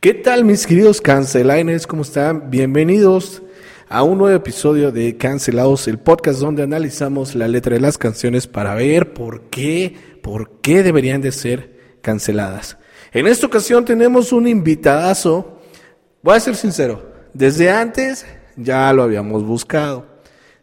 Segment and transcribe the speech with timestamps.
[0.00, 1.88] ¿Qué tal mis queridos cancelines?
[1.88, 2.50] ¿Cómo están?
[2.52, 3.42] Bienvenidos
[3.88, 8.46] a un nuevo episodio de Cancelados, el podcast donde analizamos la letra de las canciones
[8.46, 12.78] para ver por qué, por qué deberían de ser canceladas.
[13.10, 15.58] En esta ocasión tenemos un invitadazo,
[16.22, 18.24] voy a ser sincero, desde antes
[18.54, 20.06] ya lo habíamos buscado,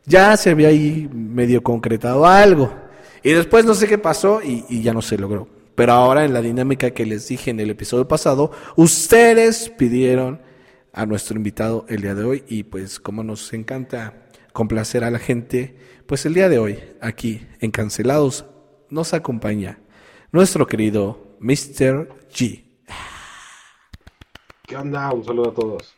[0.05, 2.73] ya se había ahí medio concretado algo
[3.21, 5.54] y después no sé qué pasó y ya no se logró.
[5.75, 10.41] Pero ahora en la dinámica que les dije en el episodio pasado, ustedes pidieron
[10.93, 15.19] a nuestro invitado el día de hoy y pues como nos encanta complacer a la
[15.19, 18.45] gente, pues el día de hoy aquí en Cancelados
[18.89, 19.79] nos acompaña
[20.31, 22.07] nuestro querido Mr.
[22.33, 22.63] G.
[24.65, 25.11] ¿Qué onda?
[25.11, 25.93] Un saludo a todos.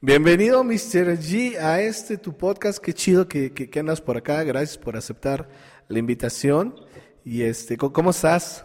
[0.00, 1.18] Bienvenido Mr.
[1.18, 4.96] G a este tu podcast, qué chido que, que, que andas por acá, gracias por
[4.96, 5.48] aceptar
[5.88, 6.76] la invitación
[7.24, 8.64] y este, ¿cómo estás?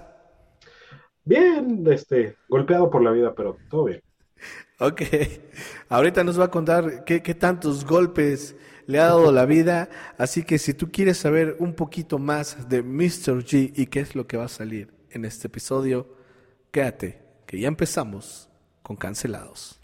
[1.24, 4.02] Bien, este, golpeado por la vida, pero todo bien.
[4.80, 5.02] Ok,
[5.90, 8.56] ahorita nos va a contar qué, qué, tantos golpes
[8.88, 12.82] le ha dado la vida, así que si tú quieres saber un poquito más de
[12.82, 13.44] Mr.
[13.44, 16.08] G y qué es lo que va a salir en este episodio,
[16.72, 18.50] quédate, que ya empezamos
[18.82, 19.80] con cancelados.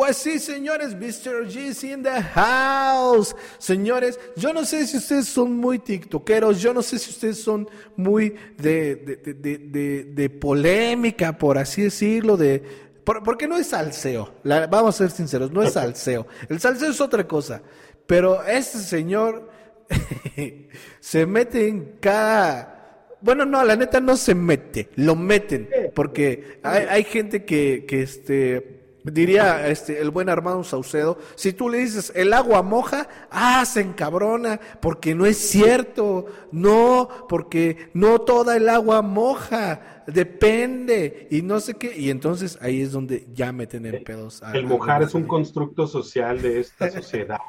[0.00, 1.44] Pues sí, señores, Mr.
[1.46, 3.36] G's in the house.
[3.58, 7.68] Señores, yo no sé si ustedes son muy tiktokeros, yo no sé si ustedes son
[7.96, 12.62] muy de, de, de, de, de polémica, por así decirlo, de...
[13.04, 16.26] Por, porque no es salseo, la, vamos a ser sinceros, no es salseo.
[16.48, 17.60] El salseo es otra cosa,
[18.06, 19.50] pero este señor
[21.00, 23.18] se mete en cada...
[23.20, 28.00] Bueno, no, la neta no se mete, lo meten, porque hay, hay gente que, que
[28.00, 33.64] este Diría este, el buen Armando Saucedo, si tú le dices el agua moja, ah,
[33.64, 41.40] se encabrona, porque no es cierto, no, porque no toda el agua moja, depende, y
[41.40, 44.42] no sé qué, y entonces ahí es donde ya meten en pedos.
[44.42, 47.40] A, el mojar es un constructo social de esta sociedad.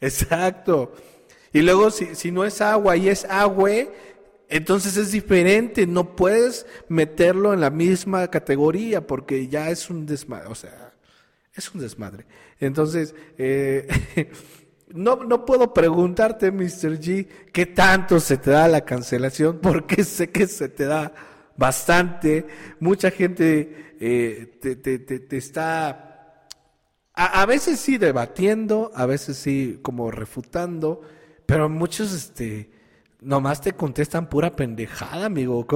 [0.00, 0.92] Exacto.
[1.52, 3.70] Y luego si, si no es agua y es agua,
[4.48, 10.48] entonces es diferente, no puedes meterlo en la misma categoría porque ya es un desmadre,
[10.48, 10.83] o sea,
[11.54, 12.26] es un desmadre.
[12.58, 13.88] Entonces, eh,
[14.88, 16.98] no, no puedo preguntarte, Mr.
[17.00, 21.12] G, qué tanto se te da la cancelación, porque sé que se te da
[21.56, 22.46] bastante.
[22.80, 26.46] Mucha gente eh, te, te, te, está,
[27.14, 31.02] a, veces sí debatiendo, a veces sí como refutando,
[31.46, 32.70] pero muchos, este,
[33.20, 35.66] nomás te contestan pura pendejada, amigo.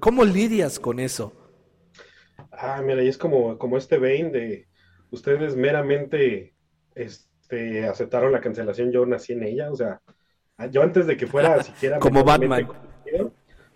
[0.00, 1.32] ¿Cómo, lidias con eso?
[2.52, 4.68] Ah, mira, y es como, como este vein de
[5.10, 6.54] ustedes meramente
[6.94, 10.00] este, aceptaron la cancelación, yo nací en ella, o sea,
[10.70, 11.98] yo antes de que fuera siquiera...
[11.98, 12.66] Como Batman.
[12.66, 13.32] Conocido,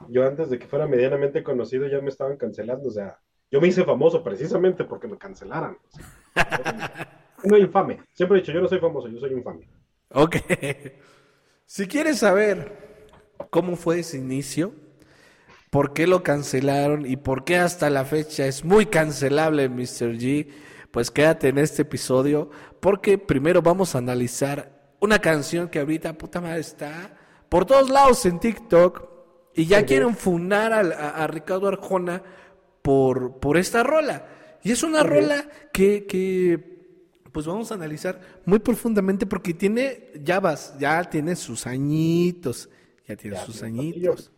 [0.08, 3.18] yo antes de que fuera medianamente conocido ya me estaban cancelando, o sea,
[3.50, 5.76] yo me hice famoso precisamente porque me cancelaran.
[5.76, 9.68] O sea, no infame, siempre he dicho, yo no soy famoso, yo soy infame.
[10.10, 10.36] Ok.
[11.66, 12.72] Si quieres saber
[13.50, 14.74] cómo fue ese inicio,
[15.70, 20.18] por qué lo cancelaron y por qué hasta la fecha es muy cancelable Mr.
[20.18, 20.48] G,
[20.92, 26.40] pues quédate en este episodio porque primero vamos a analizar una canción que ahorita puta
[26.40, 27.16] madre está
[27.48, 29.08] por todos lados en TikTok
[29.54, 32.22] y ya quieren funar a, a, a, Ricardo Arjona
[32.82, 34.28] por, por esta rola.
[34.62, 36.72] Y es una rola que, que
[37.32, 42.70] pues vamos a analizar muy profundamente porque tiene, ya vas, ya tiene sus añitos,
[43.06, 44.32] ya tiene ya, sus añitos.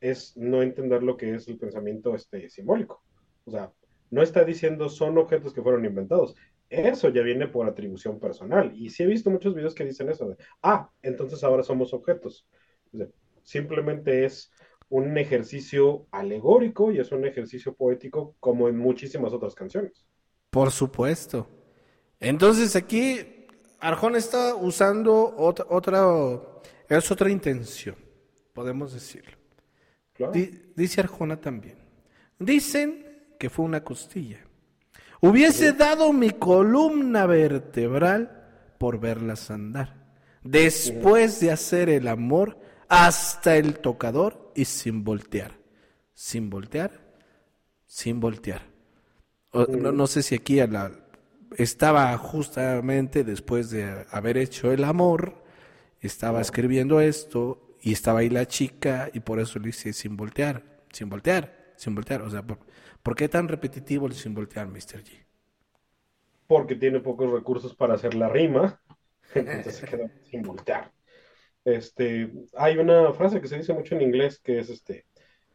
[0.00, 3.02] es no entender lo que es el pensamiento este, simbólico.
[3.44, 3.72] O sea,
[4.12, 6.36] no está diciendo son objetos que fueron inventados.
[6.68, 8.70] Eso ya viene por atribución personal.
[8.74, 12.46] Y sí he visto muchos videos que dicen eso de, ah, entonces ahora somos objetos.
[13.42, 14.52] simplemente es
[14.90, 20.06] un ejercicio alegórico y es un ejercicio poético como en muchísimas otras canciones.
[20.50, 21.48] Por supuesto.
[22.20, 23.46] Entonces aquí
[23.80, 26.38] Arjón está usando otra, otra,
[26.86, 27.96] es otra intención,
[28.52, 29.38] podemos decirlo.
[30.76, 31.78] dice Arjona también.
[32.38, 33.11] Dicen
[33.42, 34.38] que fue una costilla.
[35.20, 38.46] Hubiese dado mi columna vertebral
[38.78, 39.96] por verlas andar.
[40.44, 42.56] Después de hacer el amor
[42.88, 45.58] hasta el tocador y sin voltear.
[46.14, 46.92] Sin voltear,
[47.84, 48.62] sin voltear.
[49.52, 50.60] no, sé si aquí
[51.56, 55.42] estaba justamente después de haber hecho el amor,
[56.00, 60.62] estaba escribiendo esto y estaba ahí la chica y por eso le hice sin voltear,
[60.92, 62.22] sin voltear, sin voltear.
[62.22, 62.60] O sea, ¿Por
[63.16, 65.02] qué tan repetitivo el sin voltear, Mr.
[65.02, 65.26] G?
[66.46, 68.80] Porque tiene pocos recursos para hacer la rima,
[69.34, 70.92] entonces se queda sin voltear.
[71.64, 75.06] Este, hay una frase que se dice mucho en inglés que es este,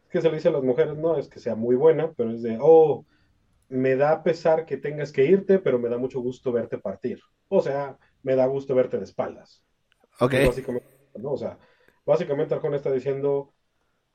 [0.10, 2.42] que se le dice a las mujeres, no es que sea muy buena, pero es
[2.42, 3.06] de, oh,
[3.70, 7.20] me da pesar que tengas que irte, pero me da mucho gusto verte partir.
[7.50, 9.64] O sea, me da gusto verte de espaldas.
[10.20, 10.34] Ok.
[10.46, 11.34] Básicamente, ¿no?
[11.34, 11.58] O sea,
[12.06, 13.54] básicamente Arjona está diciendo,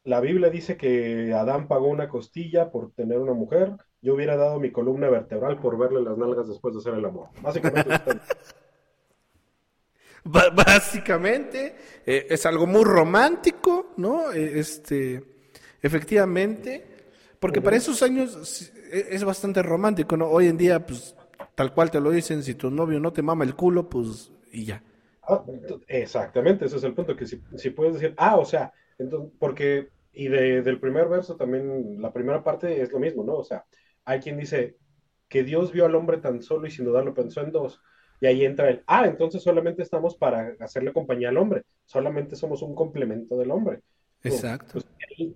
[0.04, 3.76] la Biblia dice que Adán pagó una costilla por tener una mujer.
[4.00, 7.28] Yo hubiera dado mi columna vertebral por verle las nalgas después de hacer el amor.
[7.40, 7.94] Básicamente.
[10.24, 11.74] Básicamente
[12.06, 14.32] eh, es algo muy romántico, ¿no?
[14.32, 15.22] Eh, este,
[15.80, 16.84] efectivamente,
[17.40, 20.28] porque para esos años e, es bastante romántico, ¿no?
[20.28, 21.16] Hoy en día, pues,
[21.56, 24.66] tal cual te lo dicen, si tu novio no te mama el culo, pues, y
[24.66, 24.82] ya.
[25.28, 25.42] Ah,
[25.88, 28.72] exactamente, ese es el punto, que si, si puedes decir, ah, o sea,
[29.02, 33.36] entonces, porque, y del primer verso también, la primera parte es lo mismo, ¿no?
[33.36, 33.64] O sea,
[34.04, 34.76] hay quien dice
[35.28, 37.80] que Dios vio al hombre tan solo y sin dudarlo pensó en dos.
[38.20, 42.62] Y ahí entra el, ah, entonces solamente estamos para hacerle compañía al hombre, solamente somos
[42.62, 43.80] un complemento del hombre.
[44.22, 44.74] Exacto.
[44.74, 44.86] Pues,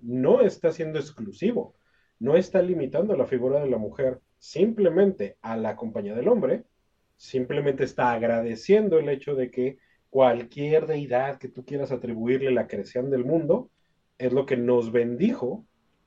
[0.02, 1.74] no está siendo exclusivo,
[2.18, 6.64] no está limitando la figura de la mujer simplemente a la compañía del hombre,
[7.16, 9.78] simplemente está agradeciendo el hecho de que
[10.16, 13.68] cualquier deidad que tú quieras atribuirle la creación del mundo,
[14.16, 15.66] es lo que nos bendijo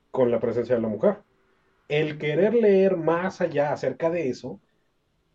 [0.09, 1.19] con la presencia de la mujer.
[1.87, 4.59] El querer leer más allá acerca de eso,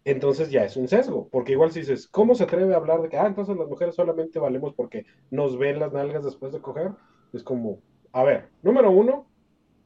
[0.05, 3.11] entonces ya es un sesgo, porque igual si dices, ¿cómo se atreve a hablar de
[3.11, 6.91] que, ah, entonces las mujeres solamente valemos porque nos ven las nalgas después de coger?
[7.32, 7.79] Es como,
[8.11, 9.31] a ver, número uno,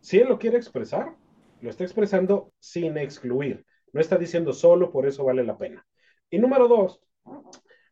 [0.01, 1.15] si él lo quiere expresar,
[1.61, 5.87] lo está expresando sin excluir, no está diciendo solo por eso vale la pena.
[6.31, 7.03] Y número dos,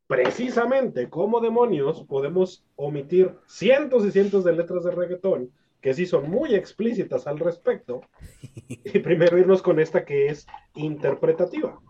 [0.06, 6.30] precisamente cómo demonios podemos omitir cientos y cientos de letras de reggaetón que sí son
[6.30, 8.00] muy explícitas al respecto
[8.68, 11.80] y primero irnos con esta que es interpretativa.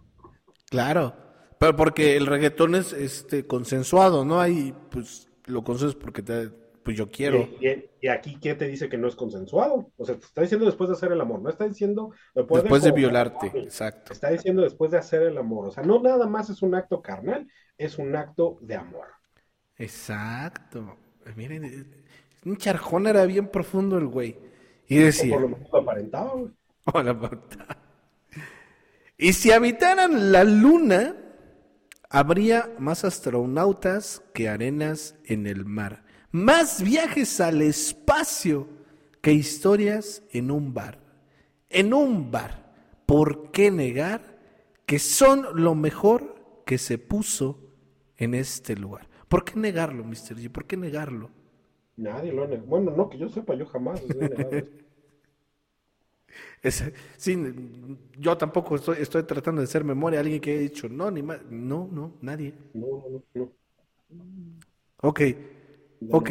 [0.69, 1.15] Claro,
[1.59, 4.41] pero porque el reggaetón es este consensuado, ¿no?
[4.41, 6.51] Hay, pues, lo consensuas porque te,
[6.87, 7.49] pues yo quiero.
[8.01, 9.91] Y, aquí, ¿qué te dice que no es consensuado?
[9.97, 12.93] O sea, te está diciendo después de hacer el amor, no está diciendo después, de,
[12.93, 14.13] violarte, exacto.
[14.13, 17.03] Está diciendo después de hacer el amor, o sea, no nada más es un acto
[17.03, 19.09] carnal, es un acto de amor.
[19.77, 20.97] Exacto.
[21.35, 21.93] Miren,
[22.45, 24.39] un charjón era bien profundo el güey.
[24.87, 25.35] Y decía.
[25.35, 26.53] por lo menos aparentaba, güey.
[29.19, 31.17] Y si habitaran la luna,
[32.11, 36.06] habría más astronautas que arenas en el mar.
[36.37, 38.69] Más viajes al espacio
[39.23, 41.01] que historias en un bar.
[41.71, 42.75] En un bar.
[43.07, 44.37] ¿Por qué negar
[44.85, 47.59] que son lo mejor que se puso
[48.19, 49.09] en este lugar.
[49.29, 50.37] ¿Por qué negarlo, Mr.
[50.37, 50.51] G?
[50.51, 51.31] ¿Por qué negarlo?
[51.97, 52.67] Nadie lo ha negado.
[52.67, 54.69] Bueno, no, que yo sepa, yo jamás he negado
[57.17, 57.39] sí,
[58.19, 60.21] yo tampoco estoy, estoy tratando de hacer memoria.
[60.21, 61.41] Alguien que haya dicho, no, ni más.
[61.49, 62.53] No, no, nadie.
[62.75, 63.53] No, no, no.
[64.99, 65.21] Ok,
[66.11, 66.31] ok.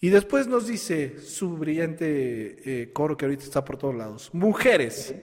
[0.00, 4.30] Y después nos dice su brillante eh, coro que ahorita está por todos lados.
[4.34, 5.14] Mujeres,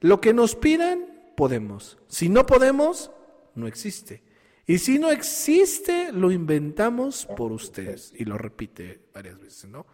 [0.00, 1.06] lo que nos pidan,
[1.36, 1.98] podemos.
[2.08, 3.10] Si no podemos,
[3.54, 4.22] no existe.
[4.66, 8.14] Y si no existe, lo inventamos por ustedes.
[8.16, 9.86] Y lo repite varias veces, ¿no?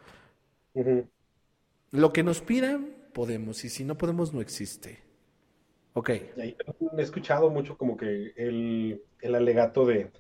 [1.91, 3.65] Lo que nos pidan, podemos.
[3.65, 5.01] Y si no podemos, no existe.
[5.95, 6.11] Ok.
[6.11, 6.57] He
[6.99, 10.13] escuchado mucho como que el, el alegato de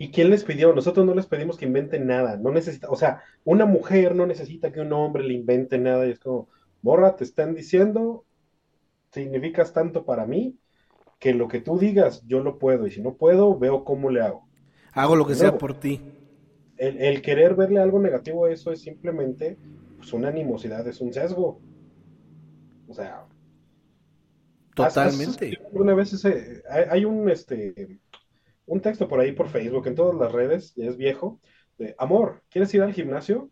[0.00, 0.72] ¿Y quién les pidió?
[0.72, 2.38] Nosotros no les pedimos que inventen nada.
[2.38, 6.06] No necesita, o sea, una mujer no necesita que un hombre le invente nada.
[6.06, 6.48] Y es como,
[6.80, 8.24] morra, te están diciendo,
[9.12, 10.56] significas tanto para mí,
[11.18, 12.86] que lo que tú digas, yo lo puedo.
[12.86, 14.48] Y si no puedo, veo cómo le hago.
[14.94, 16.00] Hago lo que sea por ti.
[16.78, 19.58] El, querer verle algo negativo a eso es simplemente
[19.98, 21.60] pues, una animosidad, es un sesgo.
[22.88, 23.26] O sea.
[24.74, 25.58] Totalmente.
[25.72, 26.24] Una vez
[26.70, 28.00] hay un este
[28.70, 31.40] un texto por ahí por Facebook, en todas las redes, ya es viejo,
[31.76, 33.50] de, amor, ¿quieres ir al gimnasio?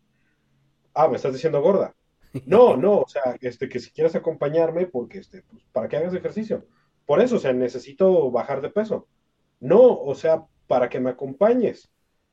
[0.94, 1.94] Ah, me estás diciendo gorda.
[2.46, 6.14] No, no, o sea, este, que si quieres acompañarme, porque, este, pues, para que hagas
[6.14, 6.66] ejercicio.
[7.06, 9.08] Por eso, o sea, necesito bajar de peso.
[9.60, 11.90] No, o sea, para que me acompañes.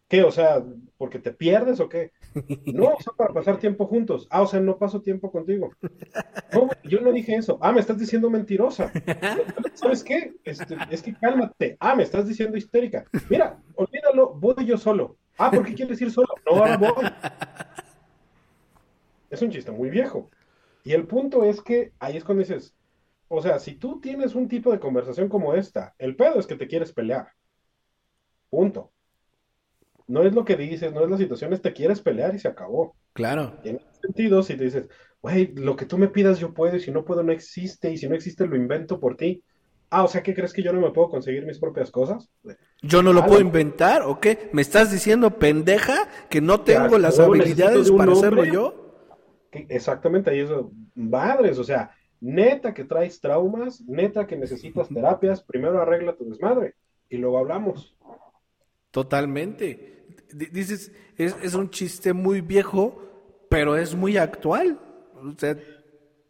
[0.08, 0.24] ¿Qué?
[0.24, 0.64] O sea,
[0.98, 2.12] ¿porque te pierdes o qué?
[2.66, 4.28] No, o sea, para pasar tiempo juntos.
[4.30, 5.72] Ah, o sea, no paso tiempo contigo.
[6.54, 7.58] No, yo no dije eso.
[7.62, 8.92] Ah, me estás diciendo mentirosa.
[9.74, 10.34] ¿Sabes qué?
[10.44, 11.78] Este, es que cálmate.
[11.80, 13.06] Ah, me estás diciendo histérica.
[13.30, 15.18] Mira, olvídalo, voy yo solo.
[15.38, 16.28] Ah, ¿por qué quieres ir solo?
[16.46, 17.06] No, ahora voy.
[19.30, 20.30] Es un chiste muy viejo.
[20.84, 22.76] Y el punto es que ahí es cuando dices,
[23.28, 26.56] o sea, si tú tienes un tipo de conversación como esta, el pedo es que
[26.56, 27.30] te quieres pelear.
[28.50, 28.92] Punto
[30.08, 32.48] no es lo que dices, no es la situación, es te quieres pelear y se
[32.48, 32.96] acabó.
[33.14, 33.58] Claro.
[33.64, 34.90] en ese sentido, si te dices,
[35.22, 37.98] güey, lo que tú me pidas yo puedo y si no puedo no existe y
[37.98, 39.44] si no existe lo invento por ti.
[39.90, 42.30] Ah, o sea, ¿qué crees que yo no me puedo conseguir mis propias cosas?
[42.82, 44.50] ¿Yo no lo puedo inventar o qué?
[44.52, 48.82] ¿Me estás diciendo pendeja que no tengo las habilidades para hacerlo yo?
[49.70, 50.50] exactamente, ahí es
[50.96, 56.76] madres, o sea, neta que traes traumas, neta que necesitas terapias, primero arregla tu desmadre
[57.08, 57.96] y luego hablamos.
[58.92, 59.95] Totalmente
[60.36, 63.02] dices, es, un chiste muy viejo,
[63.50, 64.80] pero es muy actual.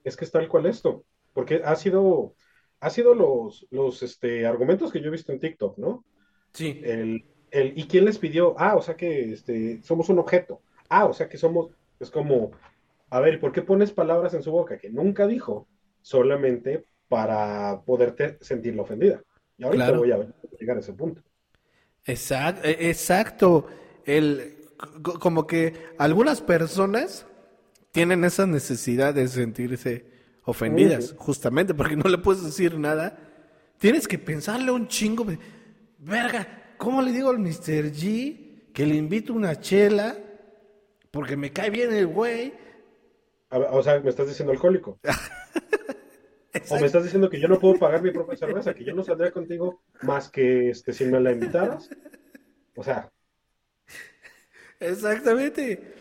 [0.03, 2.35] es que es tal cual esto, porque ha sido,
[2.79, 6.05] ha sido los, los este, argumentos que yo he visto en TikTok, ¿no?
[6.53, 6.81] Sí.
[6.83, 8.55] El, el, ¿Y quién les pidió?
[8.57, 10.61] Ah, o sea que este, somos un objeto.
[10.89, 12.51] Ah, o sea que somos, es como,
[13.09, 15.67] a ver, ¿por qué pones palabras en su boca que nunca dijo
[16.01, 19.23] solamente para poderte sentirla ofendida?
[19.57, 20.27] Y ahorita voy a
[20.59, 21.23] llegar a ese punto.
[22.05, 23.65] Exacto, e, exacto
[24.05, 24.57] el,
[25.19, 27.25] como que algunas personas
[27.91, 30.05] tienen esa necesidad de sentirse
[30.43, 33.17] ofendidas, justamente porque no le puedes decir nada.
[33.77, 35.25] Tienes que pensarle un chingo.
[35.99, 37.91] Verga, ¿cómo le digo al Mr.
[37.91, 40.17] G que le invito una chela?
[41.11, 42.53] Porque me cae bien el güey.
[43.49, 44.99] O sea, me estás diciendo alcohólico.
[46.69, 49.03] o me estás diciendo que yo no puedo pagar mi propia cerveza, que yo no
[49.03, 51.89] saldría contigo más que este, si me la invitaras.
[52.75, 53.09] O sea,
[54.79, 55.95] Exactamente.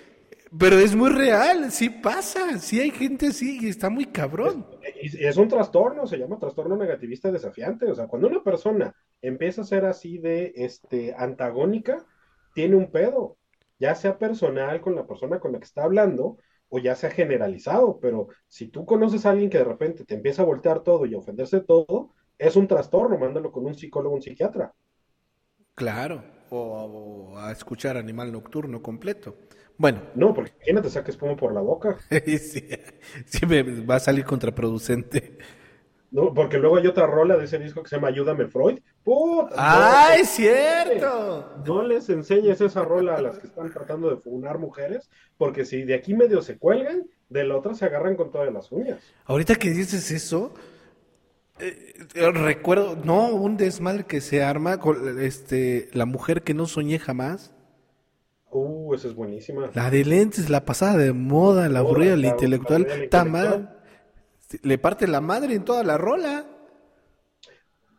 [0.57, 4.65] Pero es muy real, sí pasa, sí hay gente así y está muy cabrón.
[5.01, 7.91] Es, un trastorno, se llama trastorno negativista desafiante.
[7.91, 12.07] O sea, cuando una persona empieza a ser así de este, antagónica,
[12.55, 13.37] tiene un pedo,
[13.81, 16.39] ya sea personal con la persona con la que está hablando
[16.69, 17.99] o ya sea generalizado.
[17.99, 21.15] Pero si tú conoces a alguien que de repente te empieza a voltear todo y
[21.15, 24.73] a ofenderse todo, es un trastorno, mándalo con un psicólogo, un psiquiatra.
[25.75, 29.37] Claro o, a escuchar Animal Nocturno completo.
[29.77, 30.03] Bueno.
[30.15, 31.99] No, porque imagínate, saques espuma por la boca.
[32.11, 32.39] sí,
[33.27, 35.39] sí, me va a salir contraproducente.
[36.15, 38.79] No, porque luego hay otra rola de ese disco que se llama Ayúdame Freud.
[39.03, 39.55] ¡Puta!
[39.57, 41.57] ¡Ah, es cierto!
[41.67, 45.83] No les enseñes esa rola a las que están tratando de funar mujeres, porque si
[45.83, 49.01] de aquí medio se cuelgan, de la otra se agarran con todas las uñas.
[49.25, 50.55] Ahorita que dices eso,
[51.61, 56.67] eh, eh, recuerdo, no, un desmadre que se arma con este, la mujer que no
[56.67, 57.55] soñé jamás.
[58.51, 59.71] Uh, esa es buenísima.
[59.75, 62.87] La de lentes, la pasada de moda, la aburrida, la, intelectual.
[62.87, 63.81] Está mal.
[64.63, 66.47] Le parte la madre en toda la rola.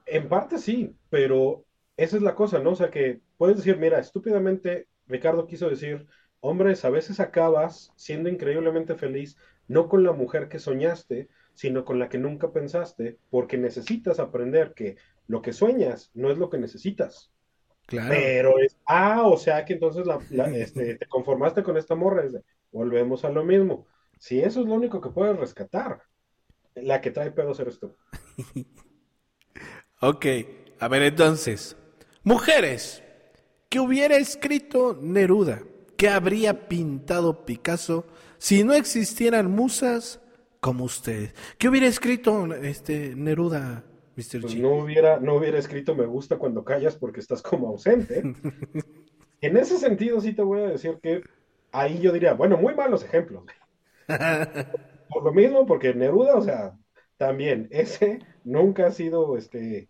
[0.06, 1.66] En parte sí, pero
[1.98, 2.72] esa es la cosa, ¿no?
[2.72, 6.08] O sea que puedes decir, mira, estúpidamente Ricardo quiso decir,
[6.40, 11.98] hombres, a veces acabas siendo increíblemente feliz, no con la mujer que soñaste, sino con
[11.98, 14.98] la que nunca pensaste, porque necesitas aprender que
[15.28, 17.32] lo que sueñas no es lo que necesitas.
[17.88, 18.10] Claro.
[18.10, 20.06] Pero es, ah, o sea que entonces
[20.54, 22.24] este, te conformaste con esta morra,
[22.72, 23.88] volvemos a lo mismo.
[24.20, 26.02] Si eso es lo único que puedes rescatar,
[26.76, 27.96] la que trae pedos eres tú.
[30.02, 30.26] ok,
[30.80, 31.78] a ver entonces,
[32.24, 33.02] mujeres,
[33.70, 35.64] ¿qué hubiera escrito Neruda?
[35.96, 38.06] ¿Qué habría pintado Picasso
[38.38, 40.20] si no existieran musas
[40.66, 41.32] como ustedes?
[41.60, 43.84] ¿Qué hubiera escrito este Neruda,
[44.16, 44.42] Mr.
[44.42, 44.62] Pues G?
[44.62, 48.24] no hubiera, no hubiera escrito me gusta cuando callas porque estás como ausente.
[49.42, 51.22] En ese sentido sí te voy a decir que
[51.72, 53.44] ahí yo diría, bueno, muy malos ejemplos.
[55.10, 56.76] Por lo mismo, porque Neruda, o sea,
[57.18, 59.90] también, ese nunca ha sido este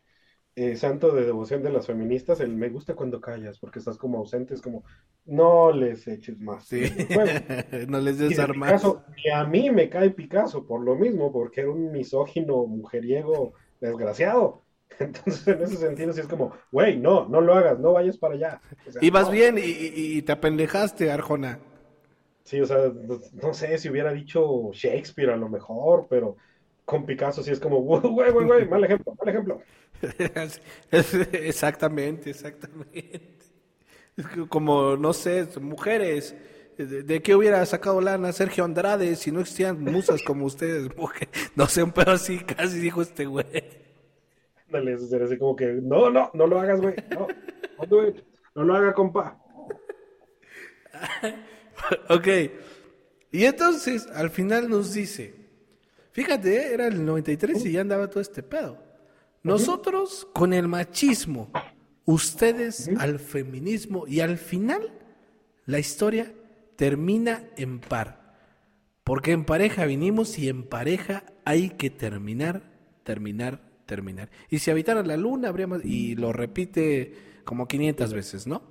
[0.55, 4.19] eh, santo de devoción de las feministas, el me gusta cuando callas, porque estás como
[4.19, 4.83] ausente, es como,
[5.25, 6.65] no les eches más.
[6.65, 6.83] Sí.
[7.89, 8.69] No les des armas.
[8.71, 13.53] Picasso, y a mí me cae Picasso por lo mismo, porque era un misógino, mujeriego,
[13.81, 14.61] desgraciado.
[14.99, 18.35] Entonces, en ese sentido, sí es como, güey, no, no lo hagas, no vayas para
[18.35, 18.61] allá.
[18.87, 19.31] O sea, Ibas no.
[19.31, 21.59] bien y, y- y te apendejaste, Arjona.
[22.43, 26.37] Sí, o sea, no, no sé si hubiera dicho Shakespeare a lo mejor, pero
[26.85, 29.61] con Picasso sí es como, güey, güey, güey, mal ejemplo, mal ejemplo.
[30.91, 33.21] Exactamente, exactamente.
[34.49, 36.35] Como, no sé, mujeres.
[36.77, 40.95] ¿De, qué hubiera sacado lana Sergio Andrade si no existían musas como ustedes?
[40.97, 41.29] mujer?
[41.55, 43.45] No sé, un pedo así casi dijo este güey.
[44.69, 47.27] Dale, eso así como que, no, no, no lo hagas, güey, no,
[47.79, 48.13] no, güey,
[48.55, 49.39] no lo haga, compa.
[52.09, 52.27] ok.
[53.31, 55.35] Y entonces, al final nos dice,
[56.11, 58.84] fíjate, era el 93 y ya andaba todo este pedo.
[59.45, 61.51] Nosotros con el machismo,
[62.05, 64.91] ustedes al feminismo y al final
[65.65, 66.33] la historia
[66.75, 68.25] termina en par.
[69.03, 72.63] Porque en pareja vinimos y en pareja hay que terminar,
[73.03, 74.31] terminar, terminar.
[74.49, 75.85] Y si habitara la luna, habría más...
[75.85, 78.63] Y lo repite como 500 veces, ¿no?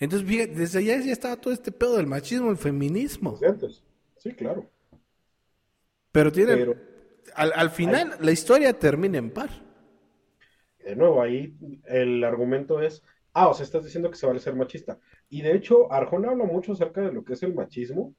[0.00, 3.38] Entonces, fíjate, desde allá ya estaba todo este pedo del machismo, el feminismo.
[4.16, 4.68] Sí, claro.
[6.10, 6.56] Pero tiene...
[6.56, 6.95] Pero-
[7.34, 9.50] al, al final, la historia termina en par.
[10.84, 11.54] De nuevo, ahí
[11.86, 13.02] el argumento es,
[13.32, 14.98] ah, o sea, estás diciendo que se vale ser machista.
[15.28, 18.14] Y de hecho, Arjona habla mucho acerca de lo que es el machismo,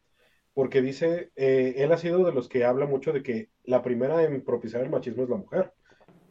[0.53, 4.23] porque dice, eh, él ha sido de los que habla mucho de que la primera
[4.23, 5.73] en propiciar el machismo es la mujer.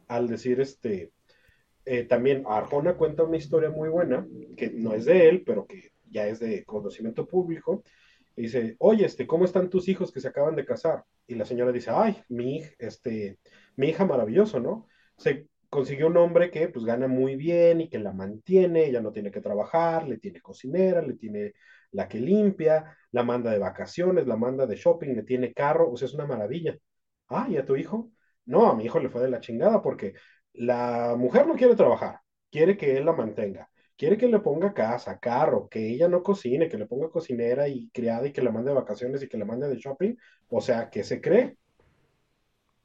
[0.07, 1.11] Al decir, este,
[1.85, 5.93] eh, también Arjona cuenta una historia muy buena, que no es de él, pero que
[6.09, 7.83] ya es de conocimiento público.
[8.37, 11.03] Dice, oye, este, ¿cómo están tus hijos que se acaban de casar?
[11.25, 13.39] Y la señora dice, ay, mi, este,
[13.75, 14.87] mi hija maravilloso, ¿no?
[15.17, 19.11] Se consiguió un hombre que pues gana muy bien y que la mantiene, ella no
[19.11, 21.53] tiene que trabajar, le tiene cocinera, le tiene
[21.91, 25.97] la que limpia, la manda de vacaciones, la manda de shopping, le tiene carro, o
[25.97, 26.77] sea, es una maravilla.
[27.29, 28.11] Ah, ¿y a tu hijo?
[28.45, 30.13] No, a mi hijo le fue de la chingada porque
[30.53, 32.19] la mujer no quiere trabajar,
[32.51, 36.69] quiere que él la mantenga, quiere que le ponga casa, carro, que ella no cocine,
[36.69, 39.45] que le ponga cocinera y criada y que la mande de vacaciones y que la
[39.45, 40.15] mande de shopping,
[40.49, 41.57] o sea, ¿qué se cree?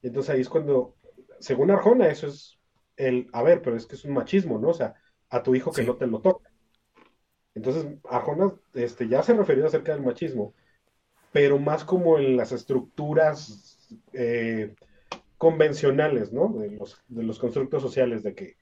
[0.03, 0.97] Entonces ahí es cuando,
[1.39, 2.59] según Arjona, eso es
[2.97, 4.69] el, a ver, pero es que es un machismo, ¿no?
[4.71, 4.95] O sea,
[5.31, 5.87] a tu hijo que Sí.
[5.87, 6.51] no te lo toca.
[7.55, 10.55] Entonces, Arjona este, ya se refirió acerca del machismo,
[11.33, 13.79] pero más como en las estructuras
[14.13, 14.75] eh,
[15.39, 16.49] convencionales, ¿no?
[16.55, 18.57] De los, de los constructos sociales, de que.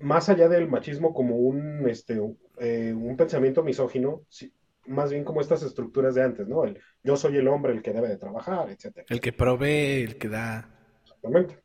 [0.00, 2.20] Más allá del machismo como un, este,
[2.58, 4.52] eh, un pensamiento misógino, sí,
[4.86, 6.64] más bien como estas estructuras de antes, ¿no?
[6.64, 9.06] El yo soy el hombre el que debe de trabajar, etcétera.
[9.08, 10.68] El que provee, el que da.
[11.02, 11.58] Exactamente.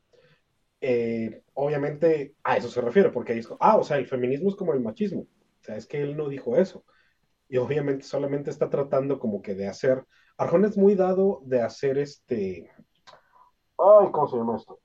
[0.80, 4.56] Eh, obviamente a eso se refiere, porque ahí es, ah, o sea, el feminismo es
[4.56, 5.22] como el machismo.
[5.22, 6.84] O sea, es que él no dijo eso.
[7.48, 10.04] Y obviamente solamente está tratando como que de hacer.
[10.36, 12.70] Arjona es muy dado de hacer este.
[13.78, 14.80] Ay, ¿cómo se llama esto?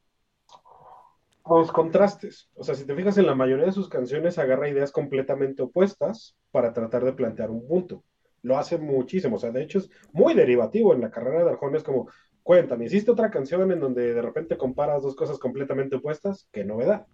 [1.51, 2.49] Pues contrastes.
[2.55, 6.37] O sea, si te fijas en la mayoría de sus canciones, agarra ideas completamente opuestas
[6.49, 8.05] para tratar de plantear un punto.
[8.41, 9.35] Lo hace muchísimo.
[9.35, 11.75] O sea, de hecho es muy derivativo en la carrera de Arjona.
[11.75, 12.09] Es como,
[12.41, 16.47] cuéntame, ¿hiciste otra canción en donde de repente comparas dos cosas completamente opuestas?
[16.53, 17.05] ¡Qué novedad!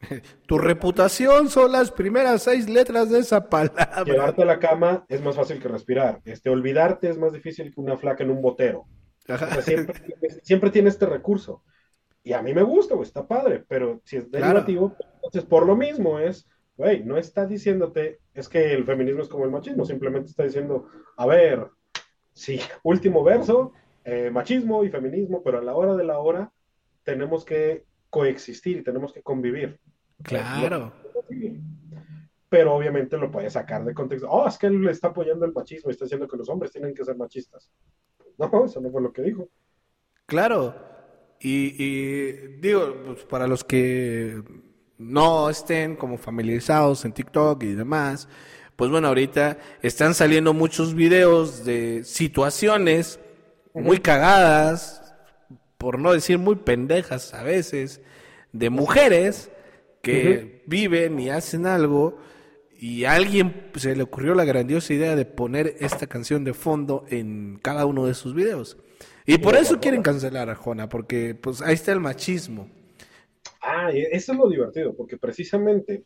[0.46, 4.04] Tu reputación son las primeras seis letras de esa palabra.
[4.04, 6.20] Llevarte a la cama es más fácil que respirar.
[6.26, 8.80] Este, olvidarte es más difícil que una flaca en un botero.
[9.26, 9.50] O Ajá.
[9.50, 9.94] sea, siempre,
[10.42, 11.62] siempre tiene este recurso.
[12.24, 14.46] Y a mí me gusta, güey, está padre, pero si es Claro.
[14.46, 19.28] derivativo, entonces por lo mismo es, güey, no está diciéndote, es que el feminismo es
[19.28, 21.68] como el machismo, simplemente está diciendo, a ver,
[22.32, 23.72] sí, último verso,
[24.04, 26.52] eh, machismo y feminismo, pero a la hora de la hora
[27.02, 29.80] tenemos que coexistir y tenemos que convivir.
[30.22, 30.92] Claro.
[32.48, 34.28] Pero obviamente lo puedes sacar de contexto.
[34.30, 36.94] Oh, es que él está apoyando el machismo y está diciendo que los hombres tienen
[36.94, 37.70] que ser machistas.
[38.38, 39.48] No, eso no fue lo que dijo.
[40.26, 40.74] Claro.
[41.44, 44.40] Y, y digo, pues, para los que
[44.96, 48.28] no estén como familiarizados en TikTok y demás,
[48.76, 53.18] pues bueno, ahorita están saliendo muchos videos de situaciones
[53.74, 55.14] muy cagadas,
[55.78, 58.00] por no decir muy pendejas a veces,
[58.52, 59.50] de mujeres
[60.00, 62.18] que viven y hacen algo
[62.78, 67.04] y a alguien se le ocurrió la grandiosa idea de poner esta canción de fondo
[67.08, 68.76] en cada uno de sus videos.
[69.26, 72.68] Y por eso quieren cancelar a Arjona, porque pues ahí está el machismo.
[73.60, 76.04] Ah, eso es lo divertido, porque precisamente,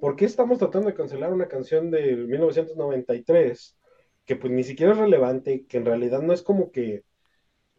[0.00, 3.76] ¿por qué estamos tratando de cancelar una canción de 1993
[4.24, 7.04] que pues ni siquiera es relevante, que en realidad no es como que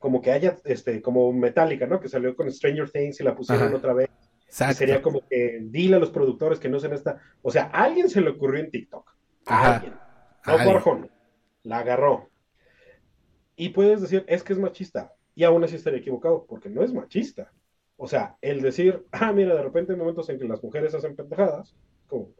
[0.02, 2.00] como que haya, este, como Metallica, ¿no?
[2.00, 4.10] Que salió con Stranger Things y la pusieron otra vez.
[4.48, 7.20] Sería como que dile a los productores que no sean esta.
[7.44, 9.16] O sea, a alguien se le ocurrió en TikTok.
[9.46, 9.94] A alguien.
[10.48, 11.10] No por
[11.62, 12.31] La agarró.
[13.62, 15.14] Y puedes decir, es que es machista.
[15.36, 17.54] Y aún así estaría equivocado, porque no es machista.
[17.96, 21.16] O sea, el decir, ah, mira, de repente hay momentos en que las mujeres hacen
[21.16, 21.76] pendejadas,
[22.08, 22.32] como...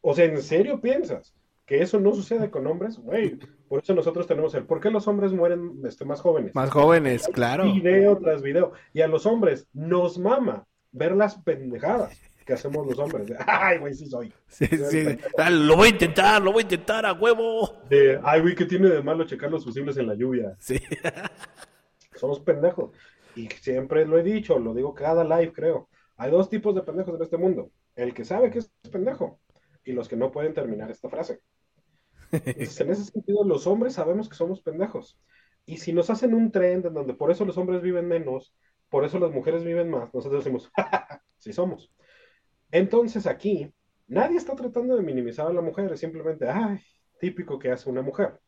[0.00, 2.98] O sea, ¿en serio piensas que eso no sucede con hombres?
[3.00, 3.36] Güey,
[3.68, 6.54] por eso nosotros tenemos el, ¿por qué los hombres mueren este, más jóvenes?
[6.54, 7.64] Más jóvenes, claro.
[7.64, 8.74] Video tras video.
[8.92, 12.16] Y a los hombres nos mama ver las pendejadas
[12.46, 13.28] que hacemos los hombres.
[13.46, 14.32] Ay, güey, sí soy.
[14.46, 15.18] Sí, sí.
[15.36, 17.82] Ah, lo voy a intentar, lo voy a intentar a huevo.
[17.90, 20.56] De, ay, güey, ¿qué tiene de malo checar los fusibles en la lluvia?
[20.60, 20.78] Sí.
[22.14, 22.92] Somos pendejos.
[23.34, 25.88] Y siempre lo he dicho, lo digo cada live, creo.
[26.16, 27.70] Hay dos tipos de pendejos en este mundo.
[27.96, 29.40] El que sabe que es pendejo
[29.84, 31.40] y los que no pueden terminar esta frase.
[32.30, 35.18] en ese sentido, los hombres sabemos que somos pendejos.
[35.66, 38.54] Y si nos hacen un trend en donde por eso los hombres viven menos,
[38.88, 40.70] por eso las mujeres viven más, nosotros decimos,
[41.38, 41.90] sí somos.
[42.70, 43.72] Entonces aquí,
[44.06, 46.80] nadie está tratando de minimizar a la mujer, es simplemente, ay,
[47.20, 48.40] típico que hace una mujer.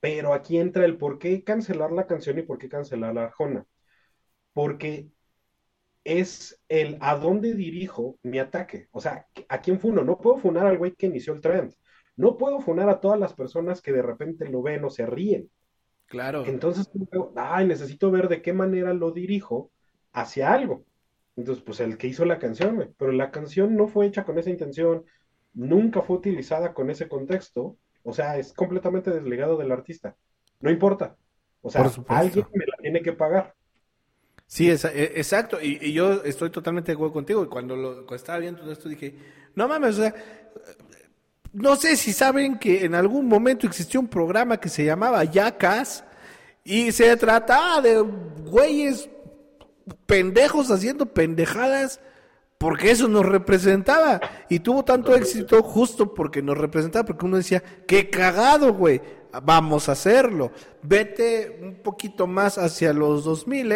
[0.00, 3.66] Pero aquí entra el por qué cancelar la canción y por qué cancelar la Arjona
[4.54, 5.10] porque
[6.04, 8.88] es el a dónde dirijo mi ataque.
[8.92, 10.02] O sea, ¿a quién funo?
[10.02, 11.74] No puedo funar al güey que inició el trend.
[12.16, 15.50] No puedo funar a todas las personas que de repente lo ven o se ríen.
[16.06, 16.44] Claro.
[16.46, 16.88] Entonces,
[17.36, 19.72] ay, necesito ver de qué manera lo dirijo
[20.12, 20.84] hacia algo.
[21.36, 24.50] Entonces, pues el que hizo la canción, pero la canción no fue hecha con esa
[24.50, 25.04] intención,
[25.52, 30.16] nunca fue utilizada con ese contexto, o sea, es completamente desligado del artista.
[30.60, 31.16] No importa.
[31.62, 33.54] O sea, alguien me la tiene que pagar.
[34.46, 35.58] Sí, e, exacto.
[35.60, 37.44] Y, yo estoy totalmente de acuerdo contigo.
[37.44, 39.14] Y cuando, lo, estaba viendo todo esto dije,
[39.54, 40.14] no mames, o sea,
[41.52, 46.04] no sé si saben que en algún momento existió un programa que se llamaba Yacas
[46.62, 49.08] y se trataba de güeyes
[50.06, 52.00] pendejos haciendo pendejadas
[52.58, 54.20] porque eso nos representaba.
[54.48, 59.00] Y tuvo tanto éxito justo porque nos representaba, porque uno decía, qué cagado, güey
[59.42, 60.52] vamos a hacerlo.
[60.82, 63.72] Vete un poquito más hacia los 2000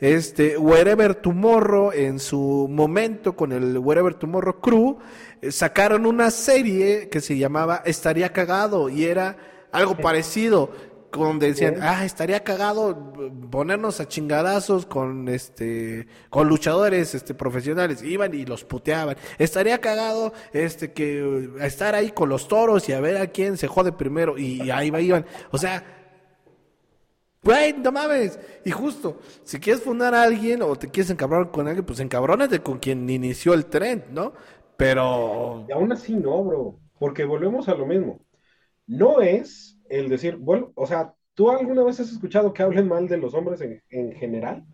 [0.00, 4.98] este Wherever Tomorrow en su momento con el Wherever Tomorrow Crew
[5.40, 9.36] eh, sacaron una serie que se llamaba Estaría cagado y era
[9.72, 10.70] algo parecido
[11.12, 13.12] donde decían, ah, estaría cagado
[13.50, 19.16] ponernos a chingadazos con este con luchadores este profesionales, iban y los puteaban.
[19.38, 23.68] Estaría cagado este que estar ahí con los toros y a ver a quién se
[23.68, 25.26] jode primero y ahí iban.
[25.50, 25.84] O sea,
[27.42, 28.38] güey, no mames.
[28.64, 32.60] Y justo, si quieres fundar a alguien o te quieres encabronar con alguien, pues encabrónate
[32.60, 34.32] con quien inició el tren, ¿no?
[34.76, 38.20] Pero y aún así no, bro, porque volvemos a lo mismo.
[38.86, 43.08] No es el decir, bueno, o sea, ¿tú alguna vez has escuchado que hablen mal
[43.08, 44.64] de los hombres en, general?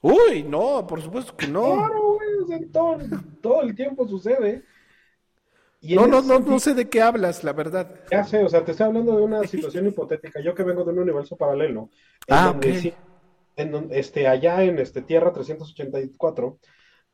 [0.00, 1.74] Uy, no, por supuesto que no.
[1.74, 2.98] Claro, güey, todo,
[3.40, 4.62] todo, el tiempo sucede.
[5.80, 8.00] no, no, no, no sé de qué hablas, la verdad.
[8.10, 10.40] Ya sé, o sea, te estoy hablando de una situación hipotética.
[10.40, 11.88] Yo que vengo de un universo paralelo.
[12.28, 12.54] ah,
[13.54, 16.58] en donde, este, allá en este, Tierra 384,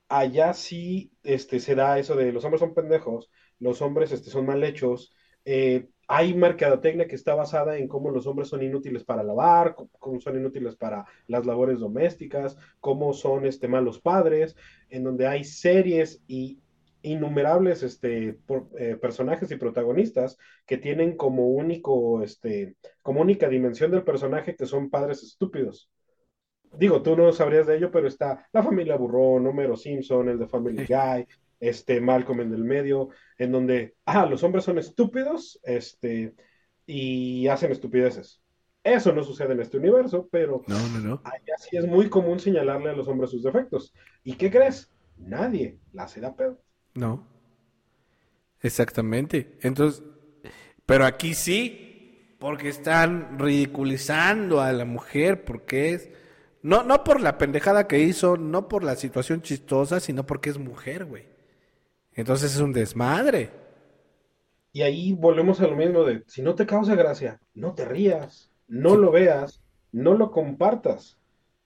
[0.09, 4.47] allá sí este, se da eso de los hombres son pendejos, los hombres este, son
[4.47, 9.23] mal hechos, eh, hay mercadotecnia que está basada en cómo los hombres son inútiles para
[9.23, 14.57] lavar, cómo son inútiles para las labores domésticas, cómo son este, malos padres,
[14.89, 16.61] en donde hay series y
[17.03, 18.39] innumerables este,
[18.79, 24.65] eh, personajes y protagonistas que tienen como único, este, como única dimensión del personaje que
[24.65, 25.91] son padres estúpidos.
[26.73, 30.49] Digo, tú no sabrías de ello, pero está la familia Burrón, Homero Simpson, el de
[30.49, 31.27] Family Guy,
[31.61, 36.35] este Malcolm en el medio, en donde, ah, los hombres son estúpidos, este,
[36.87, 38.41] y hacen estupideces.
[38.83, 41.21] Eso no sucede en este universo, pero no, no, no.
[41.25, 43.93] allá sí es muy común señalarle a los hombres sus defectos.
[44.25, 44.91] ¿Y qué crees?
[45.19, 46.59] Nadie la se da pedo.
[46.95, 47.27] No.
[48.61, 49.59] Exactamente.
[49.61, 50.03] Entonces,
[50.87, 56.09] pero aquí sí, porque están ridiculizando a la mujer, porque es
[56.63, 60.59] no, no por la pendejada que hizo, no por la situación chistosa, sino porque es
[60.59, 61.28] mujer, güey.
[62.19, 63.49] Entonces es un desmadre.
[64.73, 68.51] Y ahí volvemos a lo mismo de, si no te causa gracia, no te rías,
[68.67, 71.17] no lo veas, no lo compartas.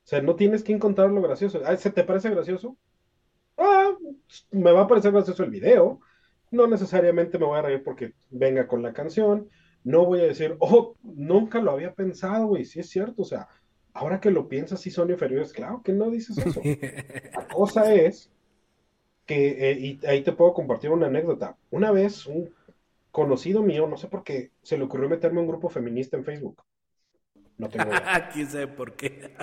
[0.05, 1.59] O sea, no tienes que encontrar lo gracioso.
[1.79, 2.77] ¿Se te parece gracioso?
[3.57, 3.93] Ah,
[4.51, 6.01] me va a parecer gracioso el video,
[6.51, 9.49] no necesariamente me voy a reír porque venga con la canción,
[9.85, 13.49] no voy a decir, oh, nunca lo había pensado, güey, sí es cierto, o sea,
[13.95, 16.61] ahora que lo piensas, sí son inferiores, claro que no dices eso.
[17.33, 18.31] La cosa es
[19.33, 21.57] que, eh, y ahí te puedo compartir una anécdota.
[21.71, 22.55] Una vez un
[23.11, 26.25] conocido mío, no sé por qué, se le ocurrió meterme a un grupo feminista en
[26.25, 26.63] Facebook.
[27.57, 28.29] No tengo idea.
[28.33, 29.35] ¿Quién sabe por qué?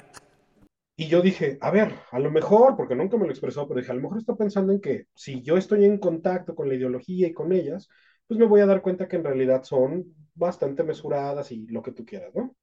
[0.96, 3.92] Y yo dije, a ver, a lo mejor, porque nunca me lo expresó, pero dije,
[3.92, 7.28] a lo mejor está pensando en que si yo estoy en contacto con la ideología
[7.28, 7.90] y con ellas,
[8.28, 11.94] pues me voy a dar cuenta que en realidad son bastante mesuradas y lo que
[11.94, 12.56] tú quieras, ¿no?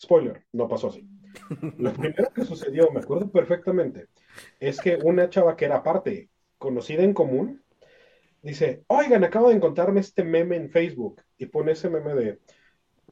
[0.00, 1.08] Spoiler, no pasó así.
[1.78, 4.08] Lo primero que sucedió, me acuerdo perfectamente,
[4.60, 6.28] es que una chava que era parte
[6.62, 7.60] conocida en común,
[8.40, 12.38] dice, oigan, acabo de encontrarme este meme en Facebook y pone ese meme de,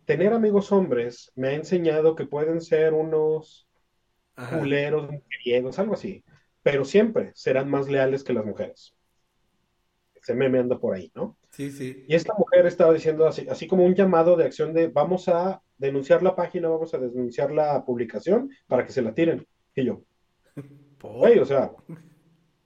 [0.04, 3.68] tener amigos hombres me ha enseñado que pueden ser unos
[4.58, 6.24] culeros, mujeriegos, algo así,
[6.62, 8.94] pero siempre serán más leales que las mujeres.
[10.14, 11.36] Ese meme anda por ahí, ¿no?
[11.50, 12.04] Sí, sí.
[12.06, 15.60] Y esta mujer estaba diciendo así, así como un llamado de acción de vamos a
[15.76, 19.44] denunciar la página, vamos a denunciar la publicación para que se la tiren.
[19.74, 20.02] Y yo,
[21.02, 21.72] o sea,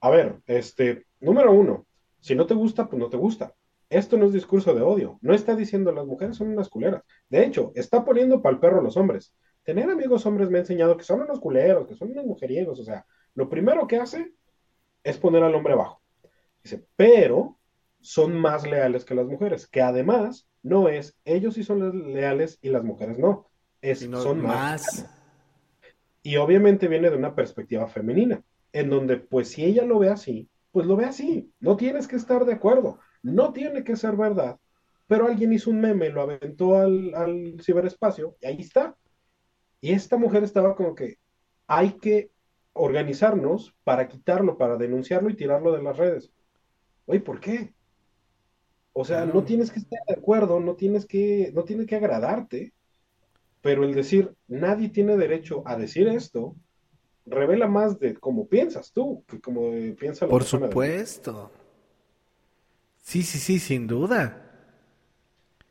[0.04, 1.86] a ver, este, número uno,
[2.20, 3.54] si no te gusta, pues no te gusta.
[3.88, 5.18] Esto no es discurso de odio.
[5.22, 7.02] No está diciendo las mujeres son unas culeras.
[7.30, 9.34] De hecho, está poniendo para el perro a los hombres.
[9.62, 12.78] Tener amigos hombres me ha enseñado que son unos culeros, que son unos mujeriegos.
[12.80, 14.34] O sea, lo primero que hace
[15.02, 16.02] es poner al hombre abajo.
[16.62, 17.58] Dice, pero
[18.02, 22.68] son más leales que las mujeres, que además no es ellos sí son leales y
[22.68, 23.48] las mujeres no.
[23.80, 25.08] Es, son más.
[26.22, 30.50] Y obviamente viene de una perspectiva femenina en donde pues si ella lo ve así,
[30.72, 34.58] pues lo ve así, no tienes que estar de acuerdo, no tiene que ser verdad,
[35.06, 38.96] pero alguien hizo un meme, lo aventó al, al ciberespacio y ahí está.
[39.80, 41.18] Y esta mujer estaba como que
[41.68, 42.32] hay que
[42.72, 46.32] organizarnos para quitarlo, para denunciarlo y tirarlo de las redes.
[47.06, 47.72] Oye, ¿por qué?
[48.92, 52.72] O sea, no tienes que estar de acuerdo, no tienes que, no tiene que agradarte,
[53.60, 56.56] pero el decir nadie tiene derecho a decir esto
[57.26, 61.50] revela más de cómo piensas tú que como piensa la Por supuesto.
[63.02, 64.40] Sí, sí, sí, sin duda.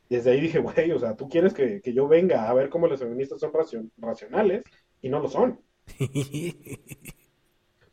[0.10, 3.00] Desde ahí dije, güey, o sea, tú quieres que, yo venga a ver cómo las
[3.00, 3.52] feministas son
[3.98, 4.64] racionales
[5.02, 5.60] y no lo son.
[6.00, 6.56] y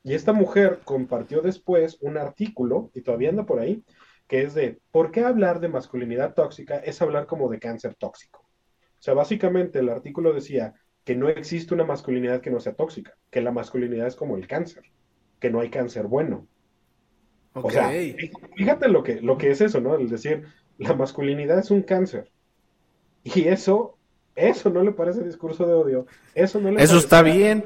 [0.05, 3.83] esta mujer compartió después un artículo, y todavía anda por ahí,
[4.27, 8.41] que es de, ¿por qué hablar de masculinidad tóxica es hablar como de cáncer tóxico?
[8.41, 10.75] O sea, básicamente el artículo decía,
[11.11, 14.47] que no existe una masculinidad que no sea tóxica, que la masculinidad es como el
[14.47, 14.85] cáncer,
[15.41, 16.47] que no hay cáncer bueno.
[17.53, 17.91] O sea,
[18.55, 19.97] fíjate lo que, lo que es eso, ¿no?
[19.97, 20.45] El decir,
[20.79, 22.31] la masculinidad es un cáncer.
[23.25, 23.99] Y eso,
[24.37, 26.07] eso no le parece discurso de odio.
[26.37, 27.65] Eso no le Eso está bien.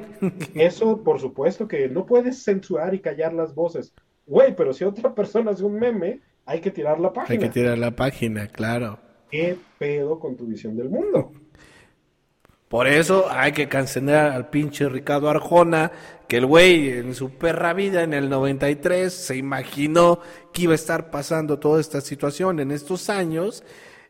[0.54, 3.92] Eso, por supuesto, que no puedes censurar y callar las voces.
[4.24, 7.34] Güey, pero si otra persona hace un meme, hay que tirar la página.
[7.34, 8.98] Hay que tirar la página, claro.
[9.30, 11.30] ¿Qué pedo con tu visión del mundo?
[12.74, 15.92] Por eso hay que cancelar al pinche Ricardo Arjona,
[16.26, 20.18] que el güey en su perra vida en el 93 se imaginó
[20.52, 23.62] que iba a estar pasando toda esta situación en estos años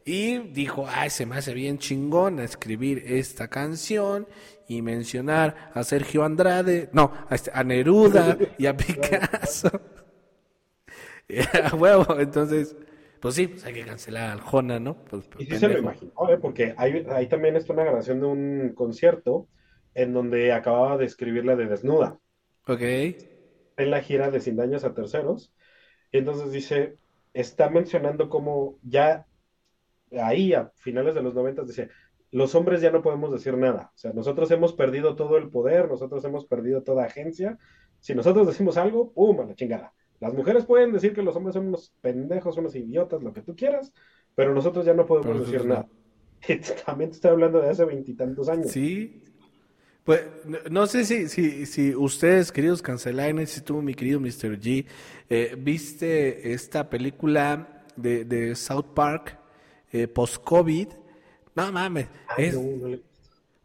[0.07, 4.27] y dijo, ay, se me hace bien chingón a escribir esta canción
[4.67, 9.79] y mencionar a Sergio Andrade, no, a, este, Neruda y a Picasso.
[11.65, 12.75] a huevo, entonces
[13.25, 15.03] pues sí, pues hay que cancelar al Jona, ¿no?
[15.03, 16.37] Pues, y sí se lo imaginó, ¿eh?
[16.37, 19.49] porque hay, ahí también está una grabación de un concierto
[19.95, 22.19] en donde acababa de escribir la de Desnuda.
[22.67, 22.83] Ok.
[22.83, 25.55] En la gira de Sin Daños a Terceros.
[26.13, 26.99] Y entonces dice,
[27.33, 29.25] está mencionando cómo ya
[30.13, 31.89] ahí a finales de los noventas dice,
[32.31, 33.91] los hombres ya no podemos decir nada.
[33.95, 37.57] O sea, nosotros hemos perdido todo el poder, nosotros hemos perdido toda agencia.
[38.01, 39.41] Si nosotros decimos algo, ¡pum!
[39.41, 39.95] a la chingada.
[40.25, 43.55] Las mujeres pueden decir que los hombres son unos pendejos, unos idiotas, lo que tú
[43.55, 43.93] quieras,
[44.35, 45.87] pero nosotros ya no podemos decir nada.
[46.87, 48.71] También te estoy hablando de hace veintitantos años.
[48.71, 49.23] Sí.
[50.03, 50.23] Pues
[50.71, 54.59] no sé si, si, si ustedes, queridos cancelaines, si tú, mi querido Mr.
[54.59, 54.87] G,
[55.29, 59.39] eh, viste esta película de, de South Park
[59.93, 60.89] eh, post-COVID.
[61.55, 62.07] No mames.
[62.39, 62.59] es...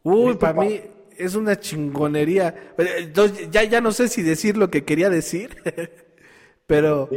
[0.04, 0.82] Uy, para mí
[1.18, 2.74] es una chingonería.
[2.78, 5.56] Entonces, ya, ya no sé si decir lo que quería decir.
[6.70, 7.10] Pero,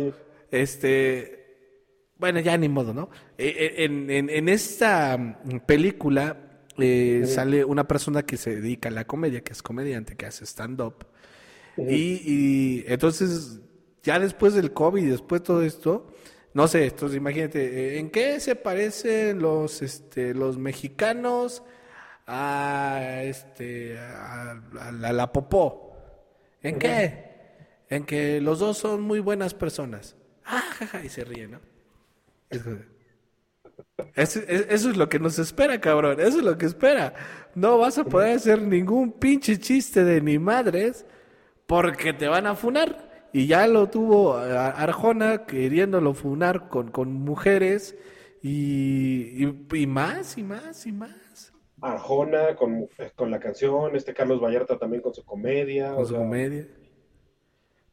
[0.50, 3.10] este, bueno, ya ni modo, ¿no?
[3.36, 8.92] E, e, en, en, esta mm, película eh, sale una persona que se dedica a
[8.92, 11.04] la comedia, que es comediante, que hace stand-up.
[11.76, 13.60] y, y, entonces,
[14.02, 16.06] ya después del COVID después de todo esto,
[16.54, 21.62] no sé, entonces imagínate, eh, ¿en qué se parecen los, este, los mexicanos
[22.26, 24.62] a, este, a,
[24.92, 25.94] la, popó?
[26.62, 27.31] ¿En qué?
[27.92, 30.16] En que los dos son muy buenas personas.
[30.46, 30.62] Ah,
[31.04, 31.60] y se ríe, ¿no?
[34.14, 36.18] Eso, eso, es lo que nos espera, cabrón.
[36.18, 37.12] Eso es lo que espera.
[37.54, 41.04] No vas a poder hacer ningún pinche chiste de ni madres
[41.66, 43.28] porque te van a funar.
[43.34, 47.94] Y ya lo tuvo Arjona queriéndolo funar con, con mujeres
[48.42, 51.52] y, y, más y más y más.
[51.82, 55.94] Arjona con, con, la canción, este Carlos Vallarta también con su comedia.
[55.94, 56.66] Con su comedia.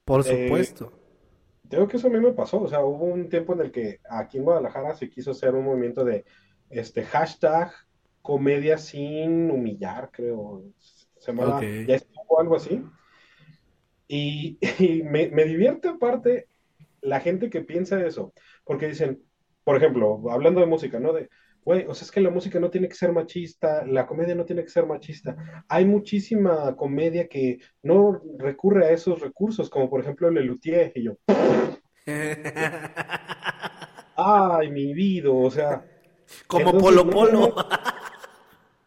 [0.10, 0.92] Por eh, supuesto.
[1.70, 4.00] Creo que eso a mí me pasó, o sea, hubo un tiempo en el que
[4.10, 6.26] aquí en Guadalajara se quiso hacer un movimiento de
[6.72, 7.72] este hashtag
[8.24, 10.64] comedia sin humillar, creo.
[11.20, 12.84] Se llama, ya estuvo algo así.
[14.12, 14.58] Y,
[15.04, 16.48] me, me, divierte aparte
[17.00, 19.22] la gente que piensa eso, porque dicen,
[19.64, 21.14] por ejemplo, hablando de música, ¿no?
[21.14, 21.30] De,
[21.64, 24.46] güey, o sea, es que la música no tiene que ser machista, la comedia no
[24.46, 25.66] tiene que ser machista.
[25.68, 31.04] Hay muchísima comedia que no recurre a esos recursos, como por ejemplo Le Luthier, y
[31.04, 31.18] yo.
[34.16, 35.86] Ay, mi vida, o sea.
[36.48, 37.56] Como Polo Polo.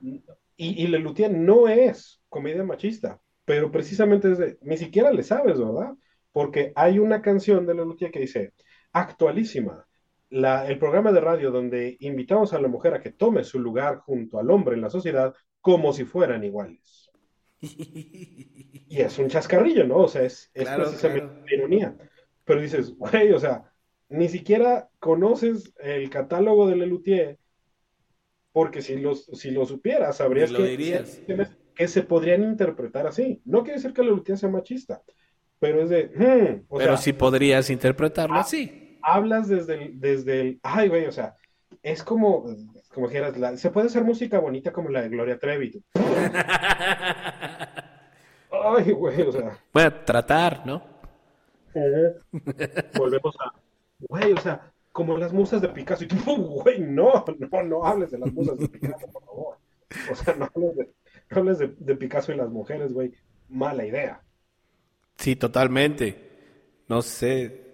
[0.01, 5.23] y, y Le Luthier no es comedia machista, pero precisamente es de, ni siquiera le
[5.23, 5.93] sabes, ¿verdad?
[6.33, 8.53] Porque hay una canción de Le Luthier que dice,
[8.93, 9.87] actualísima
[10.33, 14.39] el programa de radio donde invitamos a la mujer a que tome su lugar junto
[14.39, 17.11] al hombre en la sociedad como si fueran iguales.
[17.61, 19.99] Y es un chascarrillo, ¿no?
[19.99, 21.97] O sea, es, precisamente ironía.
[22.45, 23.71] Pero dices, güey, o sea,
[24.09, 27.39] ni siquiera conoces el catálogo de Lelutier,
[28.53, 33.41] porque si, los, si lo supieras, sabrías que, que, se podrían interpretar así.
[33.45, 35.03] No quiere decir que Lelutier sea machista,
[35.59, 36.11] pero es de...
[36.15, 41.13] Hmm, pero si podrías interpretarlo ah, así hablas desde el, desde el, ay, güey, o
[41.13, 41.37] sea,
[41.83, 42.45] es como,
[42.93, 45.83] como dijeras, se puede hacer música bonita como la de Gloria Trevi.
[48.51, 49.59] ay, güey, o sea.
[49.73, 50.83] Bueno, tratar, ¿no?
[52.97, 53.53] Volvemos a,
[54.01, 56.05] güey, o sea, como las musas de Picasso.
[56.05, 59.57] Y tú, güey, no, no, no hables de las musas de Picasso, por favor.
[60.11, 60.91] O sea, no hables de,
[61.31, 63.13] no hables de, de Picasso y las mujeres, güey.
[63.49, 64.23] Mala idea.
[65.17, 66.31] Sí, totalmente.
[66.89, 67.72] No sé,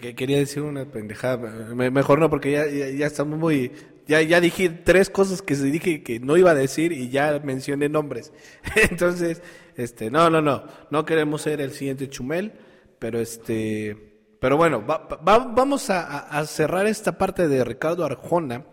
[0.00, 1.36] que quería decir una pendejada.
[1.74, 3.72] mejor no, porque ya, ya, estamos muy.
[4.06, 7.88] Ya, ya dije tres cosas que dije que no iba a decir y ya mencioné
[7.88, 8.32] nombres.
[8.90, 9.42] Entonces,
[9.76, 10.64] este, no, no, no.
[10.90, 12.52] No queremos ser el siguiente Chumel,
[12.98, 13.96] pero este.
[14.40, 18.64] Pero bueno, vamos a, cerrar esta parte de Ricardo Arjona.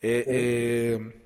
[0.00, 1.20] Eh, eh,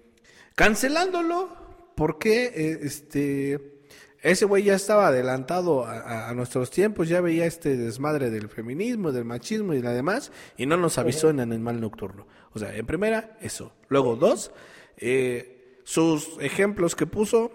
[0.55, 1.51] cancelándolo,
[1.95, 3.78] porque eh, este
[4.23, 9.25] ese güey ya estaba adelantado a, nuestros tiempos, ya veía este desmadre del feminismo, del
[9.25, 12.27] machismo y la demás, y no nos avisó en el mal nocturno.
[12.53, 13.73] O sea, en primera, eso.
[13.89, 14.51] Luego, dos,
[14.97, 17.53] eh, sus ejemplos que puso,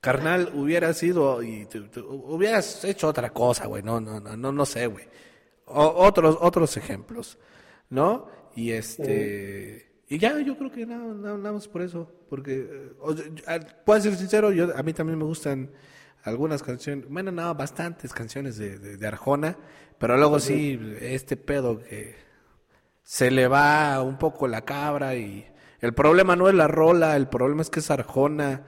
[0.00, 1.68] carnal, hubiera sido, y
[2.06, 5.04] hubieras hecho otra cosa, güey, no, no, no, no, no sé, güey.
[5.66, 7.38] Otros, otros ejemplos,
[7.90, 8.26] ¿no?
[8.56, 9.89] Y este...
[10.10, 12.12] Y ya, yo creo que nada, nada, más por eso.
[12.28, 12.68] Porque,
[13.46, 15.70] eh, puedo ser sincero, yo, a mí también me gustan
[16.24, 19.56] algunas canciones, bueno, no, bastantes canciones de, de, Arjona,
[19.98, 22.16] pero luego sí, este pedo que
[23.04, 25.46] se le va un poco la cabra y
[25.80, 28.64] el problema no es la rola, el problema es que es Arjona,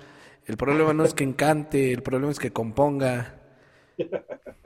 [0.47, 3.42] el problema no es que encante, el problema es que componga.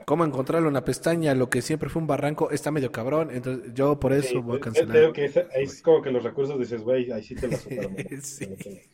[0.05, 3.73] Cómo encontrarlo en la pestaña, lo que siempre fue un barranco, está medio cabrón, entonces
[3.73, 4.91] yo por eso voy a cancelar.
[4.91, 7.57] Creo que es, como que los recursos dices, güey, ahí sí te lo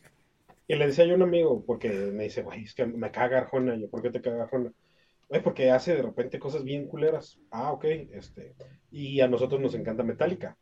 [0.66, 3.38] Y le decía yo a un amigo, porque me dice, güey, es que me caga
[3.38, 4.72] Arjona, yo, ¿por qué te caga Arjona?
[5.28, 7.38] Güey, porque hace de repente cosas bien culeras.
[7.50, 8.54] Ah, ok, este,
[8.90, 10.56] y a nosotros nos encanta Metallica.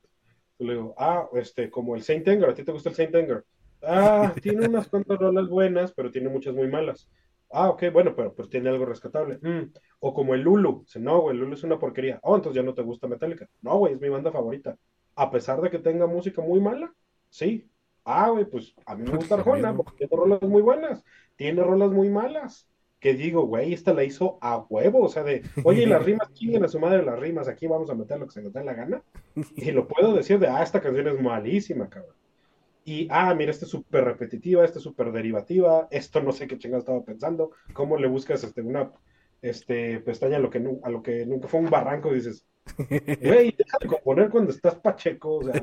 [0.59, 3.15] Yo le digo, ah, este, como el Saint Anger, ¿a ti te gusta el Saint
[3.15, 3.45] Anger?
[3.83, 7.09] Ah, tiene unas cuantas rolas buenas, pero tiene muchas muy malas.
[7.53, 9.39] Ah, ok, bueno, pero pues tiene algo rescatable.
[9.43, 10.87] Mm, o como el Lulu.
[10.97, 12.19] No, güey, el Lulu es una porquería.
[12.23, 13.49] Oh, entonces ya no te gusta Metallica.
[13.61, 14.77] No, güey, es mi banda favorita.
[15.15, 16.95] A pesar de que tenga música muy mala,
[17.29, 17.69] sí.
[18.05, 21.05] Ah, güey, pues a mí me gusta Arjona porque tiene rolas muy buenas.
[21.37, 22.69] Tiene rolas muy malas.
[22.99, 25.03] Que digo, güey, esta la hizo a huevo.
[25.03, 27.49] O sea, de, oye, las rimas, chinguen a su madre las rimas.
[27.49, 29.03] Aquí vamos a meter lo que se nos dé la gana.
[29.57, 32.22] Y lo puedo decir de, ah, esta canción es malísima, cabrón
[32.85, 36.59] y, ah, mira, esta es súper repetitiva, esta es súper derivativa, esto no sé qué
[36.59, 38.91] chingado estaba pensando, cómo le buscas este, una
[39.41, 42.47] este, pestaña a lo, que, a lo que nunca fue un barranco y dices,
[42.79, 45.63] güey, deja de componer cuando estás pacheco, o sea,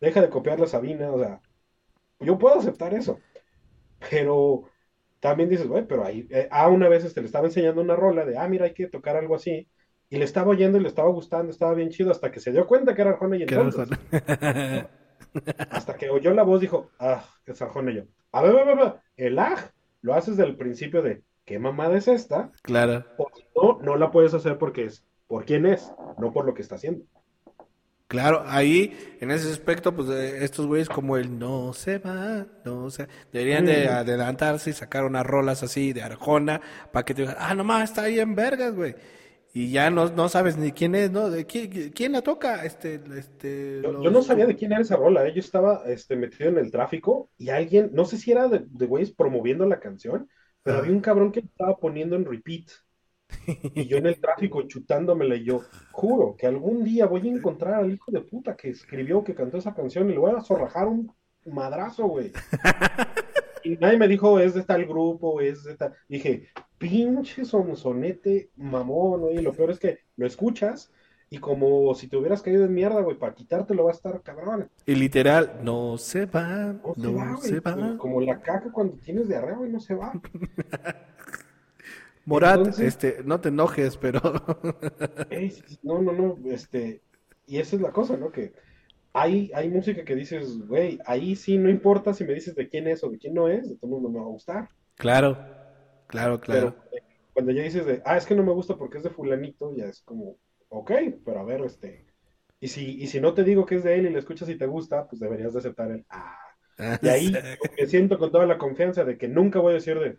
[0.00, 1.40] deja de copiar la Sabina, o sea,
[2.20, 3.18] yo puedo aceptar eso,
[4.10, 4.64] pero
[5.18, 8.24] también dices, güey, pero ahí, eh, ah, una vez este, le estaba enseñando una rola
[8.24, 9.68] de, ah, mira, hay que tocar algo así,
[10.08, 12.66] y le estaba oyendo y le estaba gustando, estaba bien chido, hasta que se dio
[12.66, 13.88] cuenta que era Arjona y entonces...
[15.70, 18.02] Hasta que oyó la voz, dijo, ah, qué sajón yo.
[18.32, 19.70] A ver, a ver, a ver, el aj
[20.02, 22.50] lo haces del principio de, ¿qué mamada es esta?
[22.62, 23.04] Claro.
[23.56, 25.92] no, no la puedes hacer porque es, ¿por quién es?
[26.18, 27.04] no por lo que está haciendo.
[28.08, 32.90] Claro, ahí, en ese aspecto, pues eh, estos güeyes como el no se va, no
[32.90, 33.06] se...
[33.32, 33.92] Deberían de Mm.
[33.92, 36.60] adelantarse y sacar unas rolas así de Arjona
[36.92, 38.96] para que te digan, ah, nomás está ahí en vergas, güey.
[39.52, 41.28] Y ya no, no sabes ni quién es, ¿no?
[41.28, 42.64] ¿De quién, quién la toca?
[42.64, 45.32] Este, este, Yo, los- yo no sabía de quién era esa rola, ¿eh?
[45.34, 48.86] Yo estaba este, metido en el tráfico y alguien, no sé si era de, de
[48.86, 50.28] güeyes promoviendo la canción,
[50.62, 50.80] pero Ah.
[50.80, 52.68] había un cabrón que estaba poniendo en repeat.
[53.74, 57.74] Y yo en el tráfico chutándomela y yo, juro que algún día voy a encontrar
[57.74, 60.86] al hijo de puta que escribió, que cantó esa canción y le voy a zorrajar
[60.88, 61.12] un
[61.46, 62.32] madrazo, güey.
[63.62, 65.94] Y nadie me dijo, es de tal grupo, es de tal...
[66.08, 66.48] Dije,
[66.80, 69.36] pinche sonsonete mamón, güey.
[69.38, 70.90] Y lo peor es que lo escuchas
[71.28, 74.68] y como si te hubieras caído en mierda, güey, para quitártelo va a estar cabrón.
[74.86, 77.48] Y literal, no se va, No se no va, güey.
[77.50, 77.96] se va.
[77.98, 80.12] Como la caca cuando tienes diarrea, güey, no se va.
[82.24, 84.20] Morat, Entonces- este, no te enojes, pero...
[85.82, 87.02] No, no, no, este,
[87.46, 88.30] y esa es la cosa, ¿no?
[88.30, 88.52] Que
[89.12, 92.86] hay, hay música que dices, güey, ahí sí no importa si me dices de quién
[92.88, 94.68] es o de quién no es, de todo mundo me va a gustar.
[94.96, 95.36] claro,
[96.10, 96.74] claro, claro.
[96.74, 96.76] Pero
[97.32, 99.86] cuando ya dices de, ah, es que no me gusta porque es de fulanito, ya
[99.86, 100.38] es como,
[100.68, 100.92] ok,
[101.24, 102.06] pero a ver, este,
[102.60, 104.58] y si, y si no te digo que es de él y le escuchas y
[104.58, 106.38] te gusta, pues deberías de aceptar el, ah,
[107.00, 107.46] y ahí
[107.78, 110.18] me siento con toda la confianza de que nunca voy a decir de,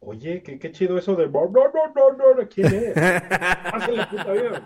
[0.00, 1.62] oye, qué, qué chido eso de, no, no,
[1.94, 3.06] no, no, no, ¿quién es?
[3.70, 4.64] Pásale, puta vida.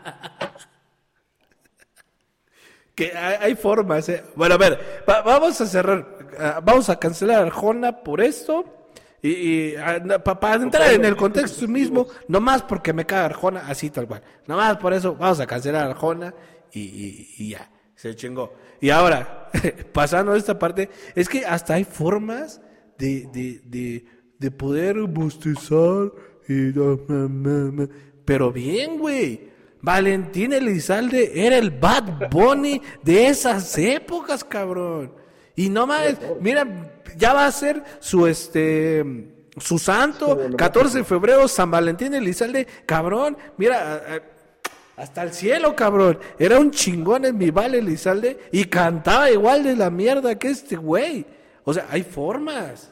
[2.94, 4.24] Que hay, hay formas, ¿eh?
[4.36, 6.06] Bueno, a ver, va- vamos a cerrar,
[6.38, 8.64] ah, vamos a cancelar a Arjona por esto.
[9.28, 9.74] Y, y
[10.40, 14.22] para entrar en el contexto mismo, nomás porque me caga Arjona, así tal cual.
[14.46, 16.34] Nomás por eso vamos a cancelar a Arjona
[16.72, 18.52] y, y- y ya, se chingó.
[18.80, 19.50] Y ahora,
[19.92, 22.60] pasando a esta parte, es que hasta hay formas
[22.98, 24.04] de, de, de,
[24.38, 26.12] de poder bostezar
[26.48, 26.72] y...
[28.24, 29.54] Pero bien, güey.
[29.82, 35.12] Valentín Elizalde era el Bad Bunny de esas épocas, cabrón.
[35.56, 36.66] Y no más, mira,
[37.16, 43.38] ya va a ser su este su santo, 14 de febrero, San Valentín Elizalde, cabrón,
[43.56, 44.22] mira,
[44.96, 46.18] hasta el cielo, cabrón.
[46.38, 50.76] Era un chingón en mi vale Elizalde y cantaba igual de la mierda que este
[50.76, 51.26] güey.
[51.64, 52.90] O sea, hay formas.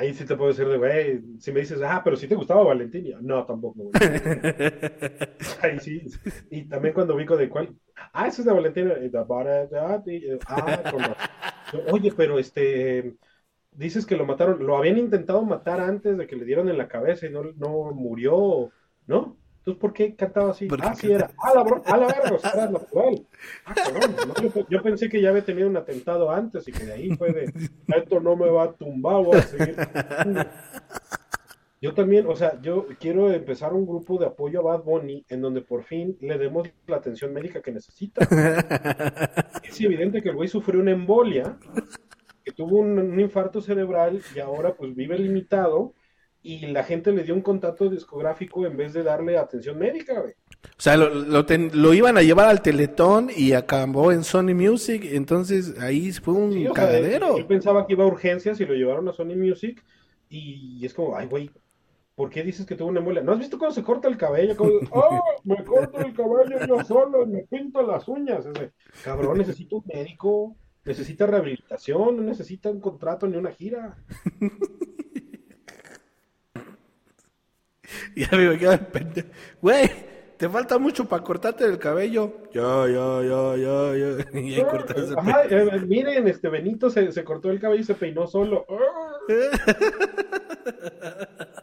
[0.00, 2.64] Ahí sí te puedo decir de, güey, si me dices, ah, pero si te gustaba
[2.64, 3.92] Valentín, no, tampoco, güey.
[5.62, 6.06] Ahí sí.
[6.50, 7.76] Y también cuando ubico de cuál,
[8.14, 11.14] ah, eso es de Valentín, eh, eh, ah.
[11.92, 13.14] Oye, pero este,
[13.72, 16.88] dices que lo mataron, lo habían intentado matar antes de que le dieron en la
[16.88, 18.70] cabeza y no, no murió,
[19.06, 19.36] ¿no?
[19.60, 20.66] Entonces, ¿por qué cantaba así?
[20.66, 23.26] ¿Por qué Ah, sí era, ah, la, bro- ah, la verga, o sea, era natural.
[23.66, 26.84] Ah, cabrón, no, yo, yo pensé que ya había tenido un atentado antes y que
[26.86, 27.52] de ahí fue de,
[27.96, 29.76] esto no me va a tumbar, voy a seguir.
[31.82, 35.40] Yo también, o sea, yo quiero empezar un grupo de apoyo a Bad Bunny en
[35.40, 38.26] donde por fin le demos la atención médica que necesita.
[39.62, 41.56] Es evidente que el güey sufrió una embolia,
[42.44, 45.94] que tuvo un, un infarto cerebral y ahora pues vive limitado
[46.42, 50.32] y la gente le dio un contrato discográfico en vez de darle atención médica, güey.
[50.32, 54.54] O sea, lo, lo, ten- lo iban a llevar al Teletón y acabó en Sony
[54.54, 57.36] Music, entonces ahí fue un Sí, sea, cagadero.
[57.36, 59.84] él pensaba que iba a urgencias y lo llevaron a Sony Music
[60.28, 61.50] y es como, ay, güey,
[62.14, 63.22] ¿por qué dices que tuvo una embolia?
[63.22, 64.56] ¿No has visto cómo se corta el cabello?
[64.56, 68.44] Como, oh, me corto el cabello yo solo, me pinto las uñas.
[68.46, 68.72] Ese,
[69.04, 73.96] cabrón, necesito un médico, necesita rehabilitación, no necesita un contrato ni una gira.
[78.14, 79.28] Y ya me imagino el pendejo.
[79.60, 79.90] Güey,
[80.36, 82.42] te falta mucho para cortarte el cabello.
[82.52, 84.24] Ya, ya, ya, ya, ya.
[84.40, 87.94] Y ahí cortas Ajá, eh, miren, este Benito se, se cortó el cabello y se
[87.94, 88.66] peinó solo.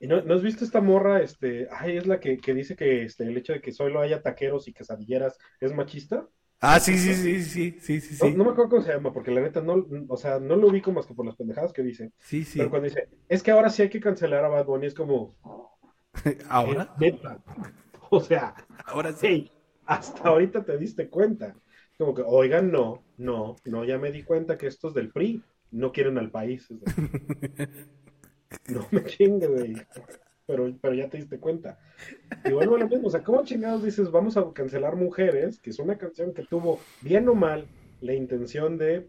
[0.00, 1.20] ¿Y no, no has visto esta morra?
[1.20, 4.22] Este, ay, es la que, que dice que este, el hecho de que solo haya
[4.22, 6.28] taqueros y quesadilleras es machista.
[6.60, 8.34] Ah, sí, sí, sí, sí, sí, sí, No, sí.
[8.36, 10.90] no me acuerdo cómo se llama, porque la neta no, o sea, no lo ubico
[10.92, 12.12] más que por las pendejadas que dice.
[12.18, 12.58] Sí, sí.
[12.58, 15.36] Pero cuando dice, es que ahora sí hay que cancelar a Bad Bunny, es como,
[16.50, 17.38] Ahora, "Eh, neta.
[18.10, 18.54] O sea,
[18.86, 19.26] ahora sí.
[19.26, 19.52] hey,
[19.84, 21.54] hasta ahorita te diste cuenta.
[21.98, 25.42] Como que, oigan, no, no, no, ya me di cuenta que estos del PRI
[25.72, 26.66] no quieren al país.
[28.68, 29.74] No me chingue, güey.
[30.48, 31.78] Pero, pero ya te diste cuenta.
[32.46, 35.60] Y vuelvo a lo mismo, o sea, ¿cómo chingados dices vamos a cancelar Mujeres?
[35.60, 37.66] Que es una canción que tuvo, bien o mal,
[38.00, 39.08] la intención de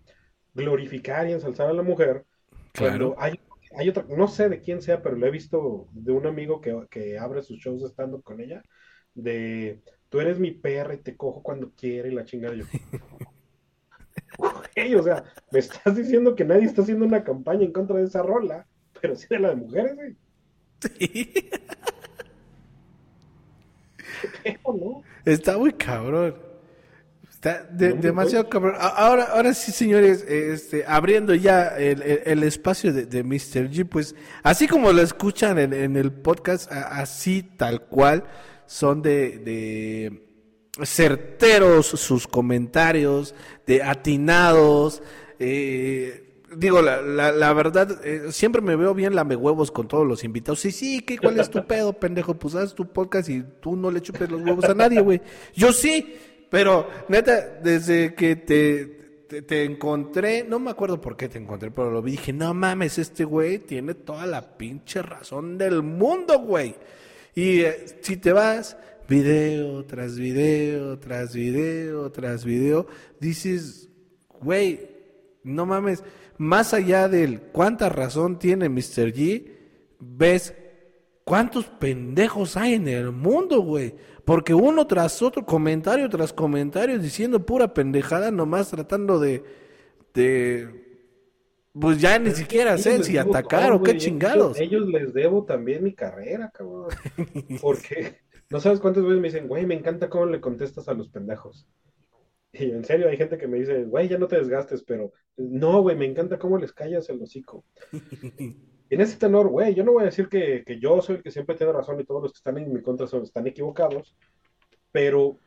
[0.54, 2.26] glorificar y ensalzar a la mujer.
[2.74, 3.16] Claro.
[3.18, 3.40] Hay,
[3.78, 6.78] hay otra, no sé de quién sea, pero lo he visto de un amigo que,
[6.90, 8.62] que abre sus shows estando con ella,
[9.16, 9.80] de
[10.10, 12.54] tú eres mi perra y te cojo cuando quiere y la chingada.
[12.54, 12.66] Yo,
[14.76, 18.04] Güey, o sea, me estás diciendo que nadie está haciendo una campaña en contra de
[18.04, 18.68] esa rola,
[19.02, 20.16] pero sí de la de mujeres, güey.
[25.26, 26.36] Está muy cabrón.
[27.30, 28.76] Está demasiado cabrón.
[28.78, 33.70] Ahora, ahora sí, señores, este, abriendo ya el, espacio de, Mr.
[33.72, 34.14] G, pues
[34.44, 38.26] así como lo escuchan en, el podcast, así tal cual,
[38.66, 40.30] son de, de
[40.86, 43.34] certeros sus comentarios,
[43.66, 45.02] de atinados.
[45.40, 50.24] Eh, digo, la, la, verdad, eh, siempre me veo bien lame huevos con todos los
[50.24, 50.60] invitados.
[50.60, 52.34] Sí, sí, ¿qué, ¿cuál es tu pedo, pendejo?
[52.34, 55.22] Pues haz tu podcast y tú no le chupes los huevos a nadie, güey.
[55.54, 56.16] Yo sí,
[56.50, 59.00] pero neta, desde que te,
[59.42, 62.98] te, encontré, no me acuerdo por qué te encontré, pero lo vi dije, no mames,
[62.98, 66.76] este güey tiene toda la pinche razón del mundo, güey.
[67.36, 68.76] Y eh, si te vas
[69.08, 72.88] video tras video, tras video, tras video,
[73.20, 73.90] dices,
[74.40, 74.90] güey,
[75.44, 76.04] no mames,
[76.40, 79.14] más allá del cuánta razón tiene Mr.
[79.14, 79.52] G,
[80.00, 80.56] ves
[81.26, 83.94] cuántos pendejos hay en el mundo, güey.
[84.24, 89.44] Porque uno tras otro, comentario tras comentario, diciendo pura pendejada, nomás tratando de,
[90.14, 90.90] de
[91.74, 94.58] pues ya ni siquiera sé si atacar o qué chingados.
[94.62, 96.88] Ellos, les debo también mi carrera, cabrón.
[97.62, 98.20] Porque
[98.50, 101.68] no sabes cuántas veces me dicen, güey, me encanta cómo le contestas a los pendejos.
[102.52, 105.82] Y en serio, hay gente que me dice, güey, ya no te desgastes, pero no,
[105.82, 107.64] güey, me encanta cómo les callas el hocico.
[108.90, 111.56] en ese tenor, güey, yo no voy a decir que, yo soy el que siempre
[111.56, 114.16] tiene razón y todos los que están en mi contra son, están equivocados,
[114.92, 115.38] pero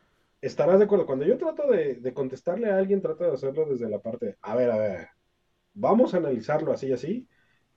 [0.41, 1.05] estarás de acuerdo.
[1.05, 4.55] Cuando yo trato de, de contestarle a alguien, trato de hacerlo desde la parte, a
[4.55, 5.07] ver, a ver,
[5.73, 7.27] vamos a analizarlo así y así,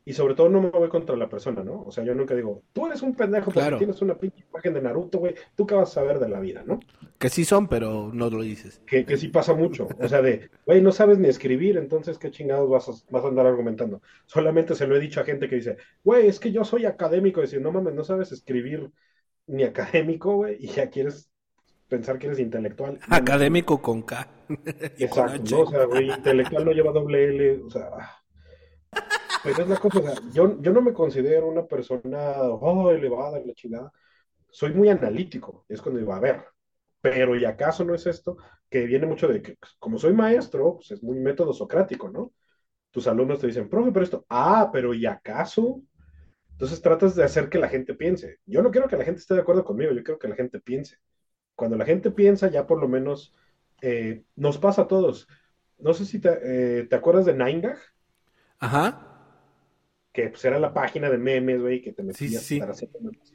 [0.08, 1.82] y sobre todo no me voy contra la persona, ¿no?
[1.82, 4.80] O sea, yo nunca digo, tú eres un pendejo porque tienes una pinche imagen de
[4.80, 6.78] Naruto, güey, tú qué vas a saber de la vida, ¿no?
[7.18, 8.80] Que sí son, pero no lo dices.
[8.86, 9.88] Que, que sí pasa mucho.
[9.98, 13.28] O sea, de, güey, no sabes ni escribir, entonces qué chingados vas a, vas a
[13.28, 14.00] andar argumentando.
[14.26, 17.40] Solamente se lo he dicho a gente que dice, güey, es que yo soy académico.
[17.40, 18.92] Decir, no mames, no sabes escribir
[19.48, 21.32] ni académico, güey, y ya quieres
[21.88, 23.00] pensar que eres intelectual.
[23.10, 24.28] Académico con K.
[24.98, 27.90] Exacto, o sea, güey, intelectual no lleva doble L, o sea.
[29.46, 33.92] Pues es la cosa, yo, yo no me considero una persona oh, elevada la chingada.
[34.50, 36.42] Soy muy analítico, es cuando digo, a ver,
[37.00, 38.38] pero ¿y acaso no es esto?
[38.68, 42.32] Que viene mucho de que, como soy maestro, pues es muy método socrático, ¿no?
[42.90, 45.80] Tus alumnos te dicen, profe, pero esto, ah, pero ¿y acaso?
[46.50, 48.40] Entonces tratas de hacer que la gente piense.
[48.46, 50.58] Yo no quiero que la gente esté de acuerdo conmigo, yo quiero que la gente
[50.58, 50.98] piense.
[51.54, 53.32] Cuando la gente piensa, ya por lo menos
[53.80, 55.28] eh, nos pasa a todos.
[55.78, 56.30] No sé si te,
[56.80, 57.76] eh, ¿te acuerdas de Nine
[58.58, 59.12] Ajá
[60.16, 63.34] que pues era la página de memes, güey, que te metías para hacer memes.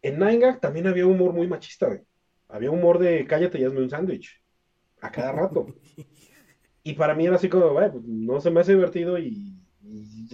[0.00, 2.00] En Nine también había humor muy machista, güey.
[2.48, 4.42] Había humor de cállate y hazme un sándwich.
[5.02, 5.66] A cada rato.
[6.82, 9.58] y para mí era así como, güey, pues no se me hace divertido y,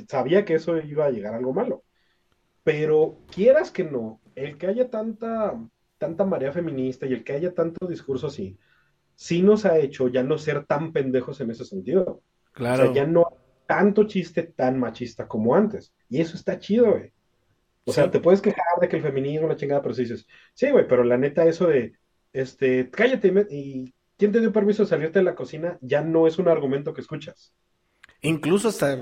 [0.08, 1.82] sabía que eso iba a llegar a algo malo.
[2.62, 5.60] Pero quieras que no, el que haya tanta,
[5.98, 8.56] tanta marea feminista y el que haya tanto discurso así,
[9.16, 12.22] sí nos ha hecho ya no ser tan pendejos en ese sentido.
[12.52, 12.84] Claro.
[12.84, 15.92] O sea, ya no tanto chiste tan machista como antes.
[16.08, 17.12] Y eso está chido, güey.
[17.84, 20.70] O sea, te puedes quejar de que el feminismo, la chingada, pero si dices, sí,
[20.70, 21.92] güey, pero la neta, eso de,
[22.32, 25.78] este, cállate y ¿quién te dio permiso de salirte de la cocina?
[25.80, 27.54] Ya no es un argumento que escuchas.
[28.22, 28.98] Incluso hasta,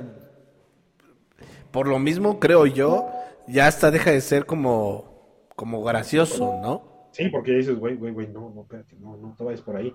[1.71, 3.11] por lo mismo, creo yo,
[3.49, 7.09] ya hasta deja de ser como, como gracioso, ¿no?
[7.13, 9.95] Sí, porque dices, güey, güey, güey, no, no, espérate, no, no te vayas por ahí.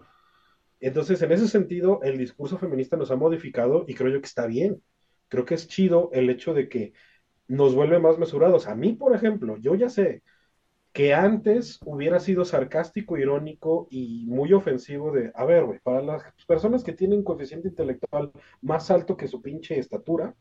[0.80, 4.48] Entonces, en ese sentido, el discurso feminista nos ha modificado y creo yo que está
[4.48, 4.82] bien.
[5.28, 6.94] Creo que es chido el hecho de que
[7.48, 8.68] nos vuelve más mesurados.
[8.68, 10.24] A mí, por ejemplo, yo ya sé
[10.94, 16.24] que antes hubiera sido sarcástico, irónico y muy ofensivo de, a ver, güey, para las
[16.48, 20.36] personas que tienen coeficiente intelectual más alto que su pinche estatura,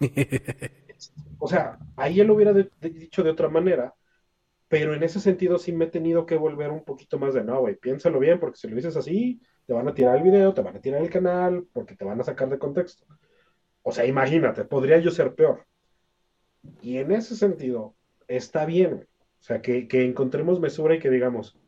[1.38, 3.94] o sea, ahí él lo hubiera dicho de otra manera,
[4.68, 7.60] pero en ese sentido sí me he tenido que volver un poquito más de no,
[7.60, 10.60] güey, piénsalo bien, porque si lo dices así, te van a tirar el video, te
[10.60, 13.06] van a tirar el canal, porque te van a sacar de contexto.
[13.82, 15.66] O sea, imagínate, podría yo ser peor.
[16.82, 17.94] Y en ese sentido,
[18.26, 19.08] está bien,
[19.40, 21.58] o sea, que, encontremos mesura y que digamos,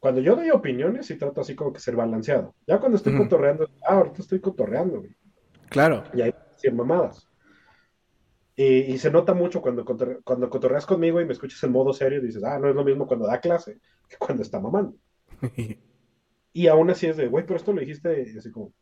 [0.00, 2.54] cuando yo doy opiniones, y trato así como que ser balanceado.
[2.66, 5.14] Ya cuando estoy cotorreando, ah, ahorita estoy cotorreando, güey.
[5.68, 6.04] Claro.
[6.12, 7.28] Y hay 100 mamadas.
[8.58, 12.42] Y, se nota mucho cuando, cuando cotorreas conmigo y me escuchas en modo serio dices,
[12.42, 14.96] ah, no es lo mismo cuando da clase que cuando está mamando.
[16.54, 18.72] y aún así es de, güey, pero esto lo dijiste así como.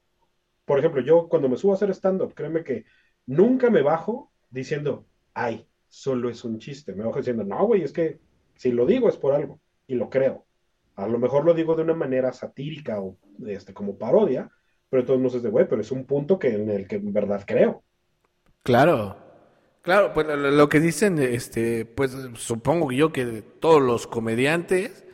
[0.64, 2.84] Por ejemplo, yo cuando me subo a hacer stand-up, créeme que
[3.26, 6.94] nunca me bajo diciendo, ay, solo es un chiste.
[6.94, 8.20] Me bajo diciendo, no, güey, es que
[8.54, 10.46] si lo digo es por algo y lo creo.
[10.94, 14.50] A lo mejor lo digo de una manera satírica o este, como parodia,
[14.88, 17.12] pero todos nos es de, güey, pero es un punto que, en el que en
[17.12, 17.82] verdad creo.
[18.62, 19.23] Claro,
[19.84, 25.04] Claro, pues lo que dicen, este, pues supongo yo que todos los comediantes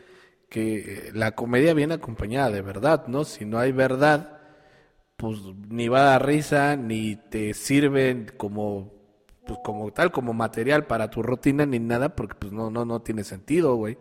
[0.49, 3.25] que la comedia viene acompañada de verdad, ¿no?
[3.25, 4.39] Si no hay verdad,
[5.17, 8.93] pues ni va a dar risa, ni te sirven como,
[9.45, 13.03] pues como tal, como material para tu rutina, ni nada, porque pues no, no, no
[13.03, 13.99] tiene sentido, güey.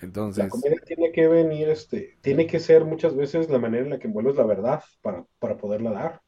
[0.00, 0.42] Entonces.
[0.42, 4.00] La comedia tiene que venir, este, tiene que ser muchas veces la manera en la
[4.00, 6.23] que envuelves la verdad para, para poderla dar.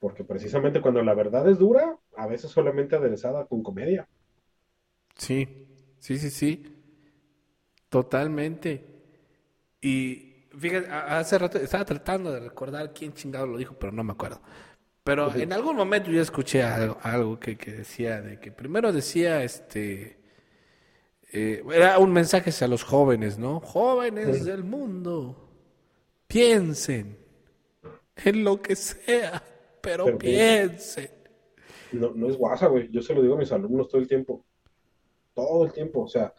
[0.00, 4.08] Porque precisamente cuando la verdad es dura, a veces solamente aderezada con comedia.
[5.14, 6.76] Sí, sí, sí, sí.
[7.90, 8.84] Totalmente.
[9.82, 14.12] Y fíjate, hace rato estaba tratando de recordar quién chingado lo dijo, pero no me
[14.12, 14.40] acuerdo.
[15.04, 20.18] Pero en algún momento yo escuché algo, que, que, decía, de que primero decía, este,
[21.32, 23.60] eh, era un mensaje hacia los jóvenes, ¿no?
[23.60, 25.48] Jóvenes del mundo,
[26.26, 27.18] piensen
[28.16, 29.42] en lo que sea
[29.80, 31.10] pero, piense.
[31.92, 32.88] No, no es guasa, güey.
[32.90, 34.44] Yo se lo digo a mis alumnos todo el tiempo.
[35.34, 36.02] Todo el tiempo.
[36.02, 36.32] O sea,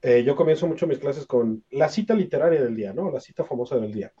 [0.00, 3.10] eh, yo comienzo mucho mis clases con la cita literaria del día, ¿no?
[3.10, 4.12] La cita famosa del día.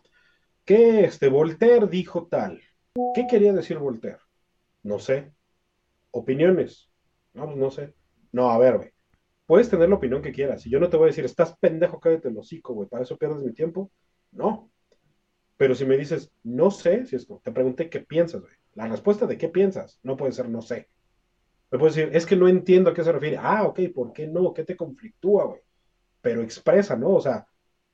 [0.64, 2.60] ¿Qué este Voltaire dijo tal?
[3.14, 4.18] ¿Qué quería decir Voltaire?
[4.82, 5.32] No sé.
[6.10, 6.90] ¿Opiniones?
[7.34, 7.94] No, pues no sé.
[8.32, 8.90] No, a ver, güey.
[9.46, 10.64] Puedes tener la opinión que quieras.
[10.66, 12.88] Y yo no te voy a decir, estás pendejo, cállate el hocico, güey.
[12.88, 13.90] ¿Para eso pierdes mi tiempo?
[14.30, 14.71] No.
[15.62, 18.52] Pero si me dices, no sé, si esto, te pregunté qué piensas, güey.
[18.74, 20.88] La respuesta de qué piensas no puede ser no sé.
[21.70, 23.36] Me puedes decir, es que no entiendo a qué se refiere.
[23.40, 24.52] Ah, ok, ¿por qué no?
[24.52, 25.60] ¿Qué te conflictúa, güey?
[26.20, 27.10] Pero expresa, ¿no?
[27.10, 27.46] O sea,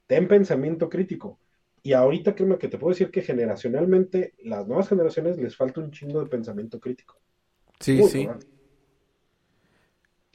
[0.06, 1.38] ten pensamiento crítico.
[1.82, 5.90] Y ahorita créeme que te puedo decir que generacionalmente, las nuevas generaciones les falta un
[5.90, 7.20] chingo de pensamiento crítico.
[7.80, 8.26] Sí, sí.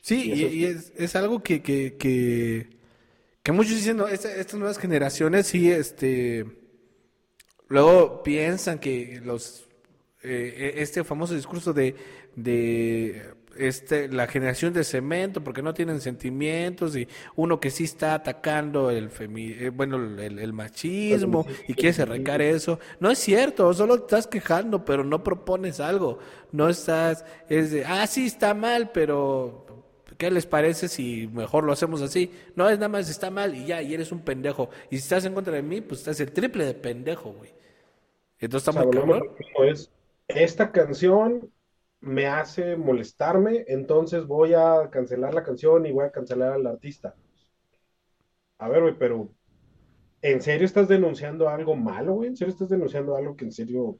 [0.03, 6.61] Sí, y, es, algo que, que, que, muchos dicen, no, estas nuevas generaciones sí, este
[7.73, 9.65] Luego piensan que los
[10.21, 11.95] eh, este famoso discurso de,
[12.35, 18.13] de este, la generación de cemento porque no tienen sentimientos y uno que sí está
[18.13, 24.27] atacando el eh, bueno el, machismo y quiere arrancar eso no es cierto solo estás
[24.27, 26.19] quejando pero no propones algo
[26.51, 29.65] no estás es de ah sí está mal pero
[30.15, 32.31] ¿Qué les parece si mejor lo hacemos así?
[32.55, 34.69] No, es nada más está mal y ya, y eres un pendejo.
[34.91, 37.51] Y si estás en contra de mí, pues estás el triple de pendejo, güey.
[38.43, 38.75] Entonces
[39.63, 39.91] es,
[40.27, 41.51] esta canción
[42.01, 47.15] me hace molestarme, entonces voy a cancelar la canción y voy a cancelar al artista.
[48.57, 49.29] A ver, güey, pero
[50.21, 52.29] ¿en serio estás denunciando algo malo, güey?
[52.29, 53.99] ¿En serio estás denunciando algo que en serio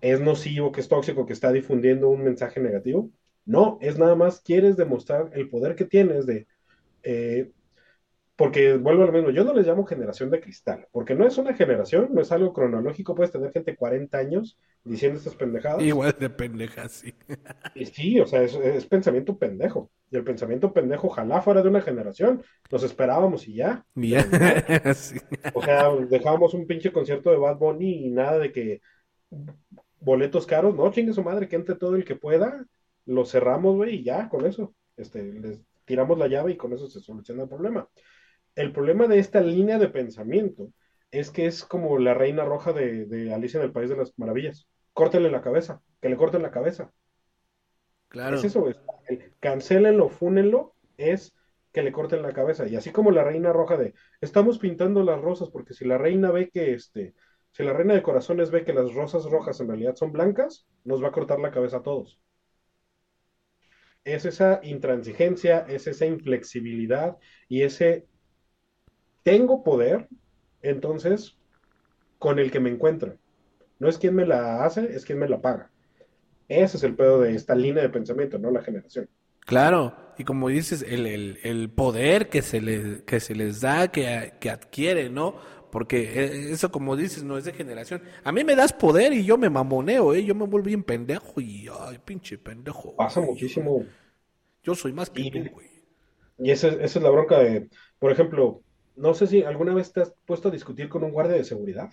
[0.00, 3.10] es nocivo, que es tóxico, que está difundiendo un mensaje negativo?
[3.44, 6.46] No, es nada más quieres demostrar el poder que tienes de
[7.02, 7.50] eh,
[8.36, 11.38] porque vuelvo a lo mismo, yo no les llamo generación de cristal, porque no es
[11.38, 15.82] una generación, no es algo cronológico, puedes tener gente 40 años diciendo estas pendejadas.
[15.82, 17.14] Igual de pendejas, sí.
[17.76, 19.90] Y sí, o sea, es, pensamiento pendejo.
[20.10, 23.84] Y el pensamiento pendejo, ojalá fuera de una generación, nos esperábamos y ya.
[23.94, 24.24] Ya.
[25.54, 28.80] O sea, dejábamos un pinche concierto de Bad Bunny y nada de que
[30.00, 32.66] boletos caros, no, chingue su madre, que entre todo el que pueda,
[33.06, 34.74] lo cerramos, güey, y ya, con eso.
[34.96, 37.88] Este, les tiramos la llave y con eso se soluciona el problema
[38.56, 40.70] el problema de esta línea de pensamiento
[41.10, 44.68] es que es como la reina roja de, Alicia en el País de las Maravillas.
[44.92, 46.92] Córtenle la cabeza, que le corten la cabeza.
[48.08, 48.36] Claro.
[48.36, 48.78] Es eso, es,
[49.40, 51.34] cancelenlo, fúnenlo, es
[51.72, 52.66] que le corten la cabeza.
[52.66, 56.30] Y así como la reina roja de, estamos pintando las rosas, porque si la reina
[56.30, 57.14] ve que este,
[57.50, 61.02] si la reina de corazones ve que las rosas rojas en realidad son blancas, nos
[61.02, 62.20] va a cortar la cabeza a todos.
[64.04, 67.16] Es esa intransigencia, es esa inflexibilidad
[67.48, 68.06] y ese
[69.24, 70.06] tengo poder,
[70.62, 71.36] entonces,
[72.20, 73.16] con el que me encuentro.
[73.80, 75.70] No es quien me la hace, es quien me la paga.
[76.48, 79.08] Ese es el pedo de esta línea de pensamiento, no la generación.
[79.40, 84.50] Claro, y como dices, el, poder que se, les, que se les da, que, que
[84.50, 85.36] adquiere, ¿no?
[85.70, 88.02] Porque e, eso, como dices, no es de generación.
[88.22, 90.24] A mí me das poder y yo me mamoneo, ¿eh?
[90.24, 92.94] Yo me vuelvo bien pendejo y, ay, pinche pendejo.
[92.96, 93.84] Pasa muchísimo.
[94.62, 95.68] Yo soy más que tú, güey.
[96.38, 97.68] Y esa, esa es la bronca de,
[97.98, 98.62] por ejemplo,
[98.96, 101.90] no sé si alguna vez te has puesto a discutir con un guardia de seguridad.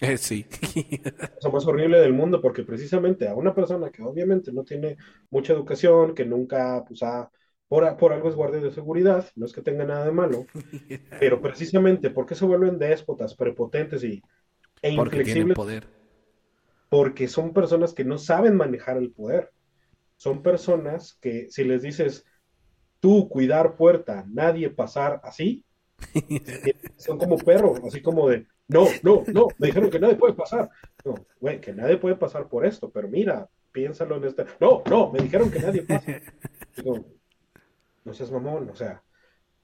[0.00, 0.46] Eh, sí.
[1.38, 4.96] Es lo más horrible del mundo porque precisamente a una persona que obviamente no tiene
[5.30, 7.30] mucha educación, que nunca, pues, ha,
[7.68, 10.46] por, por algo es guardia de seguridad, no es que tenga nada de malo,
[11.18, 14.22] pero precisamente porque se vuelven déspotas, prepotentes y,
[14.82, 15.56] e inflexibles.
[15.56, 15.86] poder.
[16.88, 19.52] Porque son personas que no saben manejar el poder.
[20.16, 22.24] Son personas que si les dices,
[23.00, 25.64] tú cuidar puerta, nadie pasar así,
[26.96, 30.70] son como perros, así como de, no, no, no, me dijeron que nadie puede pasar.
[31.04, 34.44] No, güey, que nadie puede pasar por esto, pero mira, piénsalo en este.
[34.60, 36.20] No, no, me dijeron que nadie pasa.
[38.04, 39.02] no seas mamón, o sea,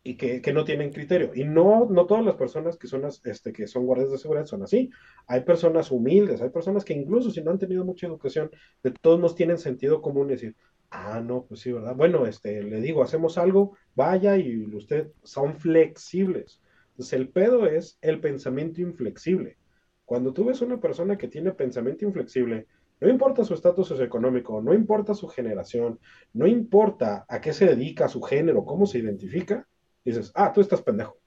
[0.02, 1.32] y que, que, no tienen criterio.
[1.34, 4.62] Y no, no todas las personas que son, este, que son guardias de seguridad son
[4.62, 4.90] así.
[5.26, 8.50] Hay personas humildes, hay personas que incluso si no han tenido mucha educación,
[8.82, 10.56] de todos nos tienen sentido común y decir,
[10.94, 11.96] ah, no, pues sí, ¿verdad?
[11.96, 16.62] Bueno, este, le digo, hacemos algo, vaya y usted, son flexibles.
[16.90, 19.58] Entonces el pedo es el pensamiento inflexible.
[20.04, 22.68] Cuando tú ves una persona que tiene pensamiento inflexible,
[23.00, 25.98] no importa su estatus socioeconómico, no importa su generación,
[26.32, 29.66] no importa a qué se dedica, su género, cómo se identifica,
[30.04, 31.18] dices, ah, tú estás pendejo.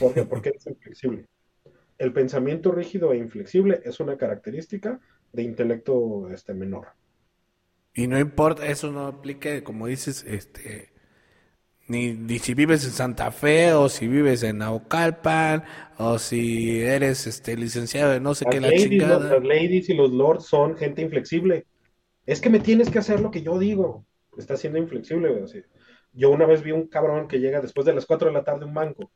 [0.00, 0.24] ¿Por qué?
[0.24, 1.28] Porque eres inflexible.
[1.98, 5.00] El pensamiento rígido e inflexible es una característica
[5.32, 6.88] de intelecto este, menor.
[7.94, 10.92] Y no importa, eso no aplica, como dices, este,
[11.88, 15.64] ni, ni, si vives en Santa Fe o si vives en Naucalpan
[15.98, 19.18] o si eres este licenciado de no sé qué la chingada.
[19.18, 21.66] Las ladies y los lords son gente inflexible.
[22.24, 24.06] Es que me tienes que hacer lo que yo digo.
[24.38, 25.44] Está siendo inflexible, güey.
[25.44, 25.62] Así.
[26.12, 28.64] Yo una vez vi un cabrón que llega después de las 4 de la tarde
[28.64, 29.10] a un banco.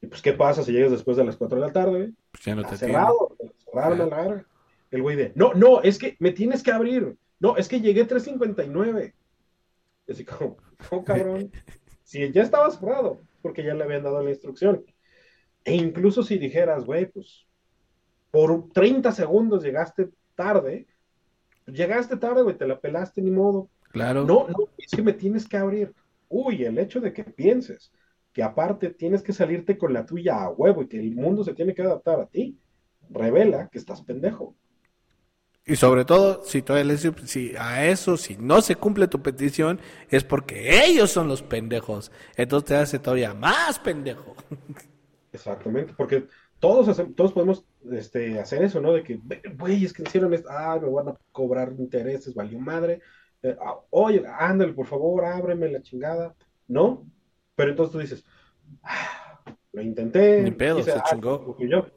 [0.00, 2.12] Y pues, ¿qué pasa si llegas después de las 4 de la tarde?
[2.30, 4.46] Pues ya no te cerrado, cerraron a la verga.
[4.90, 7.16] El güey de, no, no, es que me tienes que abrir.
[7.40, 9.14] No, es que llegué 3.59.
[10.08, 10.56] Así como,
[10.90, 11.50] oh, cabrón.
[12.02, 14.84] si ya estaba cerrado, porque ya le habían dado la instrucción.
[15.64, 17.46] E incluso si dijeras, güey, pues
[18.30, 20.86] por 30 segundos llegaste tarde,
[21.66, 23.68] llegaste tarde, güey, te la pelaste ni modo.
[23.90, 24.24] Claro.
[24.24, 25.94] No, no, es que me tienes que abrir
[26.28, 27.92] uy, el hecho de que pienses
[28.32, 31.54] que aparte tienes que salirte con la tuya a huevo y que el mundo se
[31.54, 32.58] tiene que adaptar a ti,
[33.10, 34.54] revela que estás pendejo.
[35.68, 36.64] Y sobre todo, si,
[37.26, 42.10] si a eso, si no se cumple tu petición, es porque ellos son los pendejos.
[42.36, 44.34] Entonces te hace todavía más pendejo.
[45.30, 46.26] Exactamente, porque
[46.58, 48.94] todos, todos podemos este, hacer eso, ¿no?
[48.94, 49.20] De que,
[49.58, 53.02] güey, es que hicieron esto, ah, me van a cobrar intereses, valió madre.
[53.42, 56.34] Eh, ah, oye, ándale, por favor, ábreme la chingada.
[56.66, 57.06] No,
[57.54, 58.24] pero entonces tú dices,
[58.82, 59.38] ah,
[59.72, 60.42] lo intenté.
[60.42, 61.58] Ni pedo, se ah, chingó.
[61.58, 61.88] Yo.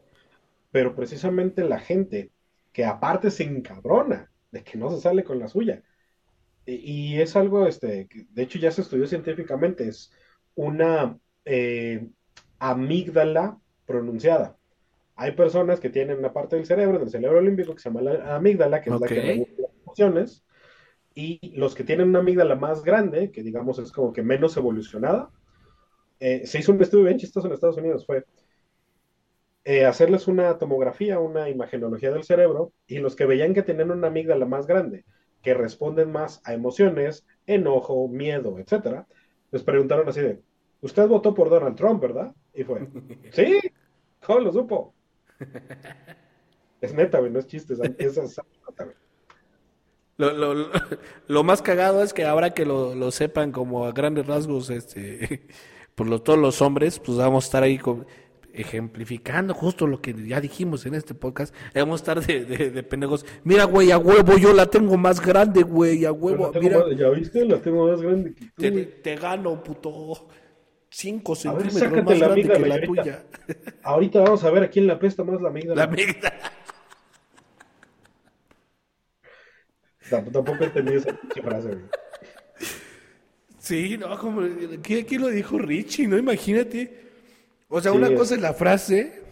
[0.72, 2.32] Pero precisamente la gente
[2.72, 5.84] que aparte se encabrona de que no se sale con la suya.
[6.65, 10.11] Y, es algo, este, que de hecho ya se estudió científicamente, es
[10.55, 12.07] una eh,
[12.59, 14.57] amígdala pronunciada.
[15.15, 18.36] Hay personas que tienen una parte del cerebro, del cerebro límbico, que se llama la
[18.36, 20.45] amígdala, que es la que regula las emociones,
[21.13, 25.30] y los que tienen una amígdala más grande, que digamos es como que menos evolucionada,
[26.19, 28.24] eh, se hizo un estudio bien chistoso en Estados Unidos, fue
[29.64, 34.07] eh, hacerles una tomografía, una imagenología del cerebro, y los que veían que tenían una
[34.07, 35.05] amígdala más grande,
[35.41, 39.07] que responden más a emociones, enojo, miedo, etcétera,
[39.51, 40.39] les preguntaron así de,
[40.82, 42.34] usted votó por Donald Trump, ¿verdad?
[42.53, 42.88] Y fue,
[43.32, 43.59] sí,
[44.26, 44.93] ¿cómo lo supo?
[46.82, 48.41] es neta, güey, no es chiste, es, es,
[50.18, 50.70] lo, lo,
[51.28, 55.47] lo, más cagado es que ahora que lo, lo sepan como a grandes rasgos, este,
[55.95, 57.80] por lo, todos los hombres, pues vamos a estar ahí
[58.54, 61.54] ejemplificando justo lo que ya dijimos en este podcast.
[61.74, 63.26] Vamos a estar de, de, pendejos.
[63.43, 66.52] Mira, güey, a huevo, yo la tengo más grande, güey, a huevo.
[66.60, 67.45] Mira, ¿Ya viste?
[67.45, 68.62] La tengo más grande que tú.
[68.62, 70.28] Te, te gano, puto.
[70.93, 73.24] Cinco centímetros más grande que la tuya.
[73.84, 75.76] Ahorita vamos a ver a quién le apesta más la amígdala.
[75.76, 76.52] La amígdala.
[80.10, 81.78] Tampoco entendí esa frase,
[83.58, 86.18] Sí, no, como aquí, lo dijo Richie, ¿no?
[86.18, 87.11] Imagínate.
[87.74, 89.24] O sea, una cosa es la frase,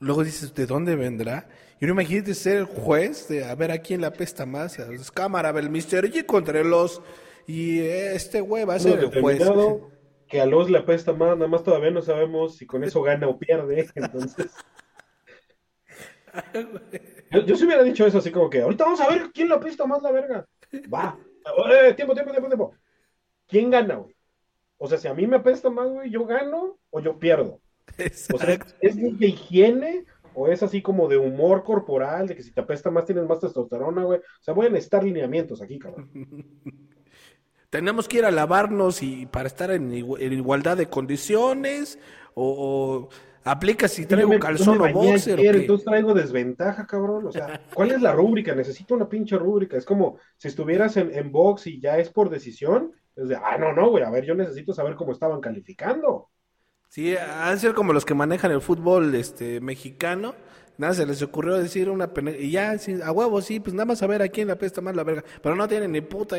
[0.00, 1.48] luego dices, ¿de dónde vendrá?
[1.80, 4.78] Y uno imagínate ser el juez de a ver a quién la apesta más.
[4.78, 6.10] Es cámara, el Mr.
[6.10, 7.00] G contra los.
[7.46, 9.42] Y este güey va a ser el juez.
[10.28, 13.26] Que a los le apesta más, nada más todavía no sabemos si con eso gana
[13.28, 13.88] o pierde.
[13.94, 14.52] Entonces.
[17.30, 19.54] Yo, yo se hubiera dicho eso así como que, ahorita vamos a ver quién la
[19.54, 20.46] apesta más la verga.
[20.92, 21.18] Va.
[21.70, 22.74] Eh, tiempo, tiempo, tiempo, tiempo.
[23.46, 24.17] ¿Quién gana, güey?
[24.78, 27.60] O sea, si a mí me apesta más, güey, ¿yo gano o yo pierdo?
[28.32, 30.04] O sea, ¿es de higiene
[30.34, 33.40] o es así como de humor corporal, de que si te apesta más tienes más
[33.40, 34.20] testosterona, güey?
[34.20, 36.10] O sea, voy a necesitar lineamientos aquí, cabrón.
[37.70, 41.98] Tenemos que ir a lavarnos y para estar en, igualdad de condiciones
[42.32, 43.10] o
[43.48, 45.40] Aplica si traigo calzón o boxer.
[45.40, 47.26] Entonces traigo desventaja, cabrón.
[47.26, 48.54] O sea, ¿cuál es la rúbrica?
[48.54, 49.76] Necesito una pinche rúbrica.
[49.78, 52.92] Es como si estuvieras en, en box y ya es por decisión.
[53.18, 56.30] Es de, ah, no, no, güey, a ver, yo necesito saber cómo estaban calificando.
[56.88, 60.36] Sí, han ser como los que manejan el fútbol este mexicano.
[60.76, 62.30] Nada, se les ocurrió decir una pena.
[62.30, 64.94] Y ya, a huevo, sí, pues nada más a ver a quién le apesta más
[64.94, 65.24] la verga.
[65.42, 66.36] Pero no tienen ni puta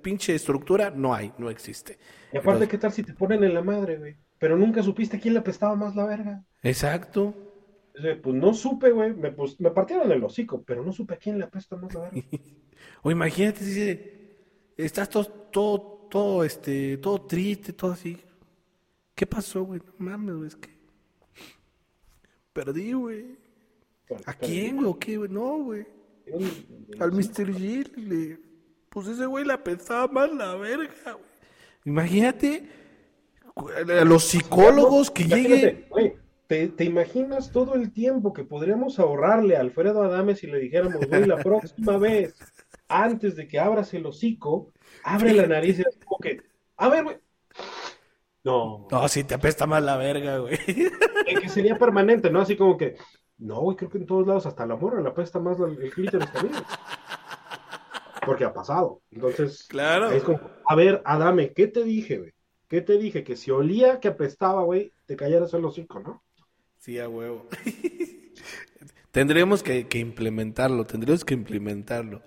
[0.00, 1.98] pinche estructura, no hay, no existe.
[2.32, 4.16] Y aparte, ¿qué tal si te ponen en la madre, güey?
[4.38, 6.44] Pero nunca supiste quién le apestaba más la verga.
[6.62, 7.34] Exacto.
[8.22, 9.12] Pues no supe, güey.
[9.14, 12.02] Me, pues, me partieron el hocico, pero no supe a quién le apesta más la
[12.02, 12.22] verga.
[13.02, 14.36] o imagínate, dice,
[14.76, 18.18] estás todo, todo, todo, este, todo triste, todo así.
[19.14, 19.80] ¿Qué pasó, güey?
[19.80, 20.70] No mames, güey, es que.
[22.52, 23.38] Perdí, güey.
[24.26, 24.88] ¿A quién, güey?
[24.88, 25.30] ¿O qué, güey?
[25.30, 25.86] No, güey.
[26.98, 27.52] Al Mr.
[27.52, 28.38] G, le...
[28.88, 31.30] pues ese güey la pensaba más la verga, güey.
[31.84, 32.68] Imagínate
[33.56, 35.86] a los psicólogos que lleguen.
[35.90, 36.14] Güey,
[36.46, 41.06] ¿te, ¿te, imaginas todo el tiempo que podríamos ahorrarle a Alfredo Adame si le dijéramos,
[41.06, 42.34] güey, la próxima vez,
[42.88, 44.72] antes de que abras el hocico,
[45.04, 46.42] abre la nariz y como que,
[46.76, 47.16] a ver, güey.
[48.42, 48.88] No.
[48.90, 50.58] No, si te apesta más la verga, güey.
[50.66, 52.40] Que sería permanente, ¿no?
[52.40, 52.96] Así como que,
[53.38, 56.30] no, güey, creo que en todos lados, hasta la morra, la apesta más el clítoris
[56.32, 56.62] también.
[58.24, 59.00] Porque ha pasado.
[59.10, 60.10] Entonces, claro.
[60.10, 62.32] es como, a ver, Adame, ¿qué te dije, güey?
[62.68, 63.24] ¿Qué te dije?
[63.24, 66.22] Que si olía que apestaba, güey, te callaras el hocico, ¿no?
[66.78, 67.48] Sí, a huevo.
[69.10, 72.22] tendríamos que, que, implementarlo, tendríamos que implementarlo.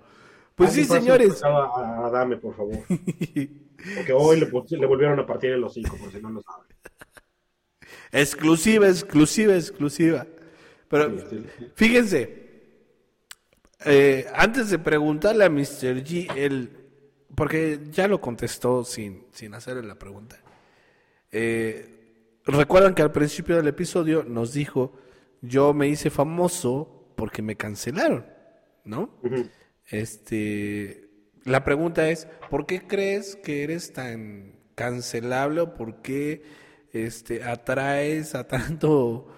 [0.54, 1.42] Pues sí, señores.
[1.42, 2.78] A, Adame, por favor.
[2.88, 6.66] Porque hoy le, le, volvieron a partir el hocico, por si no lo saben.
[8.12, 10.26] Exclusiva, exclusiva, exclusiva.
[10.88, 11.12] Pero
[11.74, 12.44] fíjense,
[13.84, 16.02] eh, antes de preguntarle a Mr.
[16.02, 16.70] G, él,
[17.34, 20.36] porque ya lo contestó sin, sin hacerle la pregunta.
[21.30, 21.94] Eh,
[22.46, 24.92] Recuerdan que al principio del episodio nos dijo,
[25.40, 28.26] yo me hice famoso porque me cancelaron,
[28.84, 29.10] ¿no?
[29.90, 31.10] Este,
[31.44, 36.42] la pregunta es, ¿por qué crees que eres tan cancelable o por qué
[36.92, 39.28] este, atraes a tanto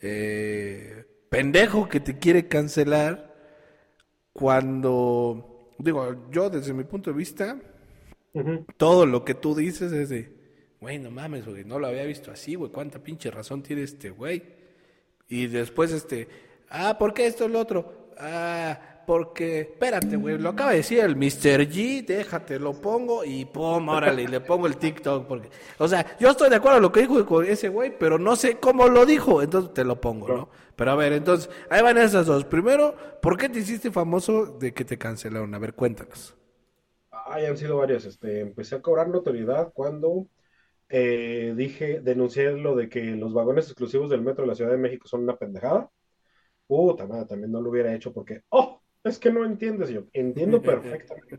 [0.00, 3.34] eh, pendejo que te quiere cancelar
[4.32, 7.58] cuando, digo, yo desde mi punto de vista,
[8.76, 10.30] todo lo que tú dices es de,
[10.78, 14.10] güey, no mames, güey, no lo había visto así, güey, cuánta pinche razón tiene este
[14.10, 14.42] güey.
[15.28, 16.28] Y después, este,
[16.68, 18.12] ah, ¿por qué esto es lo otro?
[18.18, 21.68] Ah, porque, espérate, güey, lo acaba de decir el Mr.
[21.68, 25.26] G, déjate, lo pongo y pum, órale, y le pongo el TikTok.
[25.26, 25.48] Porque,
[25.78, 28.58] o sea, yo estoy de acuerdo con lo que dijo ese güey, pero no sé
[28.58, 30.48] cómo lo dijo, entonces te lo pongo, ¿no?
[30.74, 32.44] Pero a ver, entonces, ahí van esas dos.
[32.44, 35.54] Primero, ¿por qué te hiciste famoso de que te cancelaron?
[35.54, 36.36] A ver, cuéntanos.
[37.10, 38.04] Ay, han sido varias.
[38.04, 40.26] Este, empecé a cobrar notoriedad cuando
[40.88, 44.76] eh, dije, denuncié lo de que los vagones exclusivos del metro de la Ciudad de
[44.76, 45.90] México son una pendejada.
[46.66, 48.82] Puta madre, también no lo hubiera hecho porque, ¡oh!
[49.06, 51.38] Es que no entiendes, yo entiendo perfectamente.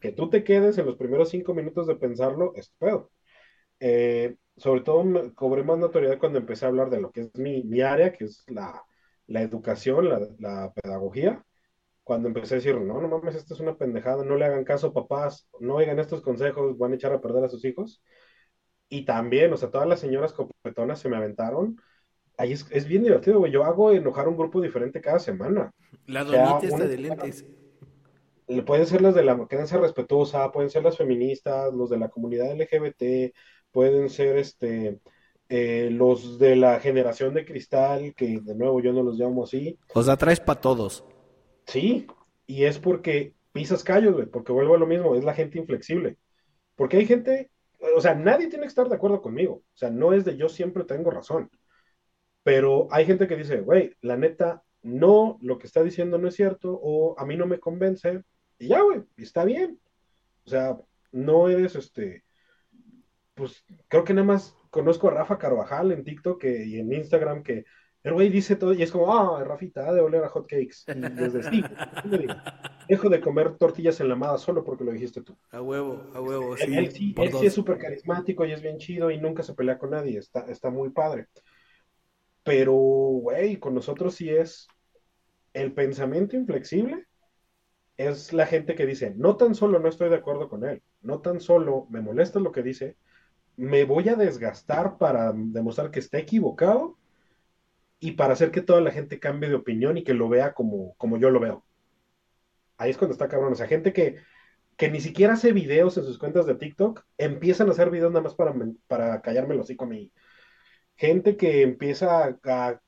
[0.00, 3.10] Que tú te quedes en los primeros cinco minutos de pensarlo, es pedo.
[3.78, 7.34] Eh, sobre todo me cobré más notoriedad cuando empecé a hablar de lo que es
[7.36, 8.82] mi, mi área, que es la,
[9.26, 11.44] la educación, la, la, pedagogía.
[12.02, 14.92] Cuando empecé a decir, no, no mames, esto es una pendejada, no le hagan caso
[14.92, 18.02] papás, no oigan estos consejos, van a echar a perder a sus hijos.
[18.88, 21.76] Y también, o sea, todas las señoras copetonas se me aventaron
[22.42, 23.52] ahí es, bien divertido, güey.
[23.52, 25.72] Yo hago enojar un grupo diferente cada semana.
[26.06, 27.46] La doñita esta de lentes.
[28.66, 32.54] Pueden ser las de la crianza respetuosa, pueden ser las feministas, los de la comunidad
[32.54, 33.34] LGBT,
[33.70, 34.98] pueden ser este
[35.48, 39.78] eh, los de la generación de cristal, que de nuevo yo no los llamo así.
[39.94, 41.04] Os atraes para todos.
[41.66, 42.06] Sí,
[42.46, 46.16] y es porque pisas callos, güey, porque vuelvo a lo mismo, es la gente inflexible.
[46.74, 47.50] Porque hay gente,
[47.96, 49.54] o sea, nadie tiene que estar de acuerdo conmigo.
[49.54, 51.48] O sea, no es de yo siempre tengo razón.
[52.42, 56.34] Pero hay gente que dice, güey, la neta, no, lo que está diciendo no es
[56.34, 58.22] cierto, o a mí no me convence,
[58.58, 59.80] y ya, güey, está bien.
[60.44, 60.76] O sea,
[61.12, 62.24] no eres este,
[63.34, 67.64] pues creo que nada más conozco a Rafa Carvajal en TikTok y en Instagram que
[68.02, 70.78] el güey dice todo y es como, ah, Rafita, ha de oler a hot cakes.
[70.88, 71.62] Y desde sí,
[72.88, 75.36] dejo de comer tortillas enlamadas solo porque lo dijiste tú.
[75.50, 76.74] A huevo, a huevo, sí.
[76.76, 79.78] Él, sí, él sí es súper carismático y es bien chido y nunca se pelea
[79.78, 81.28] con nadie, está, está muy padre.
[82.44, 84.66] Pero, güey, con nosotros sí es
[85.52, 87.06] el pensamiento inflexible.
[87.96, 91.20] Es la gente que dice, no tan solo no estoy de acuerdo con él, no
[91.20, 92.96] tan solo me molesta lo que dice,
[93.56, 96.96] me voy a desgastar para demostrar que está equivocado
[98.00, 100.94] y para hacer que toda la gente cambie de opinión y que lo vea como,
[100.96, 101.64] como yo lo veo.
[102.76, 103.52] Ahí es cuando está cabrón.
[103.52, 104.16] O sea, gente que,
[104.76, 108.24] que ni siquiera hace videos en sus cuentas de TikTok, empiezan a hacer videos nada
[108.24, 108.54] más para,
[108.88, 109.88] para callarme los hocico a
[111.02, 112.80] gente que empieza a,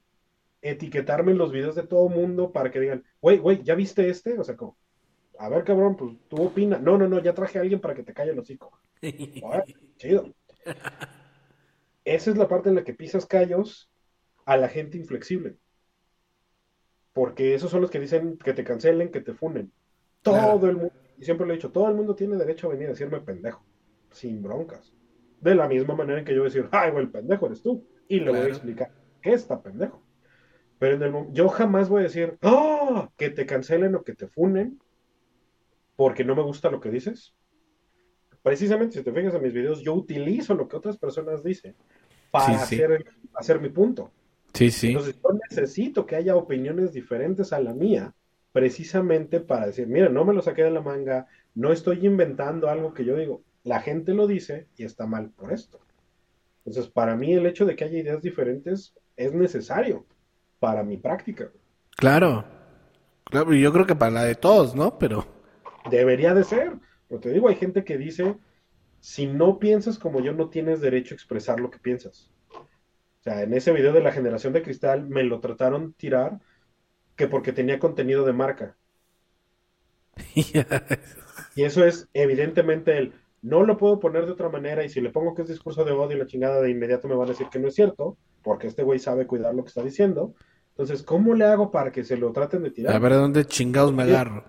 [0.62, 4.38] etiquetarme en los videos de todo mundo para que digan, güey, güey, ¿ya viste este?
[4.38, 4.78] O sea, como,
[5.38, 6.80] a ver, cabrón, pues tú opinas.
[6.80, 8.80] No, no, no, ya traje a alguien para que te calle el hocico.
[9.98, 10.32] chido.
[12.04, 13.90] Esa es la parte en la que pisas callos
[14.46, 15.56] a la gente inflexible.
[17.12, 19.72] Porque esos son los que dicen que te cancelen, que te funen.
[20.22, 22.86] Todo el mundo, y siempre lo he dicho, todo el mundo tiene derecho a venir
[22.86, 23.62] a decirme pendejo,
[24.12, 24.94] sin broncas.
[25.40, 27.60] De la misma manera en que yo voy a decir, ay, güey, el pendejo eres
[27.60, 28.90] tú y le voy a explicar
[29.22, 30.02] qué está pendejo.
[30.78, 33.10] Pero en el yo jamás voy a decir, ¡ah!
[33.16, 34.80] que te cancelen o que te funen
[35.96, 37.34] porque no me gusta lo que dices.
[38.42, 41.74] Precisamente, si te fijas en mis videos, yo utilizo lo que otras personas dicen
[42.30, 42.82] para Sí, sí.
[42.82, 44.10] Hacer, hacer mi punto.
[44.52, 44.88] Sí, sí.
[44.88, 48.14] Entonces yo necesito que haya opiniones diferentes a la mía,
[48.52, 52.92] precisamente para decir, mira, no me lo saqué de la manga, no estoy inventando algo
[52.92, 55.80] que yo digo, la gente lo dice y está mal por esto.
[56.64, 60.06] Entonces, para mí el hecho de que haya ideas diferentes es necesario
[60.58, 61.50] para mi práctica.
[61.96, 62.44] Claro.
[63.24, 64.98] Claro, y yo creo que para la de todos, ¿no?
[64.98, 65.26] Pero.
[65.90, 66.72] Debería de ser.
[67.08, 68.36] Pero te digo, hay gente que dice,
[69.00, 72.30] si no piensas como yo, no tienes derecho a expresar lo que piensas.
[72.50, 76.40] O sea, en ese video de la generación de cristal me lo trataron tirar
[77.16, 78.76] que porque tenía contenido de marca.
[81.56, 83.12] Y eso es evidentemente el,
[83.44, 85.92] no lo puedo poner de otra manera y si le pongo que es discurso de
[85.92, 88.66] odio y la chingada de inmediato me van a decir que no es cierto, porque
[88.66, 90.34] este güey sabe cuidar lo que está diciendo.
[90.70, 92.96] Entonces, ¿cómo le hago para que se lo traten de tirar?
[92.96, 94.44] A ver dónde chingados me agarro.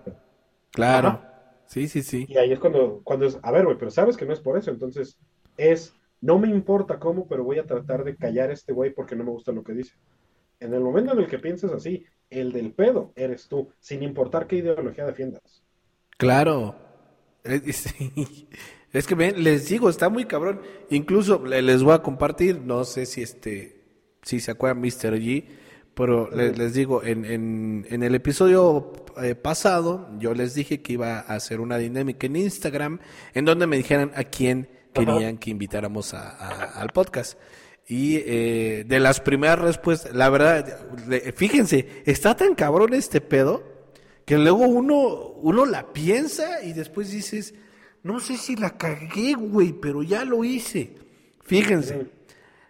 [0.72, 1.08] Claro.
[1.08, 1.32] Ajá.
[1.66, 2.24] Sí, sí, sí.
[2.26, 4.56] Y ahí es cuando, cuando es, a ver, güey, pero sabes que no es por
[4.56, 4.70] eso.
[4.70, 5.18] Entonces,
[5.58, 5.92] es,
[6.22, 9.24] no me importa cómo, pero voy a tratar de callar a este güey porque no
[9.24, 9.94] me gusta lo que dice.
[10.58, 14.46] En el momento en el que pienses así, el del pedo eres tú, sin importar
[14.46, 15.62] qué ideología defiendas.
[16.16, 16.74] Claro.
[17.72, 18.48] Sí.
[18.96, 20.60] Es que ven, les digo, está muy cabrón.
[20.90, 23.82] Incluso le- les voy a compartir, no sé si este,
[24.22, 25.18] si se acuerdan Mr.
[25.20, 25.44] G,
[25.94, 28.92] pero le- les digo, en, en, en el episodio
[29.22, 33.00] eh, pasado, yo les dije que iba a hacer una dinámica en Instagram,
[33.34, 37.38] en donde me dijeran a quién querían que invitáramos a- a- al podcast.
[37.88, 40.86] Y eh, de las primeras respuestas, la verdad,
[41.36, 43.62] fíjense, está tan cabrón este pedo
[44.24, 47.54] que luego uno, uno la piensa y después dices,
[48.06, 50.94] no sé si la cagué, güey, pero ya lo hice.
[51.42, 52.06] Fíjense,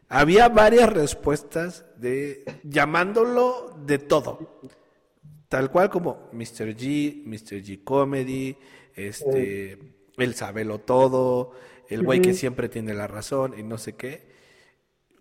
[0.08, 4.60] había varias respuestas de llamándolo de todo.
[5.50, 6.74] Tal cual como Mr.
[6.74, 7.62] G, Mr.
[7.62, 8.56] G Comedy,
[8.94, 9.78] este,
[10.16, 11.52] el sabelo todo,
[11.90, 14.26] el güey que siempre tiene la razón y no sé qué.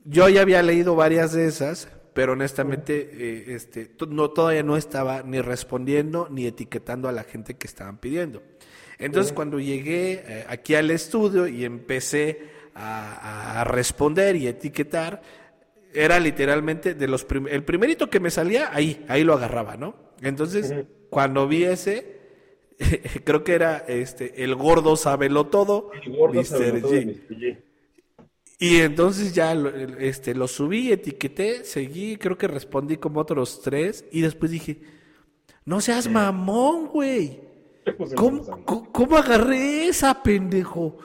[0.06, 5.24] Yo ya había leído varias de esas, pero honestamente eh, este, no, todavía no estaba
[5.24, 8.42] ni respondiendo ni etiquetando a la gente que estaban pidiendo.
[9.00, 12.40] Entonces cuando llegué eh, aquí al estudio y empecé
[12.74, 15.22] a, a responder y etiquetar,
[15.94, 19.96] era literalmente de los prim- el primerito que me salía, ahí, ahí lo agarraba, ¿no?
[20.22, 20.74] Entonces,
[21.10, 22.16] cuando vi ese,
[23.24, 26.44] creo que era este el gordo sabelo todo, gordo Mr.
[26.82, 26.90] G.
[26.90, 27.38] de Mr.
[27.38, 27.58] G.
[28.58, 29.70] Y entonces ya lo,
[30.00, 34.80] este, lo subí, etiqueté, seguí, creo que respondí como otros tres y después dije,
[35.66, 37.40] no seas mamón, güey.
[37.98, 38.44] Pues, ¿Cómo,
[38.92, 40.98] cómo- agarré esa, pendejo?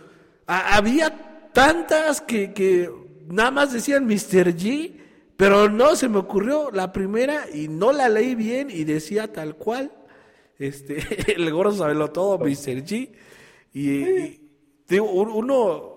[0.47, 2.91] A- había tantas que, que
[3.29, 4.55] nada más decían Mr.
[4.57, 4.97] G,
[5.37, 9.57] pero no se me ocurrió la primera y no la leí bien y decía tal
[9.57, 9.93] cual.
[10.59, 10.99] Este,
[11.37, 12.85] el gordo sabelo todo, Mr.
[12.85, 13.11] G.
[13.73, 14.51] Y, y,
[14.89, 15.90] digo, uno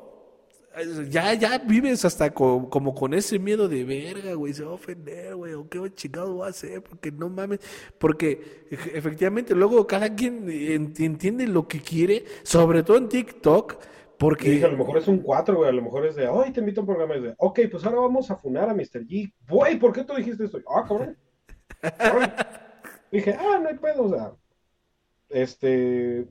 [1.09, 4.75] ya, ya vives hasta co- como con ese miedo de verga, güey, se va a
[4.75, 7.59] ofender, güey, o qué chingado va a hacer, porque no mames,
[7.99, 13.75] porque ej- efectivamente luego cada quien en- entiende lo que quiere, sobre todo en TikTok,
[14.17, 16.51] porque dije, a lo mejor es un 4, güey, a lo mejor es de, ay,
[16.51, 19.05] te invito a un programa, es de, ok, pues ahora vamos a funar a Mr.
[19.05, 19.33] G.
[19.49, 20.59] Güey, ¿por qué tú dijiste esto?
[20.67, 20.85] Ah.
[20.87, 21.15] Cabrón.
[23.11, 24.31] Dije, ah, no hay pedo, o sea,
[25.29, 26.25] este,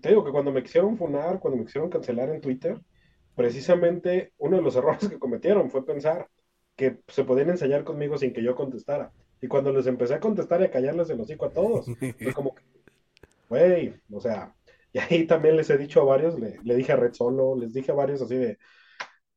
[0.00, 2.78] te digo que cuando me quisieron funar, cuando me quisieron cancelar en Twitter,
[3.36, 6.28] precisamente uno de los errores que cometieron fue pensar
[6.74, 9.12] que se podían ensayar conmigo sin que yo contestara.
[9.40, 11.86] Y cuando les empecé a contestar y a callarles el hocico a todos,
[12.18, 12.62] fue como que,
[13.48, 14.54] güey, o sea,
[14.92, 17.92] y ahí también les he dicho a varios, le, dije a Red Solo, les dije
[17.92, 18.58] a varios así de,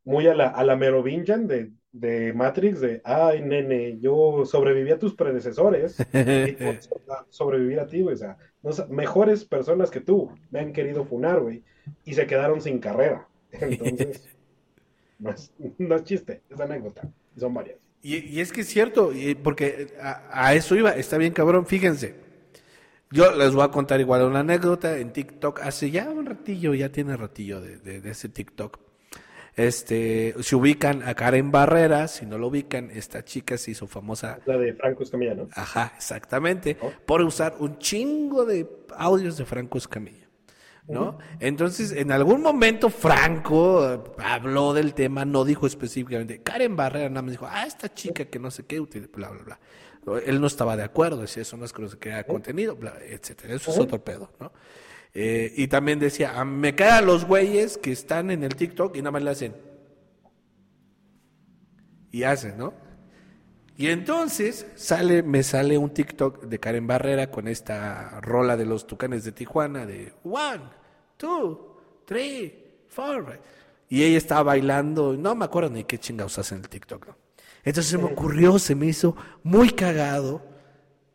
[0.05, 4.99] muy a la, a la Merovingian de, de Matrix, de, ay, nene, yo sobreviví a
[4.99, 6.57] tus predecesores y
[7.29, 11.41] sobrevivir a ti, güey, o sea, no mejores personas que tú me han querido funar,
[11.41, 11.63] güey,
[12.05, 13.28] y se quedaron sin carrera.
[13.61, 14.27] Entonces,
[15.19, 17.77] no es, no es chiste, es anécdota, son varias.
[18.01, 21.65] Y, y es que es cierto, y porque a, a eso iba, está bien cabrón,
[21.65, 22.15] fíjense.
[23.11, 26.89] Yo les voy a contar igual una anécdota en TikTok, hace ya un ratillo, ya
[26.89, 28.79] tiene ratillo de, de, de ese TikTok.
[29.55, 34.39] Este, se ubican a Karen Barrera, si no lo ubican, esta chica se hizo famosa,
[34.45, 35.49] La de Franco Escamilla, ¿no?
[35.53, 40.28] ajá, exactamente, por usar un chingo de audios de Franco Escamilla.
[40.89, 41.19] ¿No?
[41.39, 46.41] Entonces, en algún momento Franco eh, habló del tema, no dijo específicamente.
[46.41, 49.59] Karen Barrera nada más dijo, ah, esta chica que no sé qué, bla, bla, bla.
[50.25, 52.95] Él no estaba de acuerdo, decía, eso no es que no se crea contenido, bla,
[53.07, 53.53] etcétera.
[53.53, 54.51] Eso es otro pedo, ¿no?
[55.13, 58.99] Eh, y también decía, "Ah, me caen los güeyes que están en el TikTok y
[58.99, 59.55] nada más le hacen.
[62.11, 62.73] Y hacen, ¿no?
[63.79, 68.85] Y entonces sale, me sale un TikTok de Karen Barrera con esta rola de los
[68.85, 70.63] tucanes de Tijuana de one,
[71.19, 72.53] two, three,
[72.87, 73.39] four.
[73.89, 77.07] y ella estaba bailando, no me acuerdo ni qué chingados hacen en el TikTok.
[77.07, 77.17] ¿no?
[77.63, 80.41] Entonces se me ocurrió, se me hizo muy cagado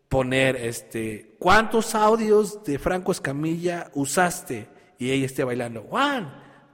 [0.09, 4.68] poner este, ¿cuántos audios de Franco Escamilla usaste?
[4.98, 6.28] Y ella esté bailando, one,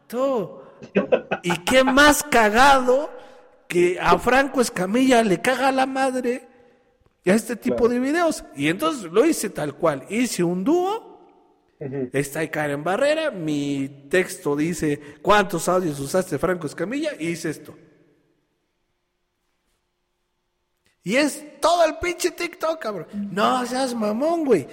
[0.08, 0.62] two.
[1.42, 3.10] ¿Y qué más cagado
[3.68, 6.48] que a Franco Escamilla le caga la madre
[7.24, 8.44] a este tipo de videos?
[8.56, 11.09] Y entonces lo hice tal cual, hice un dúo.
[12.12, 17.12] Está Karen Barrera, mi texto dice, ¿cuántos audios usaste Franco Escamilla?
[17.18, 17.74] Y hice esto.
[21.02, 23.06] Y es todo el pinche TikTok, cabrón.
[23.32, 24.66] No seas mamón, güey.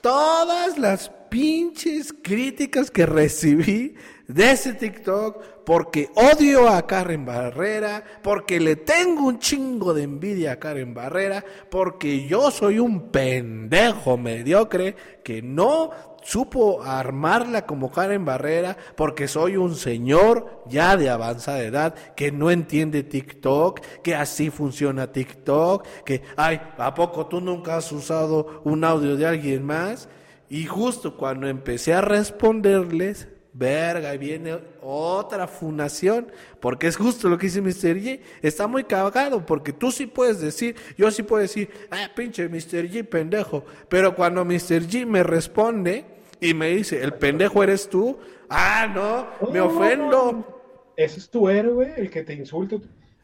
[0.00, 3.96] Todas las pinches críticas que recibí
[4.28, 10.52] de ese TikTok porque odio a Karen Barrera, porque le tengo un chingo de envidia
[10.52, 14.94] a Karen Barrera, porque yo soy un pendejo mediocre
[15.24, 21.94] que no supo armarla como Karen Barrera porque soy un señor ya de avanzada edad
[22.16, 27.90] que no entiende TikTok, que así funciona TikTok, que, ay, ¿a poco tú nunca has
[27.92, 30.08] usado un audio de alguien más?
[30.48, 37.46] Y justo cuando empecé a responderles, verga, viene otra funación, porque es justo lo que
[37.46, 38.00] dice Mr.
[38.00, 42.48] G, está muy cagado, porque tú sí puedes decir, yo sí puedo decir, ah, pinche
[42.48, 42.88] Mr.
[42.90, 44.86] G, pendejo, pero cuando Mr.
[44.86, 46.11] G me responde
[46.42, 48.18] y me dice, el pendejo eres tú,
[48.50, 50.62] ah, no, me ofendo.
[50.96, 52.76] Ese es tu héroe, el que te insulta.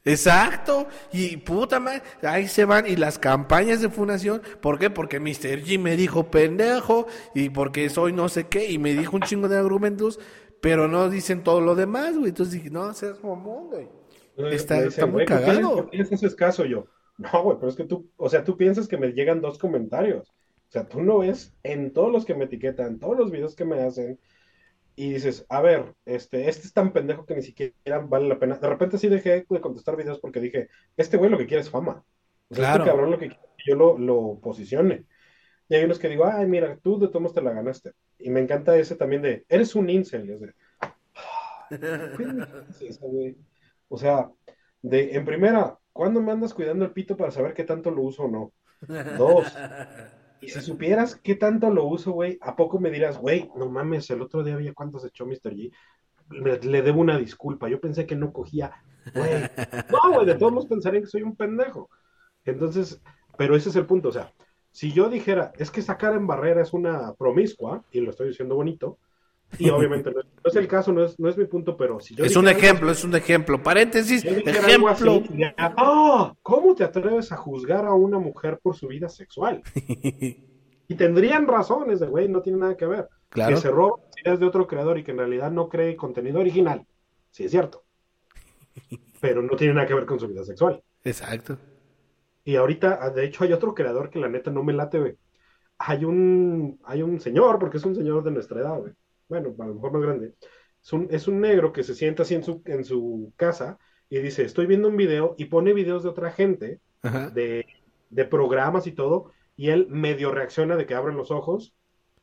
[0.04, 4.88] Exacto, y puta madre, ahí se van y las campañas de fundación, ¿por qué?
[4.88, 5.62] Porque Mr.
[5.64, 9.48] G me dijo pendejo y porque soy no sé qué y me dijo un chingo
[9.48, 10.18] de argumentos,
[10.60, 12.30] pero no dicen todo lo demás, güey.
[12.30, 13.88] Entonces dije, no, seas mamón, güey.
[14.52, 15.74] Está, está muy cagado.
[15.74, 16.86] ¿Por qué haces caso yo?
[17.18, 20.32] No, güey, pero es que tú, o sea, tú piensas que me llegan dos comentarios.
[20.68, 23.64] O sea, tú no ves en todos los que me etiquetan, todos los videos que
[23.64, 24.18] me hacen,
[24.96, 28.56] y dices, a ver, este, este es tan pendejo que ni siquiera vale la pena.
[28.56, 31.70] De repente sí dejé de contestar videos porque dije, este güey lo que quiere es
[31.70, 32.04] fama.
[32.50, 35.04] O sea, este cabrón lo que quiere que yo lo, lo, posicione.
[35.68, 37.92] Y hay unos que digo, ay, mira, tú de todos te la ganaste.
[38.18, 40.30] Y me encanta ese también de, eres un incel.
[40.30, 40.54] Es de,
[43.88, 44.30] o sea,
[44.82, 48.24] de, en primera, ¿cuándo me andas cuidando el pito para saber qué tanto lo uso
[48.24, 48.52] o no?
[49.16, 49.46] Dos,
[50.42, 54.22] si supieras qué tanto lo uso, güey, ¿a poco me dirás, güey, no mames, el
[54.22, 55.54] otro día había cuántos echó Mr.
[55.54, 55.72] G?
[56.30, 58.72] Le, debo una disculpa, yo pensé que no cogía,
[59.14, 59.30] güey.
[59.90, 61.90] No, güey, de todos los pensarían que soy un pendejo.
[62.44, 63.00] Entonces,
[63.36, 64.32] pero ese es el punto, o sea,
[64.70, 68.54] si yo dijera, es que sacar en barrera es una promiscua, y lo estoy diciendo
[68.54, 68.98] bonito,
[69.56, 72.24] y obviamente no es, el caso, no es, no es mi punto, pero si yo...
[72.24, 73.62] Es un ejemplo, es un ejemplo.
[73.62, 75.22] Paréntesis, ejemplo.
[75.56, 79.62] Ah, ¿Cómo te atreves a juzgar a una mujer por su vida sexual?
[79.74, 83.08] y tendrían razones de, güey, no tiene nada que ver.
[83.30, 83.56] Claro.
[83.56, 86.86] Que se roba ideas de otro creador y que en realidad no cree contenido original.
[87.30, 87.84] Sí, es cierto.
[89.20, 90.82] Pero no tiene nada que ver con su vida sexual.
[91.04, 91.56] Exacto.
[92.44, 95.16] Y ahorita, de hecho, hay otro creador que la neta no me late, güey.
[95.78, 98.92] Hay un, hay un señor, porque es un señor de nuestra edad, güey
[99.28, 100.34] bueno, a lo mejor más grande,
[100.82, 104.18] es un, es un negro que se sienta así en su, en su casa y
[104.18, 107.66] dice, estoy viendo un video y pone videos de otra gente, de,
[108.10, 111.74] de, programas y todo, y él medio reacciona de que abren los ojos,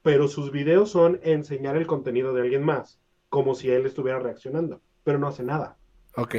[0.02, 3.00] pero sus videos son enseñar el contenido de alguien más,
[3.30, 5.78] como si él estuviera reaccionando, pero no hace nada.
[6.16, 6.36] Ok.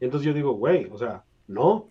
[0.00, 1.88] Entonces yo digo, güey, o sea, no,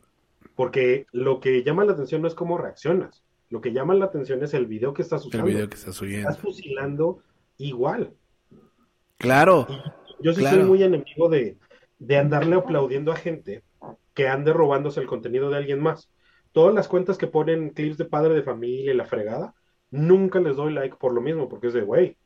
[0.55, 4.41] porque lo que llama la atención no es cómo reaccionas, lo que llama la atención
[4.43, 5.45] es el video que estás usando.
[5.45, 6.29] El video que estás subiendo.
[6.29, 7.19] Estás fusilando
[7.57, 8.13] igual.
[9.17, 9.67] Claro.
[10.21, 11.57] yo sí soy muy enemigo de,
[11.99, 13.63] de andarle aplaudiendo a gente
[14.13, 16.09] que ande robándose el contenido de alguien más.
[16.53, 19.53] Todas las cuentas que ponen clips de padre de familia y la fregada,
[19.89, 22.17] nunca les doy like por lo mismo, porque es de, güey,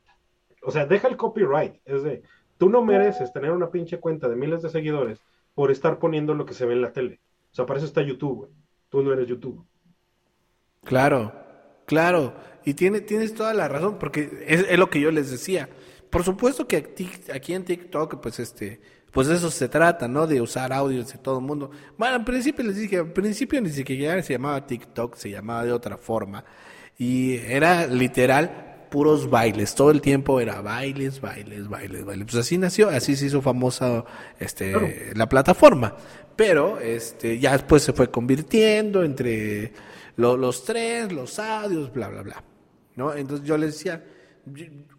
[0.62, 2.22] o sea, deja el copyright, es de,
[2.56, 5.20] tú no mereces tener una pinche cuenta de miles de seguidores
[5.54, 7.20] por estar poniendo lo que se ve en la tele.
[7.50, 8.50] O sea, para eso está YouTube, güey.
[8.88, 9.66] Tú no eres YouTube.
[10.86, 11.32] Claro,
[11.84, 12.34] claro.
[12.64, 15.68] Y tiene, tienes toda la razón, porque es, lo que yo les decía.
[16.10, 16.94] Por supuesto que
[17.32, 18.80] aquí en TikTok, pues este,
[19.10, 20.26] pues eso se trata, ¿no?
[20.26, 21.70] De usar audios de todo el mundo.
[21.98, 25.72] Bueno, al principio les dije, al principio ni siquiera se llamaba TikTok, se llamaba de
[25.72, 26.44] otra forma.
[26.98, 32.26] Y era literal puros bailes, todo el tiempo era bailes, bailes, bailes, bailes.
[32.26, 34.04] Pues así nació, así se hizo famosa
[34.38, 35.96] este, la plataforma.
[36.36, 39.72] Pero este, ya después se fue convirtiendo entre
[40.16, 42.44] los tres, los audios, bla, bla, bla.
[42.94, 43.12] ¿No?
[43.12, 44.02] Entonces yo le decía,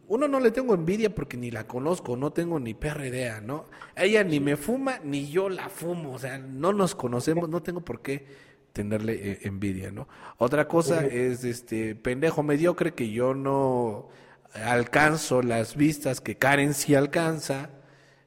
[0.07, 3.65] uno no le tengo envidia porque ni la conozco, no tengo ni perra idea, ¿no?
[3.95, 7.81] Ella ni me fuma, ni yo la fumo, o sea, no nos conocemos, no tengo
[7.81, 8.26] por qué
[8.73, 10.07] tenerle eh, envidia, ¿no?
[10.38, 14.10] Otra cosa es, este, pendejo mediocre que yo no
[14.53, 17.72] alcanzo las vistas que Karen sí alcanza,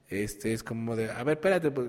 [0.09, 1.89] este es como de, a ver, espérate, pues,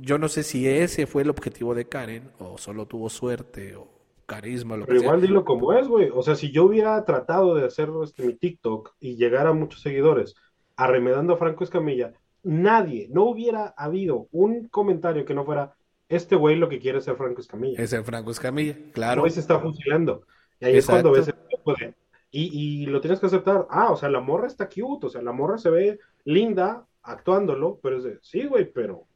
[0.00, 3.99] yo no sé si ese fue el objetivo de Karen o solo tuvo suerte o
[4.30, 4.76] carisma.
[4.76, 6.10] Lo Pero igual dilo como es, güey.
[6.14, 9.82] O sea, si yo hubiera tratado de hacer este, mi TikTok y llegar a muchos
[9.82, 10.36] seguidores
[10.76, 12.12] arremedando a Franco Escamilla,
[12.44, 15.74] nadie, no hubiera habido un comentario que no fuera,
[16.08, 17.82] este güey lo que quiere es ser Franco Escamilla.
[17.82, 19.22] Es el Franco Escamilla, claro.
[19.22, 20.22] Hoy se está fusilando.
[20.60, 21.94] Y ahí es cuando ves el de,
[22.32, 23.66] y, y, lo tienes que aceptar.
[23.70, 27.80] Ah, o sea, la morra está cute, o sea, la morra se ve linda actuándolo,
[27.82, 29.06] pero es de, sí, güey, pero,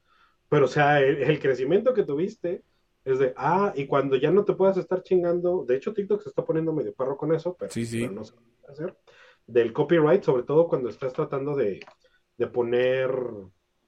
[0.49, 2.62] pero, o sea, el, crecimiento que tuviste
[3.05, 6.31] es de, ah, y cuando ya no te puedas estar chingando, de hecho TikTok se
[6.31, 8.09] está poniendo medio perro con eso, pero, sí, sí.
[8.09, 8.97] no sé qué hacer,
[9.47, 11.81] del copyright, sobre todo cuando estás tratando de,
[12.39, 13.10] de poner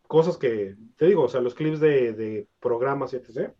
[0.07, 3.53] cosas que, te digo, o sea, los clips de, de programas y etc.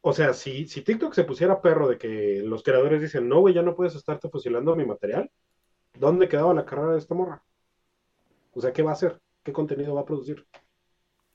[0.00, 3.54] O sea, si, si TikTok se pusiera perro de que los creadores dicen, no, güey,
[3.54, 5.30] ya no puedes estarte fusilando mi material,
[5.98, 7.42] ¿dónde quedaba la carrera de esta morra?
[8.52, 9.20] O sea, ¿qué va a hacer?
[9.42, 10.46] ¿Qué contenido va a producir?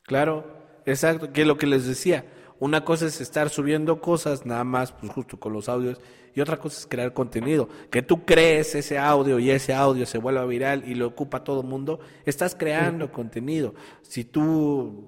[0.03, 0.45] Claro,
[0.85, 2.26] exacto, que es lo que les decía.
[2.60, 5.99] Una cosa es estar subiendo cosas nada más, pues justo con los audios,
[6.36, 7.69] y otra cosa es crear contenido.
[7.90, 11.61] Que tú crees ese audio y ese audio se vuelva viral y lo ocupa todo
[11.61, 13.73] el mundo, estás creando contenido.
[14.02, 15.07] Si tú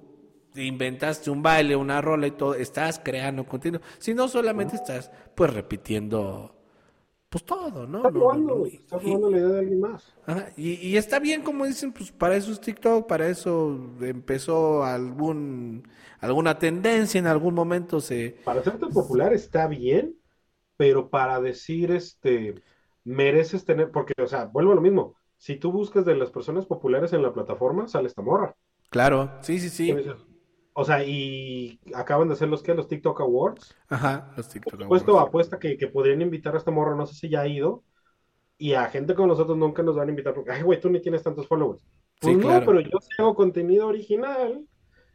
[0.54, 3.82] inventaste un baile, una rola y todo, estás creando contenido.
[3.98, 6.61] Si no, solamente estás pues repitiendo
[7.32, 7.98] pues todo, ¿no?
[7.98, 10.14] Estás robando, no, la idea de alguien más.
[10.54, 15.88] y, y, está bien, como dicen, pues para eso es TikTok, para eso empezó algún
[16.20, 18.36] alguna tendencia en algún momento se...
[18.44, 20.14] Para hacerte popular está bien,
[20.76, 22.62] pero para decir, este,
[23.02, 26.66] mereces tener, porque, o sea, vuelvo a lo mismo, si tú buscas de las personas
[26.66, 28.54] populares en la plataforma, sale esta morra.
[28.90, 29.96] Claro, sí, sí, sí.
[30.74, 33.76] O sea, y acaban de hacer los que los TikTok Awards.
[33.88, 34.88] Ajá, los TikTok Awards.
[34.88, 37.84] Puesto apuesta que, que, podrían invitar a esta morra, no sé si ya ha ido.
[38.56, 41.00] Y a gente como nosotros nunca nos van a invitar porque, ay, güey, tú ni
[41.00, 41.84] tienes tantos followers.
[42.20, 44.64] Pues no, pero yo hago contenido original.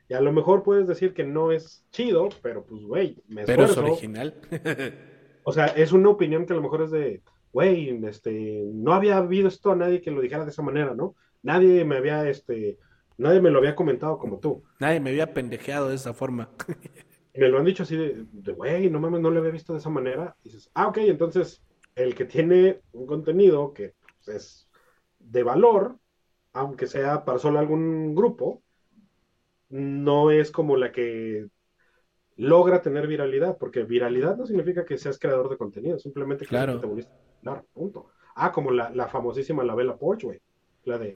[0.09, 3.65] Y a lo mejor puedes decir que no es chido, pero pues, güey, me Pero
[3.65, 4.35] es original.
[5.43, 7.21] o sea, es una opinión que a lo mejor es de,
[7.51, 11.15] güey, este, no había habido esto a nadie que lo dijera de esa manera, ¿no?
[11.43, 12.77] Nadie me había, este,
[13.17, 14.63] Nadie me lo había comentado como tú.
[14.79, 16.49] Nadie me había pendejeado de esa forma.
[17.33, 19.89] me lo han dicho así de, güey, no mames, no lo había visto de esa
[19.89, 20.35] manera.
[20.43, 21.61] Y dices, ah, ok, entonces
[21.95, 24.69] el que tiene un contenido que pues, es
[25.19, 25.97] de valor,
[26.53, 28.61] aunque sea para solo algún grupo,
[29.69, 31.47] no es como la que
[32.35, 36.79] logra tener viralidad, porque viralidad no significa que seas creador de contenido, simplemente que claro.
[36.79, 37.11] te volviste
[37.73, 38.11] punto.
[38.35, 40.39] Ah, como la, la famosísima La Vela Porsche, güey.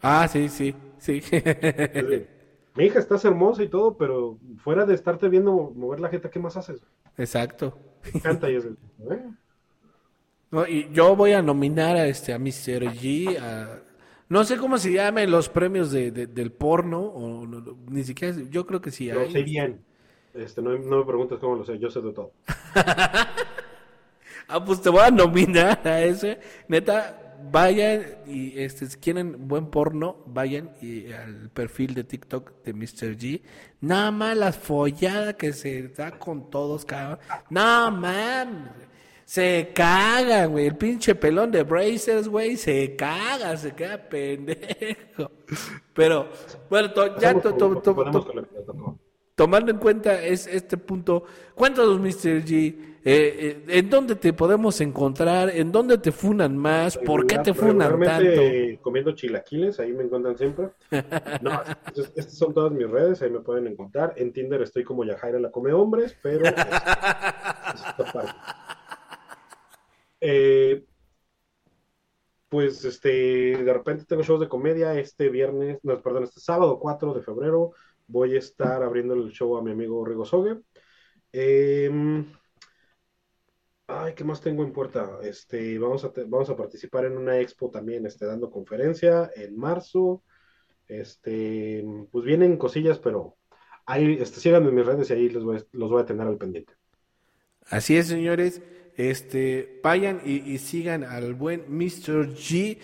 [0.01, 1.21] Ah, sí, sí, sí.
[2.75, 6.39] Mi hija, estás hermosa y todo, pero fuera de estarte viendo mover la jeta, ¿qué
[6.39, 6.81] más haces?
[7.17, 7.77] Exacto.
[8.23, 8.65] canta y es
[10.51, 12.93] No, y yo voy a nominar a este a Mr.
[12.93, 13.81] G,
[14.29, 17.45] no sé cómo se llaman los premios de, del porno, o
[17.89, 19.83] ni siquiera, yo creo que sí Lo sé bien.
[20.33, 22.31] Este, no, no me preguntes cómo lo sé, yo sé de todo.
[24.47, 26.39] ah, pues te voy a nominar a ese.
[26.69, 27.20] Neta,
[27.51, 33.17] vayan y este, si quieren buen porno, vayan y al perfil de TikTok de Mr.
[33.17, 33.41] G.
[33.79, 37.19] Nada más la follada que se da con todos, cabrón.
[37.49, 38.71] No, man.
[39.25, 40.67] Se caga, güey.
[40.67, 45.31] El pinche pelón de Brazers, güey, se caga, se queda pendejo.
[45.93, 46.29] Pero,
[46.69, 46.89] bueno,
[47.19, 47.33] ya
[49.35, 51.23] tomando en cuenta es, este punto,
[51.55, 52.43] cuéntanos, Mr.
[52.45, 55.49] G eh, eh, ¿En dónde te podemos encontrar?
[55.49, 56.97] ¿En dónde te funan más?
[56.97, 58.41] ¿Por qué te funan tanto?
[58.81, 60.69] Comiendo chilaquiles, ahí me encuentran siempre.
[61.41, 61.61] No,
[62.15, 64.13] estas son todas mis redes, ahí me pueden encontrar.
[64.17, 66.43] En Tinder estoy como Yajaira la come hombres, pero
[70.21, 70.85] eh,
[72.49, 77.13] pues este, de repente tengo shows de comedia este viernes, no, perdón, este sábado 4
[77.13, 77.71] de febrero
[78.07, 80.59] voy a estar abriendo el show a mi amigo Rigo Sogue.
[81.33, 81.89] Eh,
[83.93, 85.19] Ay, ¿qué más tengo en puerta?
[85.21, 90.23] Este, vamos a, vamos a participar en una expo también, este, dando conferencia en marzo.
[90.87, 93.35] Este, pues vienen cosillas, pero
[93.85, 96.37] ahí, este, síganme en mis redes y ahí los voy, los voy a tener al
[96.37, 96.73] pendiente.
[97.67, 98.61] Así es, señores.
[98.95, 102.33] Este, vayan y, y sigan al buen Mr.
[102.33, 102.77] G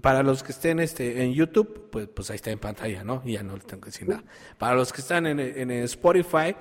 [0.00, 3.22] para los que estén este, en YouTube, pues, pues ahí está en pantalla, ¿no?
[3.24, 4.24] Ya no tengo que decir nada.
[4.58, 6.54] Para los que están en, en Spotify,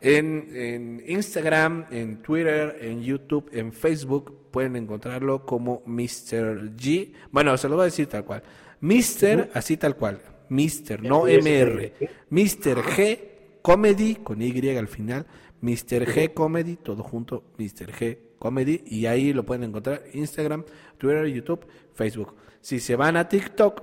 [0.00, 6.76] en, en, Instagram, en Twitter, en YouTube, en Facebook, pueden encontrarlo como Mr.
[6.76, 7.12] G.
[7.30, 8.42] Bueno, se lo voy a decir tal cual.
[8.80, 9.50] Mr.
[9.54, 10.20] así tal cual.
[10.48, 11.02] Mr.
[11.02, 11.92] No MR.
[12.30, 12.82] Mr.
[12.82, 13.18] G
[13.62, 15.26] Comedy con Y al final.
[15.60, 16.06] Mr.
[16.06, 17.44] G Comedy, todo junto.
[17.58, 17.92] Mr.
[17.92, 18.82] G Comedy.
[18.86, 20.04] Y ahí lo pueden encontrar.
[20.12, 20.64] Instagram,
[20.96, 22.34] Twitter, YouTube, Facebook.
[22.60, 23.82] Si se van a TikTok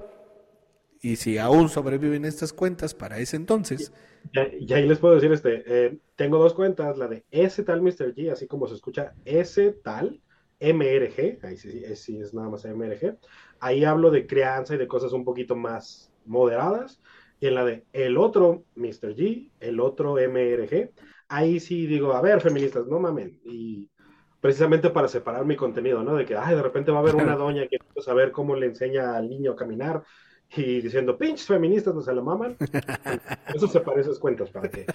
[1.01, 3.93] y si aún sobreviven estas cuentas para ese entonces.
[4.33, 8.15] Y, ahí les puedo decir, este, eh, tengo dos cuentas, la de ese tal Mr.
[8.15, 10.21] G, así como se escucha ese tal
[10.59, 13.17] MRG, ahí sí, sí es nada más MRG.
[13.59, 17.01] Ahí hablo de crianza y de cosas un poquito más moderadas.
[17.39, 19.15] Y en la de el otro Mr.
[19.15, 20.91] G, el otro MRG,
[21.27, 23.39] ahí sí digo, a ver, feministas, no mamen.
[23.43, 23.89] Y
[24.45, 26.15] precisamente para separar mi contenido, ¿no?
[26.15, 28.67] De que, ay, de repente va a haber una doña que quiere saber cómo le
[28.67, 30.03] enseña al niño a caminar
[30.55, 32.55] y diciendo, pinches feministas, no se la maman.
[33.55, 34.85] Eso se parece a cuentas para que,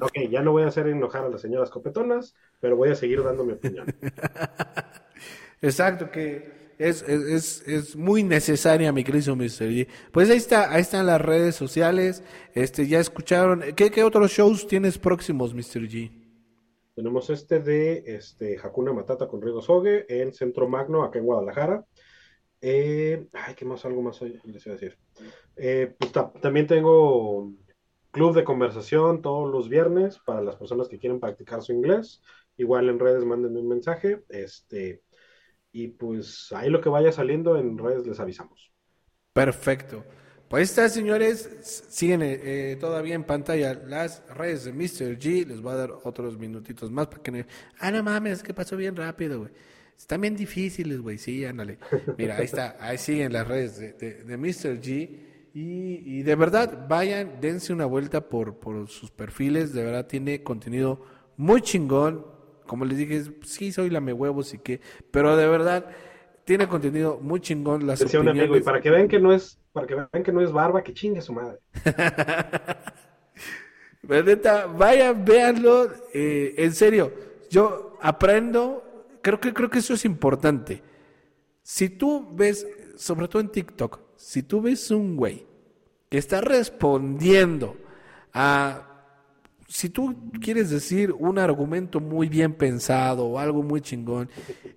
[0.00, 3.24] ok, ya no voy a hacer enojar a las señoras copetonas, pero voy a seguir
[3.24, 3.92] dando mi opinión.
[5.60, 9.70] Exacto, que es, es, es, muy necesaria, mi querido Mr.
[9.72, 9.88] G.
[10.12, 12.22] Pues ahí está, ahí están las redes sociales.
[12.54, 13.64] Este, ya escucharon.
[13.74, 15.88] ¿Qué, qué otros shows tienes próximos, Mr.
[15.88, 16.19] G?
[17.00, 21.86] Tenemos este de este, Hakuna Matata con Rigo Sogue en Centro Magno, acá en Guadalajara.
[22.60, 23.86] Eh, ay, ¿qué más?
[23.86, 24.98] Algo más hoy les iba a decir.
[25.56, 26.12] Eh, pues
[26.42, 27.54] también tengo
[28.10, 32.20] club de conversación todos los viernes para las personas que quieren practicar su inglés.
[32.58, 34.22] Igual en redes mándenme un mensaje.
[34.28, 35.02] Este,
[35.72, 38.74] y pues ahí lo que vaya saliendo en redes les avisamos.
[39.32, 40.04] Perfecto.
[40.50, 41.48] Pues estas señores,
[41.90, 45.16] siguen eh, todavía en pantalla las redes de Mr.
[45.16, 45.46] G.
[45.46, 47.44] Les voy a dar otros minutitos más para que no...
[47.78, 49.52] Ah, no mames, que pasó bien rápido, güey.
[49.96, 51.18] Están bien difíciles, güey.
[51.18, 51.78] Sí, ándale.
[52.18, 52.76] Mira, ahí está.
[52.80, 54.80] Ahí siguen las redes de, de, Mr.
[54.80, 55.20] G.
[55.54, 59.72] Y, y, de verdad, vayan, dense una vuelta por, por sus perfiles.
[59.72, 61.00] De verdad, tiene contenido
[61.36, 62.24] muy chingón
[62.66, 65.86] como les dije, sí soy lame huevos y qué, pero de verdad
[66.44, 69.59] tiene contenido muy chingón las Decía un amigo, y para que vean que no es,
[69.72, 71.58] para que vean que no es barba, que chingue su madre.
[74.02, 77.12] Verdad, vayan, véanlo, eh, en serio,
[77.50, 78.82] yo aprendo,
[79.22, 80.82] creo que, creo que eso es importante.
[81.62, 82.66] Si tú ves,
[82.96, 85.46] sobre todo en TikTok, si tú ves un güey
[86.08, 87.76] que está respondiendo
[88.32, 88.86] a
[89.70, 94.28] si tú quieres decir un argumento muy bien pensado o algo muy chingón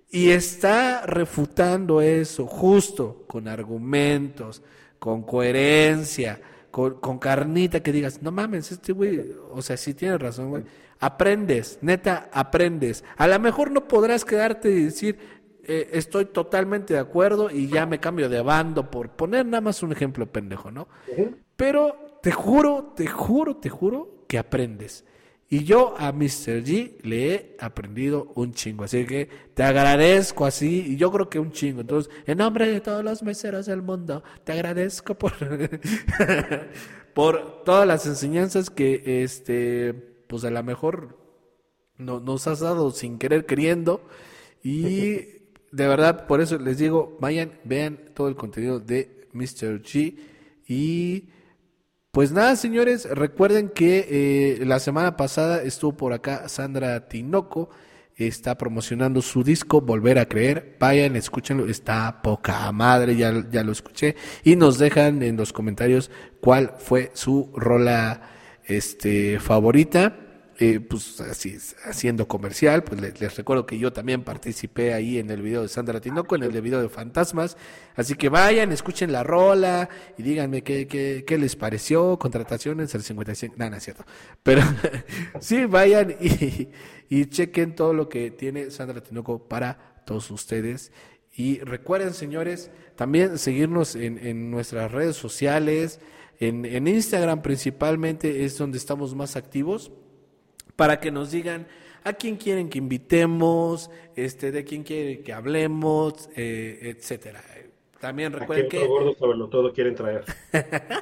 [0.08, 4.62] y está refutando eso justo con argumentos,
[4.98, 6.40] con coherencia,
[6.70, 10.64] con, carnita que digas, no mames, este güey, o sea, sí tiene razón, güey.
[10.98, 13.04] Aprendes, neta, aprendes.
[13.16, 15.18] A lo mejor no podrás quedarte y decir,
[15.64, 19.82] eh, estoy totalmente de acuerdo y ya me cambio de bando por poner nada más
[19.82, 20.88] un ejemplo pendejo, ¿no?
[21.56, 25.04] Pero te juro, te juro, te juro que aprendes.
[25.54, 26.64] Y yo a Mr.
[26.64, 28.82] G le he aprendido un chingo.
[28.82, 30.84] Así que te agradezco así.
[30.88, 31.82] Y yo creo que un chingo.
[31.82, 35.32] Entonces, en nombre de todos los meseros del mundo, te agradezco por,
[37.14, 39.94] por todas las enseñanzas que, este,
[40.26, 41.20] pues a lo mejor
[41.98, 44.02] no, nos has dado sin querer queriendo.
[44.60, 45.12] Y
[45.70, 49.80] de verdad, por eso les digo, vayan, vean todo el contenido de Mr.
[49.82, 50.18] G.
[50.66, 51.28] Y
[52.14, 57.70] pues nada, señores, recuerden que eh, la semana pasada estuvo por acá Sandra Tinoco,
[58.16, 60.76] está promocionando su disco Volver a Creer.
[60.78, 64.14] Vayan, escúchenlo, está poca madre, ya, ya lo escuché.
[64.44, 66.08] Y nos dejan en los comentarios
[66.40, 68.30] cuál fue su rola
[68.64, 70.23] este, favorita.
[70.60, 75.42] Eh, pues así, haciendo comercial, pues les, recuerdo que yo también participé ahí en el
[75.42, 77.56] video de Sandra Tinoco, en el video de Fantasmas,
[77.96, 83.02] así que vayan, escuchen la rola y díganme qué, qué, qué les pareció, contrataciones el
[83.02, 84.04] 55, no, no es cierto,
[84.44, 84.62] pero
[85.40, 86.68] sí, vayan y,
[87.08, 90.92] y chequen todo lo que tiene Sandra Tinoco para todos ustedes.
[91.36, 95.98] Y recuerden, señores, también seguirnos en, en nuestras redes sociales,
[96.38, 99.90] en, en Instagram principalmente es donde estamos más activos
[100.76, 101.66] para que nos digan
[102.04, 107.42] a quién quieren que invitemos, este, de quién quieren que hablemos, eh, etcétera.
[107.98, 110.24] También recuerden que gordo sobre todo quieren traer.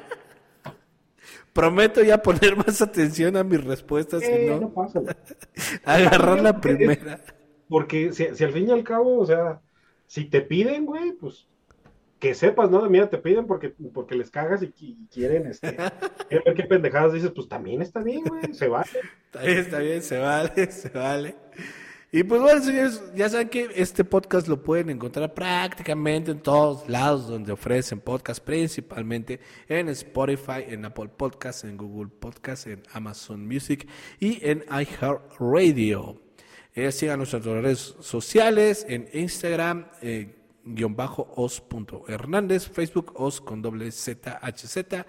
[1.53, 5.01] Prometo ya poner más atención a mis respuestas, eh, no, no pasa.
[5.83, 7.19] agarrar la primera.
[7.67, 9.61] Porque si, si, al fin y al cabo, o sea,
[10.07, 11.45] si te piden, güey, pues
[12.23, 12.89] que sepas, ¿no?
[12.89, 15.71] Mira, te piden porque, porque les cagas y, quieren, este,
[16.31, 18.87] ver qué pendejadas dices, pues también está bien, güey, se vale.
[19.25, 21.35] Está bien, está bien, se vale, se vale.
[22.13, 26.87] Y pues bueno, señores, ya saben que este podcast lo pueden encontrar prácticamente en todos
[26.87, 33.45] lados donde ofrecen podcast, principalmente en Spotify, en Apple Podcasts, en Google Podcasts, en Amazon
[33.45, 33.85] Music
[34.21, 36.21] y en iHeartRadio.
[36.73, 43.91] Eh, sigan nuestras redes sociales en Instagram, eh, guion bajo os.hernández, Facebook os con doble
[43.91, 45.05] Z, HZ,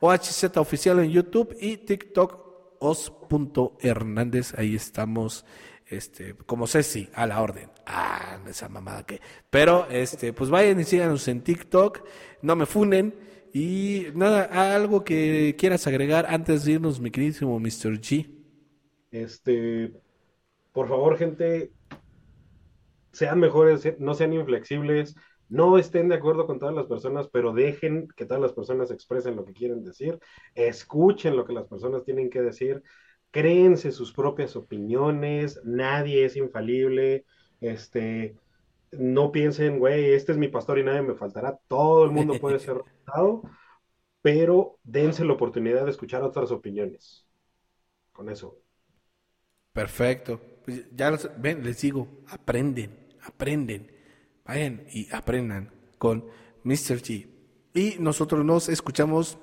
[0.00, 5.44] o HZ oficial en YouTube y TikTok os.hernández, ahí estamos,
[5.86, 7.70] este, como Ceci, a la orden.
[7.86, 9.20] Ah, esa mamada que.
[9.50, 12.02] Pero, este, pues vayan y síganos en TikTok,
[12.42, 13.14] no me funen,
[13.52, 18.00] Y nada, algo que quieras agregar antes de irnos, mi queridísimo Mr.
[18.00, 18.30] G.
[19.10, 19.92] Este,
[20.72, 21.72] por favor, gente,
[23.12, 25.16] sean mejores, no sean inflexibles,
[25.48, 29.36] no estén de acuerdo con todas las personas, pero dejen que todas las personas expresen
[29.36, 30.18] lo que quieren decir,
[30.54, 32.82] escuchen lo que las personas tienen que decir,
[33.30, 37.24] créense sus propias opiniones, nadie es infalible,
[37.60, 38.36] este,
[38.92, 42.58] no piensen, güey, este es mi pastor y nadie me faltará, todo el mundo puede
[42.60, 43.42] ser resultado,
[44.22, 47.26] pero dense la oportunidad de escuchar otras opiniones.
[48.12, 48.58] Con eso.
[49.72, 50.40] Perfecto.
[50.64, 53.90] Pues ya ven, les digo, aprenden, aprenden.
[54.44, 56.24] Vayan y aprendan con
[56.64, 57.02] Mr.
[57.02, 57.28] G.
[57.74, 59.38] Y nosotros nos escuchamos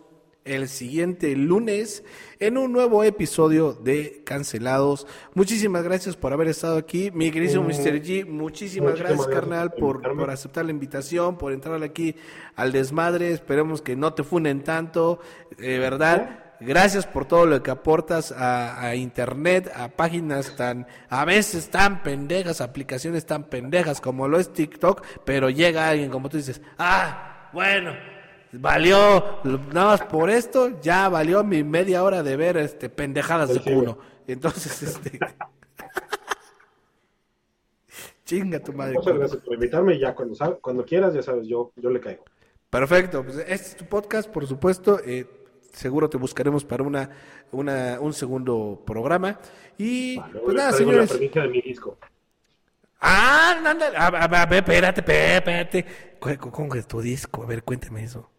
[0.48, 2.04] el siguiente lunes
[2.40, 5.06] en un nuevo episodio de Cancelados.
[5.34, 8.02] Muchísimas gracias por haber estado aquí, mi querido Mr.
[8.02, 8.26] G.
[8.26, 12.16] Muchísimas gracias, carnal, por, por, aceptar la invitación, por entrar aquí
[12.56, 13.32] al desmadre.
[13.32, 15.20] Esperemos que no te funen tanto,
[15.58, 16.47] de verdad.
[16.60, 22.02] Gracias por todo lo que aportas a, a, internet, a páginas tan, a veces tan
[22.02, 27.50] pendejas, aplicaciones tan pendejas como lo es TikTok, pero llega alguien como tú dices, ah,
[27.54, 27.94] bueno,
[28.54, 33.62] valió, nada más por esto, ya valió mi media hora de ver este pendejadas de
[33.62, 33.98] cuno.
[34.28, 35.20] Entonces, este.
[38.26, 38.96] Chinga tu madre.
[38.96, 42.26] Muchas gracias por invitarme ya cuando, cuando quieras, ya sabes, yo, yo le caigo.
[42.70, 45.00] Perfecto, pues este es tu podcast, por supuesto.
[45.06, 45.26] Eh,
[45.72, 47.10] seguro te buscaremos para una,
[47.52, 49.40] una, un segundo programa.
[49.78, 51.12] Y pues nada, señores.
[51.36, 51.98] La de mi disco.
[53.00, 55.02] Ah, anda, a, ver, espérate,
[55.36, 55.86] espérate.
[56.40, 57.44] ¿Cómo es tu disco?
[57.44, 58.30] A ver, cuénteme eso.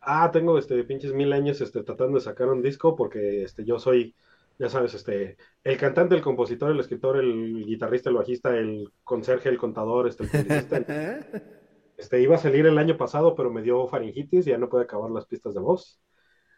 [0.00, 3.80] Ah, tengo este pinches mil años este, tratando de sacar un disco porque este, yo
[3.80, 4.14] soy,
[4.56, 9.48] ya sabes, este, el cantante, el compositor, el escritor, el guitarrista, el bajista, el conserje,
[9.48, 11.42] el contador, este, el
[11.96, 14.84] este, iba a salir el año pasado, pero me dio faringitis y ya no puede
[14.84, 16.00] acabar las pistas de voz.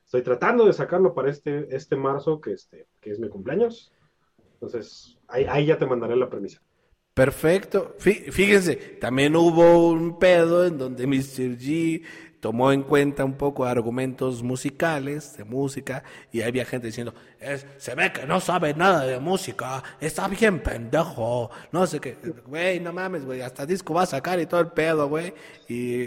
[0.09, 3.93] Estoy tratando de sacarlo para este, este marzo, que, este, que es mi cumpleaños.
[4.55, 6.63] Entonces, ahí, ahí ya te mandaré la premisa.
[7.13, 7.95] Perfecto.
[7.99, 11.59] Fíjense, también hubo un pedo en donde Mr.
[11.59, 12.03] G
[12.41, 16.03] tomó en cuenta un poco argumentos musicales, de música,
[16.33, 20.63] y había gente diciendo, es, se ve que no sabe nada de música, está bien
[20.63, 22.17] pendejo, no sé qué,
[22.47, 25.35] güey, no mames, güey, hasta disco va a sacar y todo el pedo, güey,
[25.69, 26.07] y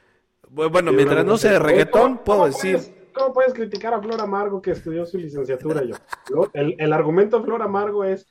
[0.48, 3.01] bueno, mientras no sea de reggaetón, puedo decir...
[3.14, 5.82] ¿Cómo puedes criticar a Flor Amargo que estudió su licenciatura?
[5.84, 5.96] Yo,
[6.54, 8.26] el, el argumento de Flor Amargo es,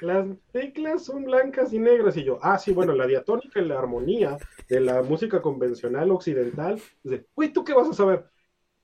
[0.00, 2.16] las teclas son blancas y negras.
[2.16, 4.36] Y yo, ah, sí, bueno, la diatónica y la armonía
[4.68, 6.80] de la música convencional occidental.
[7.02, 8.24] Dice, güey, ¿tú qué vas a saber?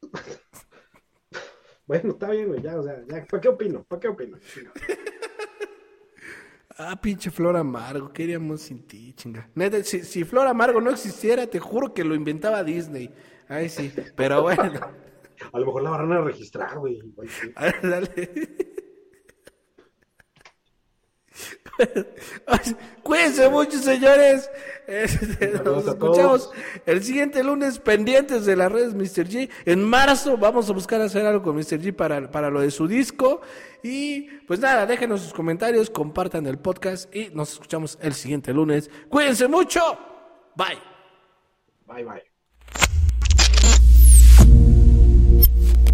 [1.86, 3.84] bueno, está bien, güey, ya, o sea, ya, ¿para qué opino?
[3.84, 4.38] ¿Para qué opino?
[6.76, 9.48] Ah, pinche Flor Amargo, ¿qué haríamos sin ti, chinga?
[9.84, 13.14] si, si Flor Amargo no existiera, te juro que lo inventaba Disney.
[13.46, 14.80] Ay, sí, pero bueno.
[15.54, 17.00] A lo mejor la van a registrar, güey.
[17.82, 18.10] Dale.
[23.04, 24.50] Cuídense mucho, señores.
[24.88, 26.50] Este, nos escuchamos
[26.86, 29.28] el siguiente lunes pendientes de las redes Mr.
[29.28, 29.48] G.
[29.64, 31.80] En marzo vamos a buscar hacer algo con Mr.
[31.80, 33.40] G para, para lo de su disco.
[33.84, 38.90] Y pues nada, déjenos sus comentarios, compartan el podcast y nos escuchamos el siguiente lunes.
[39.08, 39.80] Cuídense mucho.
[40.56, 40.78] Bye.
[41.86, 42.33] Bye, bye.
[45.56, 45.93] Thank you.